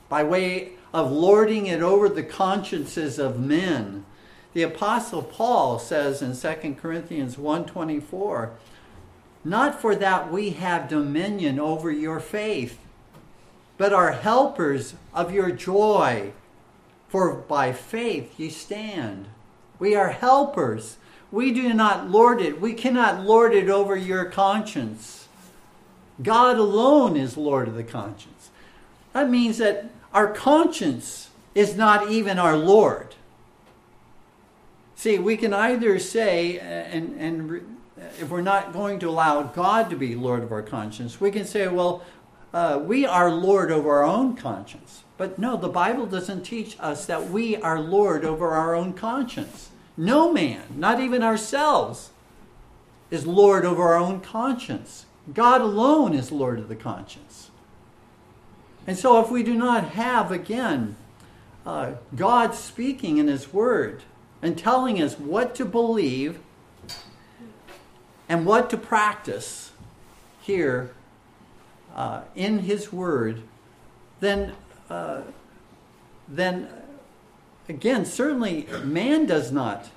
by 0.09 0.23
way 0.23 0.71
of 0.93 1.11
lording 1.11 1.67
it 1.67 1.81
over 1.81 2.09
the 2.09 2.23
consciences 2.23 3.19
of 3.19 3.39
men. 3.39 4.05
The 4.53 4.63
apostle 4.63 5.21
Paul 5.21 5.77
says 5.77 6.21
in 6.21 6.35
2 6.35 6.75
Corinthians 6.75 7.35
1:24, 7.35 8.49
"Not 9.43 9.79
for 9.79 9.95
that 9.95 10.31
we 10.31 10.51
have 10.51 10.87
dominion 10.87 11.59
over 11.59 11.89
your 11.91 12.19
faith, 12.19 12.77
but 13.77 13.93
are 13.93 14.11
helpers 14.11 14.93
of 15.13 15.33
your 15.33 15.51
joy, 15.51 16.31
for 17.09 17.33
by 17.33 17.73
faith 17.73 18.39
ye 18.39 18.49
stand." 18.49 19.27
We 19.79 19.95
are 19.95 20.09
helpers. 20.09 20.97
We 21.31 21.51
do 21.51 21.73
not 21.73 22.09
lord 22.09 22.41
it. 22.41 22.61
We 22.61 22.73
cannot 22.73 23.25
lord 23.25 23.53
it 23.53 23.69
over 23.69 23.95
your 23.95 24.25
conscience. 24.25 25.27
God 26.21 26.57
alone 26.57 27.17
is 27.17 27.35
Lord 27.35 27.67
of 27.67 27.75
the 27.75 27.83
conscience. 27.83 28.51
That 29.13 29.29
means 29.29 29.57
that 29.57 29.85
our 30.13 30.31
conscience 30.31 31.29
is 31.55 31.75
not 31.75 32.11
even 32.11 32.37
our 32.37 32.55
Lord. 32.55 33.15
See, 34.95 35.17
we 35.17 35.35
can 35.35 35.53
either 35.53 35.97
say, 35.97 36.59
and, 36.59 37.15
and 37.19 37.80
if 38.19 38.29
we're 38.29 38.41
not 38.41 38.73
going 38.73 38.99
to 38.99 39.09
allow 39.09 39.43
God 39.43 39.89
to 39.89 39.95
be 39.95 40.15
Lord 40.15 40.43
of 40.43 40.51
our 40.51 40.61
conscience, 40.61 41.21
we 41.21 41.31
can 41.31 41.45
say, 41.45 41.67
well, 41.67 42.03
uh, 42.53 42.79
we 42.83 43.05
are 43.05 43.31
Lord 43.31 43.71
over 43.71 43.91
our 43.91 44.03
own 44.03 44.35
conscience. 44.35 45.03
But 45.17 45.37
no, 45.39 45.55
the 45.55 45.69
Bible 45.69 46.05
doesn't 46.05 46.43
teach 46.43 46.75
us 46.79 47.05
that 47.05 47.29
we 47.29 47.55
are 47.57 47.79
Lord 47.79 48.25
over 48.25 48.51
our 48.51 48.75
own 48.75 48.93
conscience. 48.93 49.69
No 49.95 50.31
man, 50.31 50.63
not 50.75 50.99
even 50.99 51.21
ourselves, 51.21 52.11
is 53.09 53.27
Lord 53.27 53.65
over 53.65 53.83
our 53.83 53.97
own 53.97 54.19
conscience. 54.19 55.05
God 55.33 55.61
alone 55.61 56.13
is 56.13 56.31
Lord 56.31 56.59
of 56.59 56.69
the 56.69 56.75
conscience. 56.75 57.51
And 58.87 58.97
so, 58.97 59.19
if 59.23 59.29
we 59.29 59.43
do 59.43 59.53
not 59.53 59.89
have, 59.89 60.31
again, 60.31 60.95
uh, 61.65 61.93
God 62.15 62.55
speaking 62.55 63.17
in 63.19 63.27
His 63.27 63.53
Word 63.53 64.03
and 64.41 64.57
telling 64.57 65.01
us 65.01 65.19
what 65.19 65.53
to 65.55 65.65
believe 65.65 66.39
and 68.31 68.45
what 68.45 68.69
to 68.69 68.77
practice 68.77 69.73
here 70.39 70.93
uh, 71.93 72.21
in 72.33 72.59
His 72.59 72.89
Word, 72.89 73.41
then, 74.21 74.53
uh, 74.89 75.23
then 76.29 76.69
again, 77.67 78.05
certainly 78.05 78.67
man 78.85 79.25
does 79.25 79.51
not. 79.51 79.89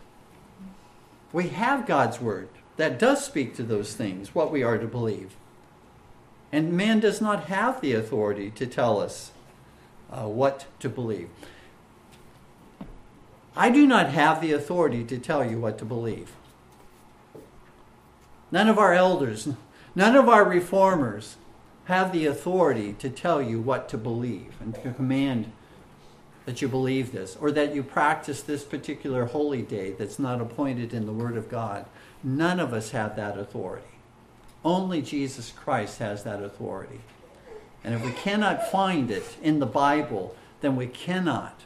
We 1.33 1.51
have 1.51 1.87
God's 1.87 2.21
word 2.21 2.49
that 2.77 2.99
does 2.99 3.25
speak 3.25 3.55
to 3.55 3.63
those 3.63 3.95
things, 3.95 4.35
what 4.35 4.51
we 4.51 4.65
are 4.65 4.79
to 4.79 4.87
believe. 4.89 5.37
And 6.51 6.73
man 6.73 6.99
does 6.99 7.21
not 7.21 7.45
have 7.45 7.81
the 7.81 7.93
authority 7.93 8.51
to 8.51 8.67
tell 8.67 9.01
us 9.01 9.31
uh, 10.11 10.27
what 10.27 10.67
to 10.81 10.89
believe. 10.89 11.29
I 13.55 13.71
do 13.71 13.87
not 13.87 14.09
have 14.09 14.41
the 14.41 14.51
authority 14.51 15.05
to 15.05 15.19
tell 15.19 15.49
you 15.49 15.61
what 15.61 15.79
to 15.79 15.85
believe. 15.85 16.33
None 18.55 18.69
of 18.69 18.79
our 18.79 18.95
elders, 18.95 19.49
none 19.97 20.15
of 20.15 20.29
our 20.29 20.45
reformers 20.45 21.35
have 21.87 22.13
the 22.13 22.27
authority 22.27 22.93
to 23.01 23.11
tell 23.11 23.43
you 23.43 23.61
what 23.61 23.89
to 23.89 23.99
believe 23.99 24.55
and 24.61 24.73
to 24.77 24.93
command 24.93 25.51
that 26.45 26.63
you 26.63 26.69
believe 26.69 27.11
this 27.11 27.35
or 27.41 27.51
that 27.51 27.75
you 27.75 27.83
practice 27.83 28.43
this 28.43 28.63
particular 28.63 29.25
holy 29.25 29.63
day 29.63 29.91
that's 29.91 30.21
not 30.21 30.41
appointed 30.41 30.95
in 30.95 31.05
the 31.05 31.13
Word 31.13 31.37
of 31.37 31.49
God. 31.49 31.87
None 32.23 32.61
of 32.61 32.73
us 32.73 32.93
have 32.93 33.17
that 33.17 33.37
authority. 33.37 33.89
Only 34.65 35.03
Jesus 35.03 35.51
Christ 35.51 35.99
has 35.99 36.23
that 36.23 36.41
authority. 36.41 37.01
And 37.83 37.93
if 37.93 38.05
we 38.05 38.13
cannot 38.13 38.71
find 38.71 39.11
it 39.11 39.37
in 39.43 39.59
the 39.59 39.67
Bible, 39.67 40.37
then 40.61 40.77
we 40.77 40.87
cannot 40.87 41.63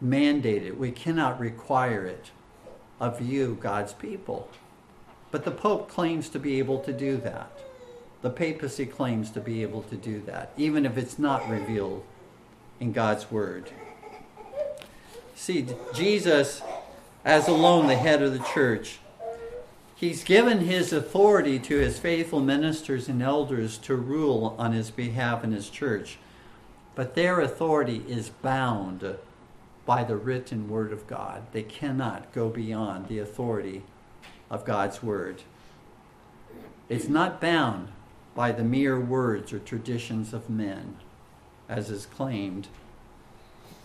mandate 0.00 0.62
it. 0.62 0.78
We 0.78 0.92
cannot 0.92 1.40
require 1.40 2.06
it 2.06 2.30
of 3.00 3.20
you, 3.20 3.58
God's 3.60 3.92
people. 3.92 4.48
But 5.30 5.44
the 5.44 5.50
Pope 5.50 5.88
claims 5.88 6.28
to 6.30 6.38
be 6.38 6.58
able 6.58 6.78
to 6.80 6.92
do 6.92 7.16
that. 7.18 7.50
The 8.22 8.30
papacy 8.30 8.86
claims 8.86 9.30
to 9.32 9.40
be 9.40 9.62
able 9.62 9.82
to 9.82 9.96
do 9.96 10.20
that, 10.22 10.52
even 10.56 10.86
if 10.86 10.96
it's 10.96 11.18
not 11.18 11.48
revealed 11.48 12.04
in 12.80 12.92
God's 12.92 13.30
Word. 13.30 13.70
See, 15.34 15.66
Jesus, 15.94 16.62
as 17.24 17.48
alone 17.48 17.86
the 17.86 17.96
head 17.96 18.22
of 18.22 18.32
the 18.32 18.44
church, 18.54 18.98
He's 19.96 20.24
given 20.24 20.60
his 20.60 20.92
authority 20.92 21.58
to 21.58 21.78
his 21.78 21.98
faithful 21.98 22.40
ministers 22.40 23.08
and 23.08 23.22
elders 23.22 23.78
to 23.78 23.96
rule 23.96 24.54
on 24.58 24.72
his 24.72 24.90
behalf 24.90 25.42
in 25.42 25.52
his 25.52 25.70
church. 25.70 26.18
But 26.94 27.14
their 27.14 27.40
authority 27.40 28.04
is 28.06 28.28
bound 28.28 29.16
by 29.86 30.04
the 30.04 30.16
written 30.16 30.68
word 30.68 30.92
of 30.92 31.06
God. 31.06 31.44
They 31.52 31.62
cannot 31.62 32.30
go 32.34 32.50
beyond 32.50 33.08
the 33.08 33.20
authority 33.20 33.84
of 34.50 34.64
God's 34.64 35.02
word. 35.02 35.42
It's 36.88 37.08
not 37.08 37.40
bound 37.40 37.88
by 38.34 38.52
the 38.52 38.64
mere 38.64 39.00
words 39.00 39.52
or 39.52 39.58
traditions 39.58 40.32
of 40.32 40.50
men, 40.50 40.96
as 41.68 41.90
is 41.90 42.06
claimed 42.06 42.68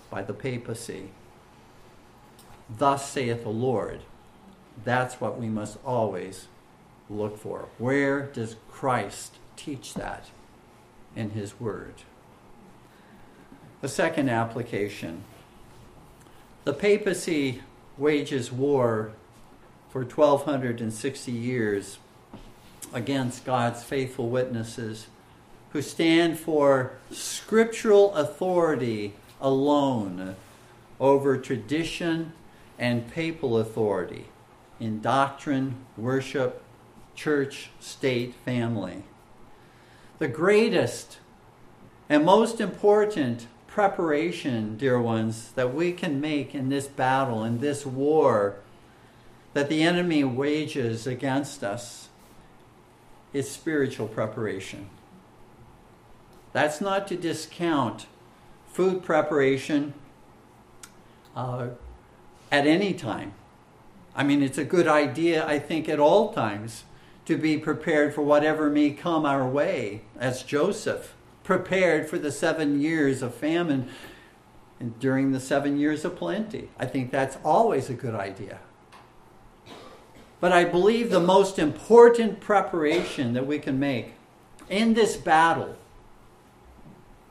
by 0.09 0.21
the 0.21 0.33
papacy. 0.33 1.09
Thus 2.69 3.09
saith 3.09 3.43
the 3.43 3.49
Lord. 3.49 4.01
That's 4.83 5.19
what 5.19 5.39
we 5.39 5.47
must 5.47 5.77
always 5.85 6.47
look 7.09 7.37
for. 7.37 7.69
Where 7.77 8.21
does 8.21 8.55
Christ 8.69 9.35
teach 9.55 9.93
that 9.95 10.29
in 11.15 11.31
his 11.31 11.59
word? 11.59 11.95
The 13.81 13.89
second 13.89 14.29
application 14.29 15.23
the 16.63 16.73
papacy 16.73 17.63
wages 17.97 18.51
war 18.51 19.13
for 19.91 20.03
1260 20.03 21.31
years 21.31 21.99
against 22.93 23.43
God's 23.43 23.83
faithful 23.83 24.29
witnesses 24.29 25.07
who 25.73 25.81
stand 25.81 26.39
for 26.39 26.93
scriptural 27.11 28.13
authority 28.15 29.13
alone 29.41 30.35
over 30.99 31.37
tradition 31.37 32.31
and 32.79 33.11
papal 33.11 33.57
authority 33.57 34.25
in 34.79 35.01
doctrine, 35.01 35.75
worship, 35.97 36.63
church, 37.13 37.69
state, 37.79 38.33
family. 38.45 39.03
The 40.19 40.27
greatest 40.27 41.19
and 42.09 42.25
most 42.25 42.61
important 42.61 43.47
preparation, 43.67 44.77
dear 44.77 45.01
ones, 45.01 45.51
that 45.55 45.73
we 45.73 45.91
can 45.91 46.19
make 46.21 46.55
in 46.55 46.69
this 46.69 46.87
battle, 46.87 47.43
in 47.43 47.59
this 47.59 47.85
war 47.85 48.55
that 49.53 49.69
the 49.69 49.83
enemy 49.83 50.23
wages 50.23 51.05
against 51.05 51.63
us 51.63 52.09
is 53.33 53.49
spiritual 53.49 54.07
preparation. 54.07 54.89
That's 56.53 56.81
not 56.81 57.07
to 57.07 57.15
discount 57.15 58.07
food 58.67 59.03
preparation 59.03 59.93
uh, 61.35 61.67
at 62.51 62.67
any 62.67 62.93
time. 62.93 63.33
I 64.15 64.23
mean, 64.23 64.43
it's 64.43 64.57
a 64.57 64.65
good 64.65 64.87
idea, 64.87 65.45
I 65.45 65.59
think, 65.59 65.87
at 65.87 65.99
all 65.99 66.33
times 66.33 66.83
to 67.25 67.37
be 67.37 67.57
prepared 67.57 68.13
for 68.13 68.21
whatever 68.21 68.69
may 68.69 68.91
come 68.91 69.25
our 69.25 69.47
way, 69.47 70.01
as 70.19 70.43
Joseph 70.43 71.15
prepared 71.43 72.09
for 72.09 72.17
the 72.17 72.31
seven 72.31 72.81
years 72.81 73.21
of 73.21 73.33
famine 73.33 73.89
and 74.79 74.99
during 74.99 75.31
the 75.31 75.39
seven 75.39 75.77
years 75.77 76.03
of 76.03 76.15
plenty. 76.15 76.69
I 76.77 76.85
think 76.85 77.11
that's 77.11 77.37
always 77.45 77.89
a 77.89 77.93
good 77.93 78.15
idea. 78.15 78.59
But 80.41 80.51
I 80.51 80.65
believe 80.65 81.11
the 81.11 81.19
most 81.19 81.59
important 81.59 82.41
preparation 82.41 83.33
that 83.33 83.45
we 83.45 83.59
can 83.59 83.79
make 83.79 84.15
in 84.69 84.95
this 84.95 85.15
battle 85.15 85.75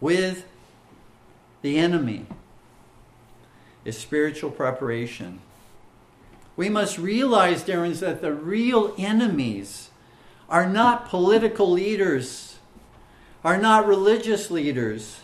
with 0.01 0.47
the 1.61 1.77
enemy 1.77 2.27
is 3.85 3.99
spiritual 3.99 4.53
preparation. 4.53 5.41
We 6.57 6.69
must 6.69 6.99
realize, 6.99 7.65
Darren, 7.65 7.99
that 7.99 8.21
the 8.21 8.33
real 8.33 8.95
enemies 8.97 9.91
are 10.49 10.69
not 10.69 11.09
political 11.09 11.71
leaders, 11.71 12.59
are 13.43 13.59
not 13.59 13.89
religious 13.89 14.53
leaders, 14.53 15.21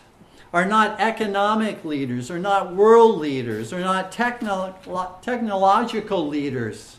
are 0.53 0.65
not 0.65 0.99
economic 0.99 1.85
leaders, 1.85 2.31
are 2.33 2.39
not 2.39 2.75
world 2.75 3.19
leaders, 3.19 3.73
are 3.73 3.81
not 3.81 4.11
techno- 4.11 4.75
technological 5.23 6.27
leaders. 6.27 6.97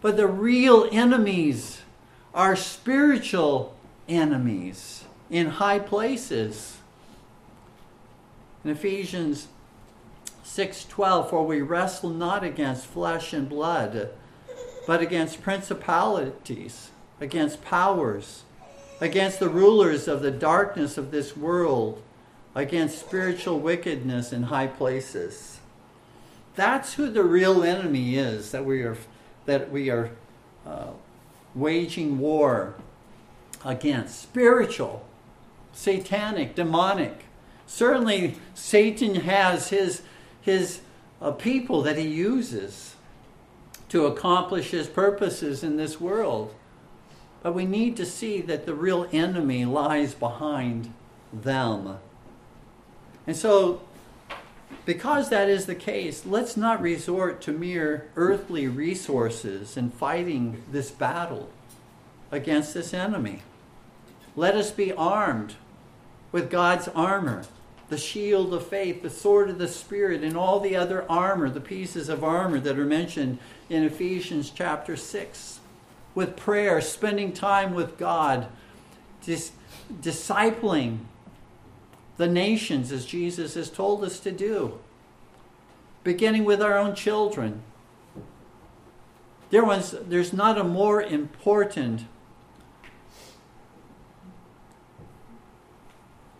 But 0.00 0.16
the 0.16 0.26
real 0.26 0.88
enemies 0.92 1.82
are 2.34 2.54
spiritual 2.54 3.74
enemies 4.08 5.04
in 5.30 5.46
high 5.46 5.78
places. 5.78 6.78
In 8.64 8.70
Ephesians 8.70 9.48
6:12 10.44 11.30
for 11.30 11.46
we 11.46 11.60
wrestle 11.60 12.10
not 12.10 12.42
against 12.42 12.86
flesh 12.86 13.32
and 13.32 13.48
blood 13.48 14.08
but 14.86 15.02
against 15.02 15.42
principalities 15.42 16.90
against 17.20 17.62
powers 17.62 18.44
against 19.00 19.38
the 19.38 19.48
rulers 19.48 20.08
of 20.08 20.22
the 20.22 20.30
darkness 20.30 20.96
of 20.96 21.10
this 21.10 21.36
world 21.36 22.02
against 22.54 22.98
spiritual 22.98 23.60
wickedness 23.60 24.32
in 24.32 24.44
high 24.44 24.66
places 24.66 25.60
that's 26.56 26.94
who 26.94 27.10
the 27.10 27.22
real 27.22 27.62
enemy 27.62 28.16
is 28.16 28.50
that 28.50 28.64
we 28.64 28.82
are 28.82 28.96
that 29.48 29.70
we 29.70 29.88
are 29.88 30.10
uh, 30.66 30.90
waging 31.54 32.18
war 32.18 32.74
against 33.64 34.20
spiritual, 34.20 35.06
satanic, 35.72 36.54
demonic. 36.54 37.24
Certainly, 37.66 38.36
Satan 38.52 39.14
has 39.14 39.70
his, 39.70 40.02
his 40.42 40.80
uh, 41.22 41.30
people 41.30 41.80
that 41.80 41.96
he 41.96 42.06
uses 42.06 42.94
to 43.88 44.04
accomplish 44.04 44.70
his 44.70 44.86
purposes 44.86 45.64
in 45.64 45.78
this 45.78 45.98
world. 45.98 46.54
But 47.42 47.54
we 47.54 47.64
need 47.64 47.96
to 47.96 48.04
see 48.04 48.42
that 48.42 48.66
the 48.66 48.74
real 48.74 49.08
enemy 49.12 49.64
lies 49.64 50.12
behind 50.12 50.92
them. 51.32 51.96
And 53.26 53.34
so 53.34 53.80
because 54.84 55.28
that 55.28 55.48
is 55.48 55.66
the 55.66 55.74
case, 55.74 56.24
let's 56.24 56.56
not 56.56 56.80
resort 56.80 57.40
to 57.42 57.52
mere 57.52 58.08
earthly 58.16 58.66
resources 58.66 59.76
in 59.76 59.90
fighting 59.90 60.62
this 60.70 60.90
battle 60.90 61.50
against 62.30 62.74
this 62.74 62.94
enemy. 62.94 63.42
Let 64.34 64.54
us 64.54 64.70
be 64.70 64.92
armed 64.92 65.56
with 66.32 66.50
God's 66.50 66.88
armor, 66.88 67.44
the 67.88 67.98
shield 67.98 68.52
of 68.54 68.66
faith, 68.66 69.02
the 69.02 69.10
sword 69.10 69.50
of 69.50 69.58
the 69.58 69.68
Spirit, 69.68 70.22
and 70.22 70.36
all 70.36 70.60
the 70.60 70.76
other 70.76 71.04
armor, 71.10 71.50
the 71.50 71.60
pieces 71.60 72.08
of 72.08 72.22
armor 72.22 72.60
that 72.60 72.78
are 72.78 72.84
mentioned 72.84 73.38
in 73.68 73.82
Ephesians 73.84 74.50
chapter 74.50 74.96
6. 74.96 75.60
With 76.14 76.36
prayer, 76.36 76.80
spending 76.80 77.32
time 77.32 77.74
with 77.74 77.98
God, 77.98 78.48
dis- 79.24 79.52
discipling 80.00 81.00
the 82.18 82.26
nations 82.26 82.92
as 82.92 83.06
Jesus 83.06 83.54
has 83.54 83.70
told 83.70 84.04
us 84.04 84.20
to 84.20 84.32
do, 84.32 84.78
beginning 86.02 86.44
with 86.44 86.60
our 86.60 86.76
own 86.76 86.94
children. 86.94 87.62
Dear 89.50 89.64
ones, 89.64 89.94
there's 90.06 90.32
not 90.32 90.58
a 90.58 90.64
more 90.64 91.00
important 91.00 92.04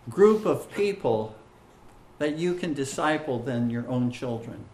group 0.09 0.45
of 0.45 0.69
people 0.71 1.35
that 2.17 2.37
you 2.37 2.53
can 2.53 2.73
disciple 2.73 3.39
than 3.39 3.69
your 3.69 3.87
own 3.87 4.11
children. 4.11 4.65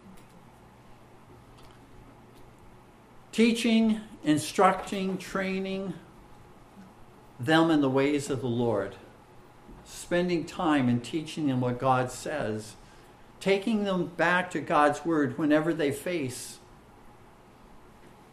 Teaching, 3.30 4.00
instructing, 4.24 5.18
training 5.18 5.94
them 7.38 7.70
in 7.70 7.80
the 7.80 7.90
ways 7.90 8.28
of 8.28 8.40
the 8.40 8.48
Lord 8.48 8.96
spending 9.86 10.44
time 10.44 10.88
and 10.88 11.02
teaching 11.02 11.46
them 11.46 11.60
what 11.60 11.78
God 11.78 12.10
says, 12.10 12.74
taking 13.40 13.84
them 13.84 14.06
back 14.06 14.50
to 14.50 14.60
God's 14.60 15.04
Word 15.04 15.38
whenever 15.38 15.72
they 15.72 15.92
face 15.92 16.58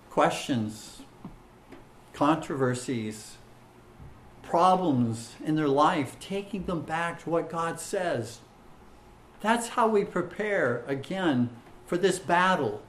questions, 0.09 1.01
controversies, 2.13 3.37
problems 4.41 5.35
in 5.43 5.55
their 5.55 5.67
life, 5.67 6.19
taking 6.19 6.65
them 6.65 6.81
back 6.81 7.23
to 7.23 7.29
what 7.29 7.49
God 7.49 7.79
says. 7.79 8.39
That's 9.41 9.69
how 9.69 9.87
we 9.87 10.03
prepare 10.05 10.83
again 10.87 11.49
for 11.85 11.97
this 11.97 12.19
battle. 12.19 12.81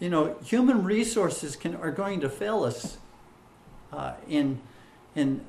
You 0.00 0.10
know, 0.10 0.36
human 0.44 0.84
resources 0.84 1.56
can, 1.56 1.76
are 1.76 1.90
going 1.90 2.20
to 2.20 2.28
fail 2.28 2.64
us 2.64 2.98
uh, 3.92 4.14
in, 4.28 4.60
in 5.14 5.42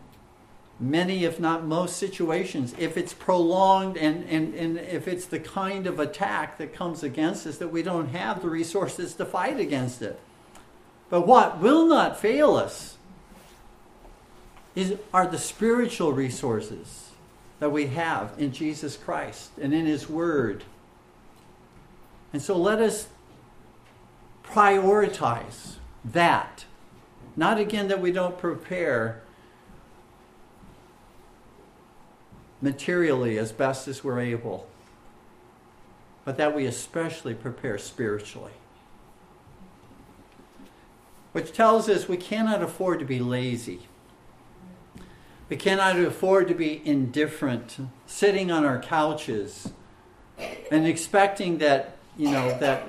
many, 0.80 1.26
if 1.26 1.40
not 1.40 1.66
most, 1.66 1.98
situations, 1.98 2.74
if 2.78 2.96
it's 2.98 3.14
prolonged 3.14 3.98
and, 3.98 4.24
and, 4.30 4.54
and 4.54 4.78
if 4.78 5.08
it's 5.08 5.26
the 5.26 5.40
kind 5.40 5.88
of 5.88 6.00
attack 6.00 6.58
that 6.58 6.74
comes 6.74 7.04
against 7.04 7.46
us, 7.46 7.58
that 7.58 7.68
we 7.68 7.84
don't 7.84 8.10
have 8.10 8.42
the 8.42 8.50
resources 8.50 9.14
to 9.16 9.26
fight 9.26 9.60
against 9.60 10.02
it. 10.02 10.20
But 11.10 11.28
what 11.28 11.60
will 11.60 11.86
not 11.88 12.20
fail 12.20 12.56
us 12.56 12.98
is, 14.76 14.96
are 15.14 15.28
the 15.28 15.38
spiritual 15.38 16.14
resources 16.14 17.10
that 17.60 17.72
we 17.72 17.88
have 17.88 18.34
in 18.38 18.54
Jesus 18.54 18.96
Christ 18.96 19.52
and 19.62 19.74
in 19.74 19.86
His 19.86 20.08
Word. 20.08 20.64
And 22.32 22.42
so 22.42 22.56
let 22.56 22.80
us 22.80 23.08
prioritize 24.44 25.76
that. 26.06 26.66
Not 27.36 27.60
again 27.60 27.88
that 27.90 28.02
we 28.02 28.12
don't 28.12 28.38
prepare 28.38 29.22
materially 32.62 33.38
as 33.38 33.52
best 33.52 33.88
as 33.88 34.04
we're 34.04 34.20
able, 34.20 34.68
but 36.26 36.38
that 36.38 36.56
we 36.56 36.66
especially 36.66 37.34
prepare 37.34 37.78
spiritually. 37.78 38.52
Which 41.32 41.54
tells 41.54 41.88
us 41.88 42.08
we 42.08 42.18
cannot 42.18 42.62
afford 42.62 43.00
to 43.00 43.06
be 43.06 43.20
lazy. 43.20 43.82
We 45.48 45.58
cannot 45.58 45.98
afford 46.00 46.48
to 46.50 46.54
be 46.54 46.82
indifferent, 46.86 47.78
sitting 48.06 48.52
on 48.52 48.66
our 48.66 48.80
couches 48.80 49.72
and 50.72 50.86
expecting 50.86 51.58
that, 51.60 51.98
you 52.18 52.32
know, 52.32 52.58
that 52.60 52.84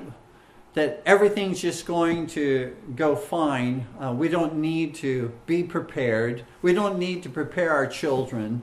that 0.75 1.03
everything's 1.05 1.61
just 1.61 1.85
going 1.85 2.29
to 2.29 2.77
go 2.95 3.17
fine. 3.17 3.87
Uh, 4.01 4.13
we 4.13 4.29
don't 4.29 4.55
need 4.55 4.95
to 4.95 5.33
be 5.45 5.65
prepared. 5.65 6.45
We 6.63 6.73
don't 6.73 6.97
need 6.97 7.25
to 7.25 7.29
prepare 7.29 7.73
our 7.73 7.89
children 7.89 8.63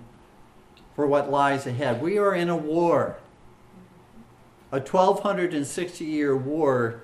for 0.97 1.05
what 1.05 1.29
lies 1.29 1.67
ahead. 1.67 2.01
We 2.01 2.17
are 2.17 2.33
in 2.33 2.49
a 2.49 2.57
war, 2.57 3.17
a 4.71 4.79
1260 4.79 6.03
year 6.03 6.35
war 6.35 7.03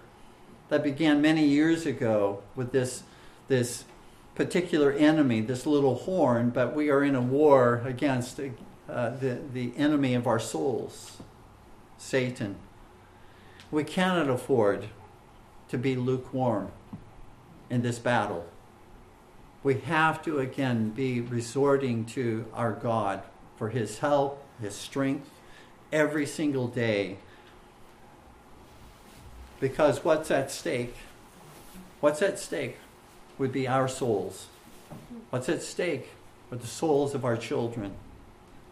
that 0.70 0.82
began 0.82 1.22
many 1.22 1.46
years 1.46 1.86
ago 1.86 2.42
with 2.56 2.72
this, 2.72 3.04
this 3.50 3.86
particular 4.34 4.92
enemy, 4.92 5.42
this 5.42 5.68
little 5.68 5.94
horn, 5.94 6.50
but 6.50 6.76
we 6.76 6.90
are 6.90 7.04
in 7.04 7.14
a 7.14 7.22
war 7.22 7.84
against 7.86 8.40
uh, 8.40 9.10
the, 9.12 9.38
the 9.54 9.72
enemy 9.78 10.16
of 10.16 10.26
our 10.26 10.40
souls, 10.40 11.20
Satan. 12.00 12.56
We 13.70 13.84
cannot 13.84 14.28
afford 14.28 14.88
to 15.70 15.78
be 15.78 15.96
lukewarm 15.96 16.72
in 17.70 17.84
this 17.84 18.00
battle. 18.00 18.48
We 19.62 19.76
have 19.82 20.24
to 20.24 20.40
again 20.40 20.90
be 20.90 21.22
resorting 21.22 22.06
to 22.06 22.48
our 22.56 22.72
God 22.72 23.22
for 23.58 23.70
his 23.70 24.00
help, 24.00 24.44
his 24.62 24.76
strength 24.76 25.30
every 25.92 26.26
single 26.26 26.68
day. 26.68 27.18
Because 29.60 30.04
what's 30.04 30.32
at 30.32 30.52
stake? 30.52 30.96
What's 32.02 32.22
at 32.22 32.40
stake 32.40 32.78
would 33.38 33.52
be 33.52 33.68
our 33.68 33.88
souls. 33.88 34.48
What's 35.30 35.50
at 35.50 35.62
stake 35.62 36.10
are 36.52 36.58
the 36.58 36.68
souls 36.68 37.16
of 37.16 37.26
our 37.26 37.38
children. 37.38 37.94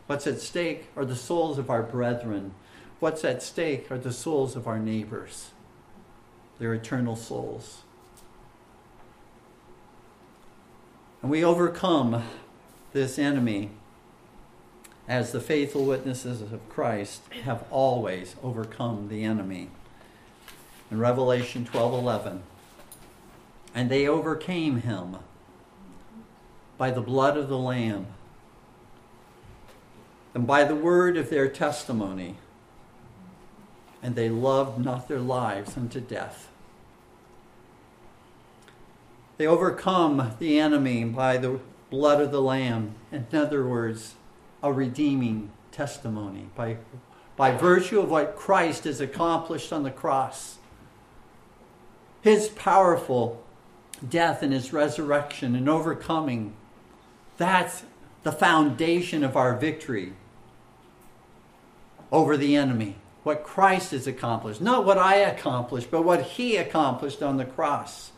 What's 0.08 0.28
at 0.28 0.42
stake 0.42 0.88
are 0.96 1.06
the 1.06 1.16
souls 1.16 1.58
of 1.58 1.70
our 1.70 1.84
brethren. 1.84 2.54
What's 3.00 3.24
at 3.24 3.42
stake 3.42 3.90
are 3.92 3.98
the 3.98 4.12
souls 4.12 4.56
of 4.56 4.68
our 4.68 4.80
neighbors, 4.80 5.52
their 6.60 6.74
eternal 6.74 7.16
souls. 7.16 7.82
And 11.22 11.32
we 11.32 11.44
overcome 11.44 12.24
this 12.94 13.18
enemy 13.18 13.72
as 15.08 15.32
the 15.32 15.40
faithful 15.40 15.86
witnesses 15.86 16.42
of 16.42 16.70
Christ 16.70 17.22
have 17.44 17.64
always 17.72 18.36
overcome 18.44 19.08
the 19.10 19.24
enemy. 19.24 19.70
In 20.90 21.00
Revelation 21.00 21.66
12:11, 21.66 22.42
and 23.74 23.90
they 23.90 24.08
overcame 24.08 24.82
him 24.82 25.18
by 26.78 26.92
the 26.92 27.02
blood 27.02 27.38
of 27.38 27.48
the 27.48 27.58
lamb 27.58 28.08
and 30.34 30.48
by 30.48 30.64
the 30.64 30.76
word 30.76 31.18
of 31.18 31.30
their 31.30 31.48
testimony 31.48 32.38
and 34.02 34.16
they 34.16 34.30
loved 34.30 34.84
not 34.84 35.08
their 35.08 35.20
lives 35.20 35.78
unto 35.78 36.00
death. 36.00 36.50
They 39.38 39.48
overcome 39.48 40.36
the 40.40 40.60
enemy 40.60 41.04
by 41.04 41.38
the 41.38 41.60
blood 41.90 42.22
of 42.22 42.32
the 42.32 42.42
Lamb. 42.42 42.96
In 43.12 43.28
other 43.34 43.66
words, 43.66 44.16
a 44.64 44.72
redeeming 44.72 45.52
testimony 45.72 46.48
by, 46.56 46.78
by 47.36 47.52
virtue 47.52 48.00
of 48.00 48.10
what 48.10 48.36
Christ 48.36 48.84
has 48.84 49.02
accomplished 49.02 49.72
on 49.72 49.84
the 49.84 49.92
cross. 49.92 50.58
His 52.22 52.50
powerful 52.50 53.44
death 54.08 54.44
and 54.44 54.54
his 54.54 54.74
resurrection 54.74 55.56
and 55.56 55.70
overcoming. 55.70 56.54
That's 57.38 57.84
the 58.24 58.32
foundation 58.32 59.24
of 59.24 59.36
our 59.36 59.56
victory 59.56 60.14
over 62.12 62.38
the 62.38 62.56
enemy 62.56 62.96
what 63.24 63.44
Christ 63.44 63.92
has 63.92 64.08
accomplished. 64.08 64.62
Not 64.62 64.86
what 64.86 64.98
I 64.98 65.16
accomplished, 65.18 65.92
but 65.92 66.04
what 66.04 66.22
He 66.24 66.58
accomplished 66.58 67.22
on 67.22 67.38
the 67.38 67.46
cross. 67.46 68.12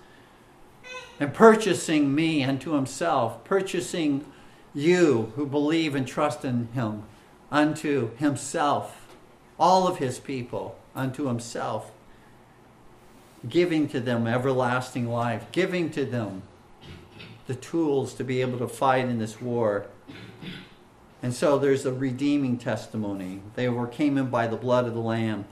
And 1.20 1.34
purchasing 1.34 2.16
me 2.16 2.44
unto 2.44 2.72
Himself, 2.72 3.44
purchasing 3.44 4.26
you 4.74 5.32
who 5.36 5.46
believe 5.46 5.96
and 5.96 6.08
trust 6.08 6.44
in 6.44 6.68
Him 6.74 7.04
unto 7.52 8.16
Himself, 8.18 9.08
all 9.60 9.88
of 9.88 9.98
His 9.98 10.20
people 10.20 10.78
unto 10.96 11.28
Himself, 11.28 11.92
giving 13.48 13.88
to 13.90 14.00
them 14.00 14.28
everlasting 14.28 15.08
life, 15.08 15.46
giving 15.52 15.90
to 15.92 16.06
them 16.06 16.44
the 17.48 17.56
tools 17.56 18.14
to 18.14 18.24
be 18.24 18.42
able 18.42 18.58
to 18.58 18.68
fight 18.68 19.06
in 19.06 19.20
this 19.20 19.42
war 19.42 19.88
and 21.24 21.34
so 21.34 21.58
there's 21.58 21.86
a 21.86 21.94
redeeming 21.94 22.58
testimony. 22.58 23.40
They 23.56 23.66
overcame 23.66 24.18
him 24.18 24.30
by 24.30 24.46
the 24.46 24.58
blood 24.58 24.86
of 24.86 24.94
the 24.94 25.00
Lamb. 25.00 25.46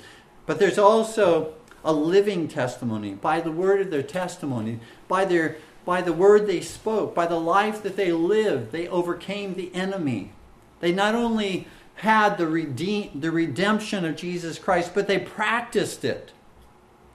But 0.46 0.60
there's 0.60 0.78
also 0.78 1.54
a 1.86 1.94
living 1.94 2.50
testimony 2.50 3.14
by 3.14 3.40
the 3.40 3.54
word 3.54 3.80
of 3.80 3.90
their 3.90 4.04
testimony, 4.04 4.82
by 5.08 5.24
their 5.24 5.56
by 5.86 6.02
the 6.02 6.14
word 6.14 6.48
they 6.48 6.62
spoke, 6.62 7.16
by 7.16 7.26
the 7.26 7.40
life 7.40 7.82
that 7.84 7.96
they 7.96 8.12
lived, 8.12 8.72
they 8.72 8.88
overcame 8.88 9.56
the 9.56 9.74
enemy. 9.74 10.32
They 10.80 10.92
not 10.92 11.16
only 11.16 11.68
had 11.96 12.38
the 12.38 12.48
redeem, 12.48 13.20
the 13.20 13.32
redemption 13.32 14.06
of 14.06 14.16
Jesus 14.16 14.58
Christ, 14.58 14.92
but 14.94 15.08
they 15.08 15.20
practiced 15.20 16.04
it 16.04 16.32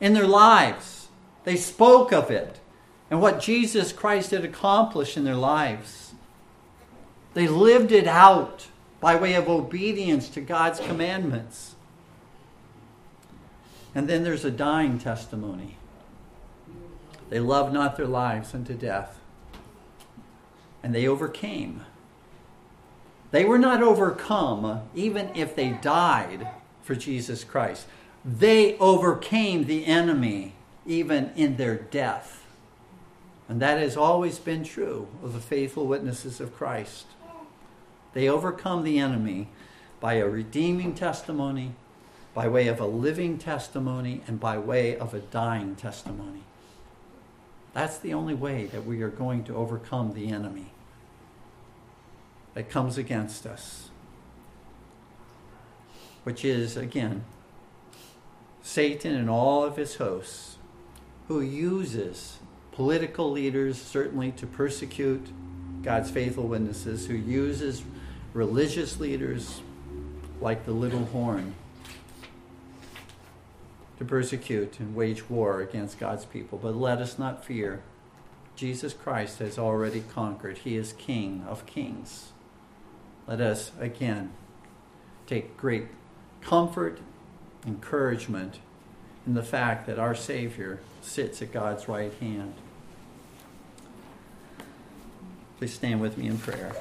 in 0.00 0.14
their 0.14 0.26
lives. 0.26 1.08
They 1.44 1.56
spoke 1.56 2.12
of 2.12 2.30
it 2.30 2.60
and 3.10 3.20
what 3.20 3.40
Jesus 3.40 3.92
Christ 3.92 4.32
had 4.32 4.44
accomplished 4.44 5.16
in 5.16 5.24
their 5.24 5.36
lives. 5.36 6.14
They 7.34 7.48
lived 7.48 7.92
it 7.92 8.06
out 8.06 8.66
by 9.00 9.16
way 9.16 9.34
of 9.34 9.48
obedience 9.48 10.28
to 10.30 10.40
God's 10.40 10.80
commandments. 10.80 11.74
And 13.94 14.08
then 14.08 14.24
there's 14.24 14.44
a 14.44 14.50
dying 14.50 14.98
testimony. 14.98 15.76
They 17.28 17.40
loved 17.40 17.72
not 17.72 17.96
their 17.96 18.06
lives 18.06 18.54
unto 18.54 18.74
death. 18.74 19.18
And 20.82 20.94
they 20.94 21.06
overcame. 21.06 21.82
They 23.32 23.44
were 23.44 23.58
not 23.58 23.82
overcome 23.82 24.88
even 24.94 25.30
if 25.34 25.56
they 25.56 25.70
died 25.70 26.48
for 26.82 26.94
Jesus 26.94 27.42
Christ. 27.42 27.86
They 28.24 28.78
overcame 28.78 29.64
the 29.64 29.86
enemy 29.86 30.54
even 30.86 31.32
in 31.34 31.56
their 31.56 31.76
death. 31.76 32.44
And 33.48 33.60
that 33.60 33.78
has 33.78 33.96
always 33.96 34.38
been 34.38 34.64
true 34.64 35.08
of 35.22 35.32
the 35.32 35.40
faithful 35.40 35.86
witnesses 35.86 36.40
of 36.40 36.56
Christ. 36.56 37.06
They 38.12 38.28
overcome 38.28 38.82
the 38.82 38.98
enemy 38.98 39.48
by 40.00 40.14
a 40.14 40.28
redeeming 40.28 40.94
testimony, 40.94 41.74
by 42.34 42.48
way 42.48 42.68
of 42.68 42.80
a 42.80 42.86
living 42.86 43.38
testimony, 43.38 44.22
and 44.26 44.40
by 44.40 44.58
way 44.58 44.96
of 44.96 45.14
a 45.14 45.20
dying 45.20 45.76
testimony. 45.76 46.45
That's 47.76 47.98
the 47.98 48.14
only 48.14 48.32
way 48.32 48.64
that 48.72 48.86
we 48.86 49.02
are 49.02 49.10
going 49.10 49.44
to 49.44 49.54
overcome 49.54 50.14
the 50.14 50.30
enemy 50.30 50.72
that 52.54 52.70
comes 52.70 52.96
against 52.96 53.44
us, 53.44 53.90
which 56.24 56.42
is, 56.42 56.78
again, 56.78 57.26
Satan 58.62 59.14
and 59.14 59.28
all 59.28 59.62
of 59.62 59.76
his 59.76 59.96
hosts, 59.96 60.56
who 61.28 61.42
uses 61.42 62.38
political 62.72 63.30
leaders 63.30 63.76
certainly 63.78 64.32
to 64.32 64.46
persecute 64.46 65.26
God's 65.82 66.10
faithful 66.10 66.48
witnesses, 66.48 67.08
who 67.08 67.14
uses 67.14 67.84
religious 68.32 68.98
leaders 68.98 69.60
like 70.40 70.64
the 70.64 70.72
little 70.72 71.04
horn 71.04 71.54
to 73.99 74.05
persecute 74.05 74.78
and 74.78 74.94
wage 74.94 75.28
war 75.28 75.61
against 75.61 75.99
God's 75.99 76.24
people. 76.24 76.59
But 76.59 76.76
let 76.76 76.99
us 76.99 77.18
not 77.18 77.44
fear. 77.44 77.82
Jesus 78.55 78.92
Christ 78.92 79.38
has 79.38 79.59
already 79.59 80.03
conquered. 80.12 80.59
He 80.59 80.76
is 80.76 80.92
King 80.92 81.44
of 81.49 81.66
kings. 81.66 82.32
Let 83.26 83.40
us 83.40 83.72
again 83.80 84.32
take 85.26 85.57
great 85.57 85.88
comfort, 86.40 87.01
encouragement 87.66 88.61
in 89.26 89.34
the 89.34 89.42
fact 89.42 89.86
that 89.86 89.99
our 89.99 90.14
Savior 90.14 90.80
sits 91.03 91.42
at 91.42 91.53
God's 91.53 91.88
right 91.88 92.12
hand. 92.20 92.55
Please 95.59 95.74
stand 95.74 96.01
with 96.01 96.16
me 96.16 96.28
in 96.28 96.38
prayer. 96.38 96.74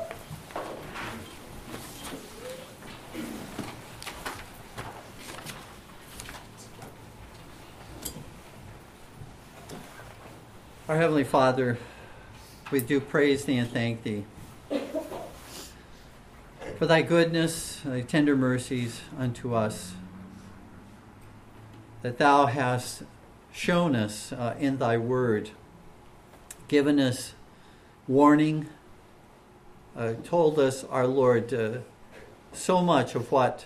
Our 10.87 10.97
Heavenly 10.97 11.23
Father, 11.23 11.79
we 12.69 12.79
do 12.79 12.99
praise 12.99 13.45
Thee 13.45 13.57
and 13.57 13.67
thank 13.67 14.03
Thee 14.03 14.23
for 16.77 16.85
Thy 16.85 17.01
goodness, 17.01 17.81
Thy 17.83 18.01
tender 18.01 18.35
mercies 18.35 19.01
unto 19.17 19.55
us, 19.55 19.93
that 22.03 22.19
Thou 22.19 22.45
hast 22.45 23.01
shown 23.51 23.95
us 23.95 24.31
uh, 24.31 24.53
in 24.59 24.77
Thy 24.77 24.95
Word, 24.95 25.49
given 26.67 26.99
us 26.99 27.33
warning, 28.07 28.69
uh, 29.97 30.13
told 30.23 30.59
us, 30.59 30.83
our 30.83 31.07
Lord, 31.07 31.51
uh, 31.51 31.79
so 32.53 32.83
much 32.83 33.15
of 33.15 33.31
what 33.31 33.65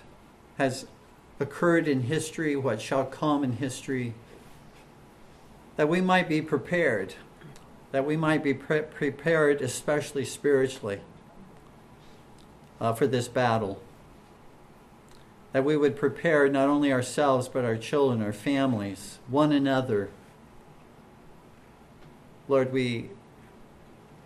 has 0.58 0.86
occurred 1.38 1.86
in 1.90 2.04
history, 2.04 2.56
what 2.56 2.80
shall 2.82 3.04
come 3.04 3.44
in 3.44 3.58
history, 3.58 4.14
that 5.80 5.88
we 5.88 6.02
might 6.02 6.28
be 6.28 6.42
prepared, 6.42 7.14
that 7.94 8.06
we 8.06 8.18
might 8.18 8.44
be 8.44 8.54
pre- 8.54 8.82
prepared, 8.82 9.62
especially 9.62 10.26
spiritually, 10.26 11.00
uh, 12.82 12.92
for 12.92 13.08
this 13.08 13.30
battle. 13.30 13.82
That 15.54 15.64
we 15.64 15.78
would 15.78 15.96
prepare 15.96 16.50
not 16.50 16.68
only 16.68 16.92
ourselves, 16.92 17.48
but 17.48 17.64
our 17.64 17.78
children, 17.78 18.22
our 18.22 18.34
families, 18.34 19.20
one 19.30 19.54
another. 19.54 20.10
Lord, 22.50 22.74
we 22.74 23.12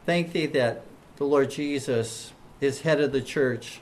thank 0.08 0.32
Thee 0.32 0.48
that 0.48 0.82
the 1.18 1.26
Lord 1.26 1.52
Jesus 1.52 2.34
is 2.62 2.82
head 2.82 3.00
of 3.00 3.12
the 3.12 3.22
church, 3.22 3.80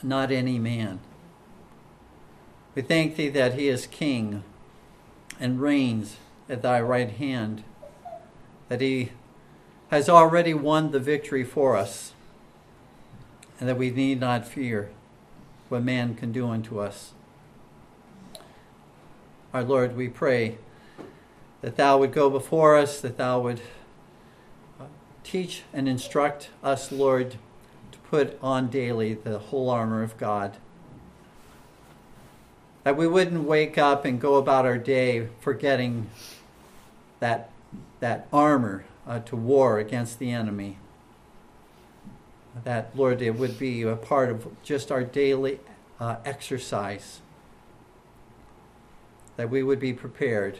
not 0.00 0.30
any 0.30 0.60
man. 0.60 1.00
We 2.76 2.82
thank 2.82 3.16
Thee 3.16 3.30
that 3.30 3.54
He 3.54 3.66
is 3.66 3.88
King 3.88 4.44
and 5.40 5.60
reigns 5.60 6.18
at 6.48 6.62
Thy 6.62 6.80
right 6.80 7.10
hand, 7.10 7.64
that 8.68 8.80
He 8.80 9.12
has 9.90 10.08
already 10.08 10.54
won 10.54 10.90
the 10.90 11.00
victory 11.00 11.44
for 11.44 11.76
us, 11.76 12.12
and 13.58 13.68
that 13.68 13.78
we 13.78 13.90
need 13.90 14.20
not 14.20 14.46
fear 14.46 14.90
what 15.68 15.82
man 15.82 16.14
can 16.14 16.32
do 16.32 16.48
unto 16.48 16.80
us. 16.80 17.12
Our 19.52 19.64
Lord, 19.64 19.96
we 19.96 20.08
pray 20.08 20.58
that 21.62 21.76
Thou 21.76 21.98
would 21.98 22.12
go 22.12 22.30
before 22.30 22.76
us, 22.76 23.00
that 23.00 23.16
Thou 23.16 23.40
would 23.40 23.60
uh, 24.78 24.84
teach 25.24 25.62
and 25.72 25.88
instruct 25.88 26.50
us, 26.62 26.92
Lord, 26.92 27.36
to 27.92 27.98
put 27.98 28.38
on 28.42 28.68
daily 28.68 29.14
the 29.14 29.38
whole 29.38 29.70
armor 29.70 30.02
of 30.02 30.16
God. 30.18 30.56
That 32.84 32.96
we 32.96 33.06
wouldn't 33.06 33.44
wake 33.44 33.76
up 33.76 34.04
and 34.04 34.20
go 34.20 34.36
about 34.36 34.64
our 34.64 34.78
day 34.78 35.28
forgetting 35.40 36.08
that, 37.20 37.50
that 38.00 38.28
armor 38.32 38.84
uh, 39.06 39.20
to 39.20 39.36
war 39.36 39.78
against 39.78 40.18
the 40.18 40.30
enemy. 40.30 40.78
That, 42.64 42.90
Lord, 42.94 43.22
it 43.22 43.36
would 43.36 43.58
be 43.58 43.82
a 43.82 43.96
part 43.96 44.30
of 44.30 44.46
just 44.62 44.90
our 44.90 45.04
daily 45.04 45.60
uh, 46.00 46.16
exercise. 46.24 47.20
That 49.36 49.50
we 49.50 49.62
would 49.62 49.78
be 49.78 49.92
prepared, 49.92 50.58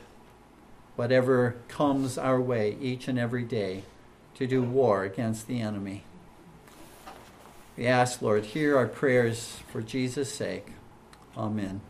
whatever 0.96 1.56
comes 1.66 2.16
our 2.16 2.40
way 2.40 2.76
each 2.80 3.08
and 3.08 3.18
every 3.18 3.42
day 3.42 3.82
to 4.36 4.46
do 4.46 4.62
war 4.62 5.02
against 5.02 5.48
the 5.48 5.60
enemy. 5.60 6.04
We 7.76 7.86
ask, 7.86 8.22
Lord, 8.22 8.44
hear 8.44 8.76
our 8.76 8.86
prayers 8.86 9.58
for 9.70 9.82
Jesus' 9.82 10.32
sake. 10.32 10.68
Amen. 11.36 11.80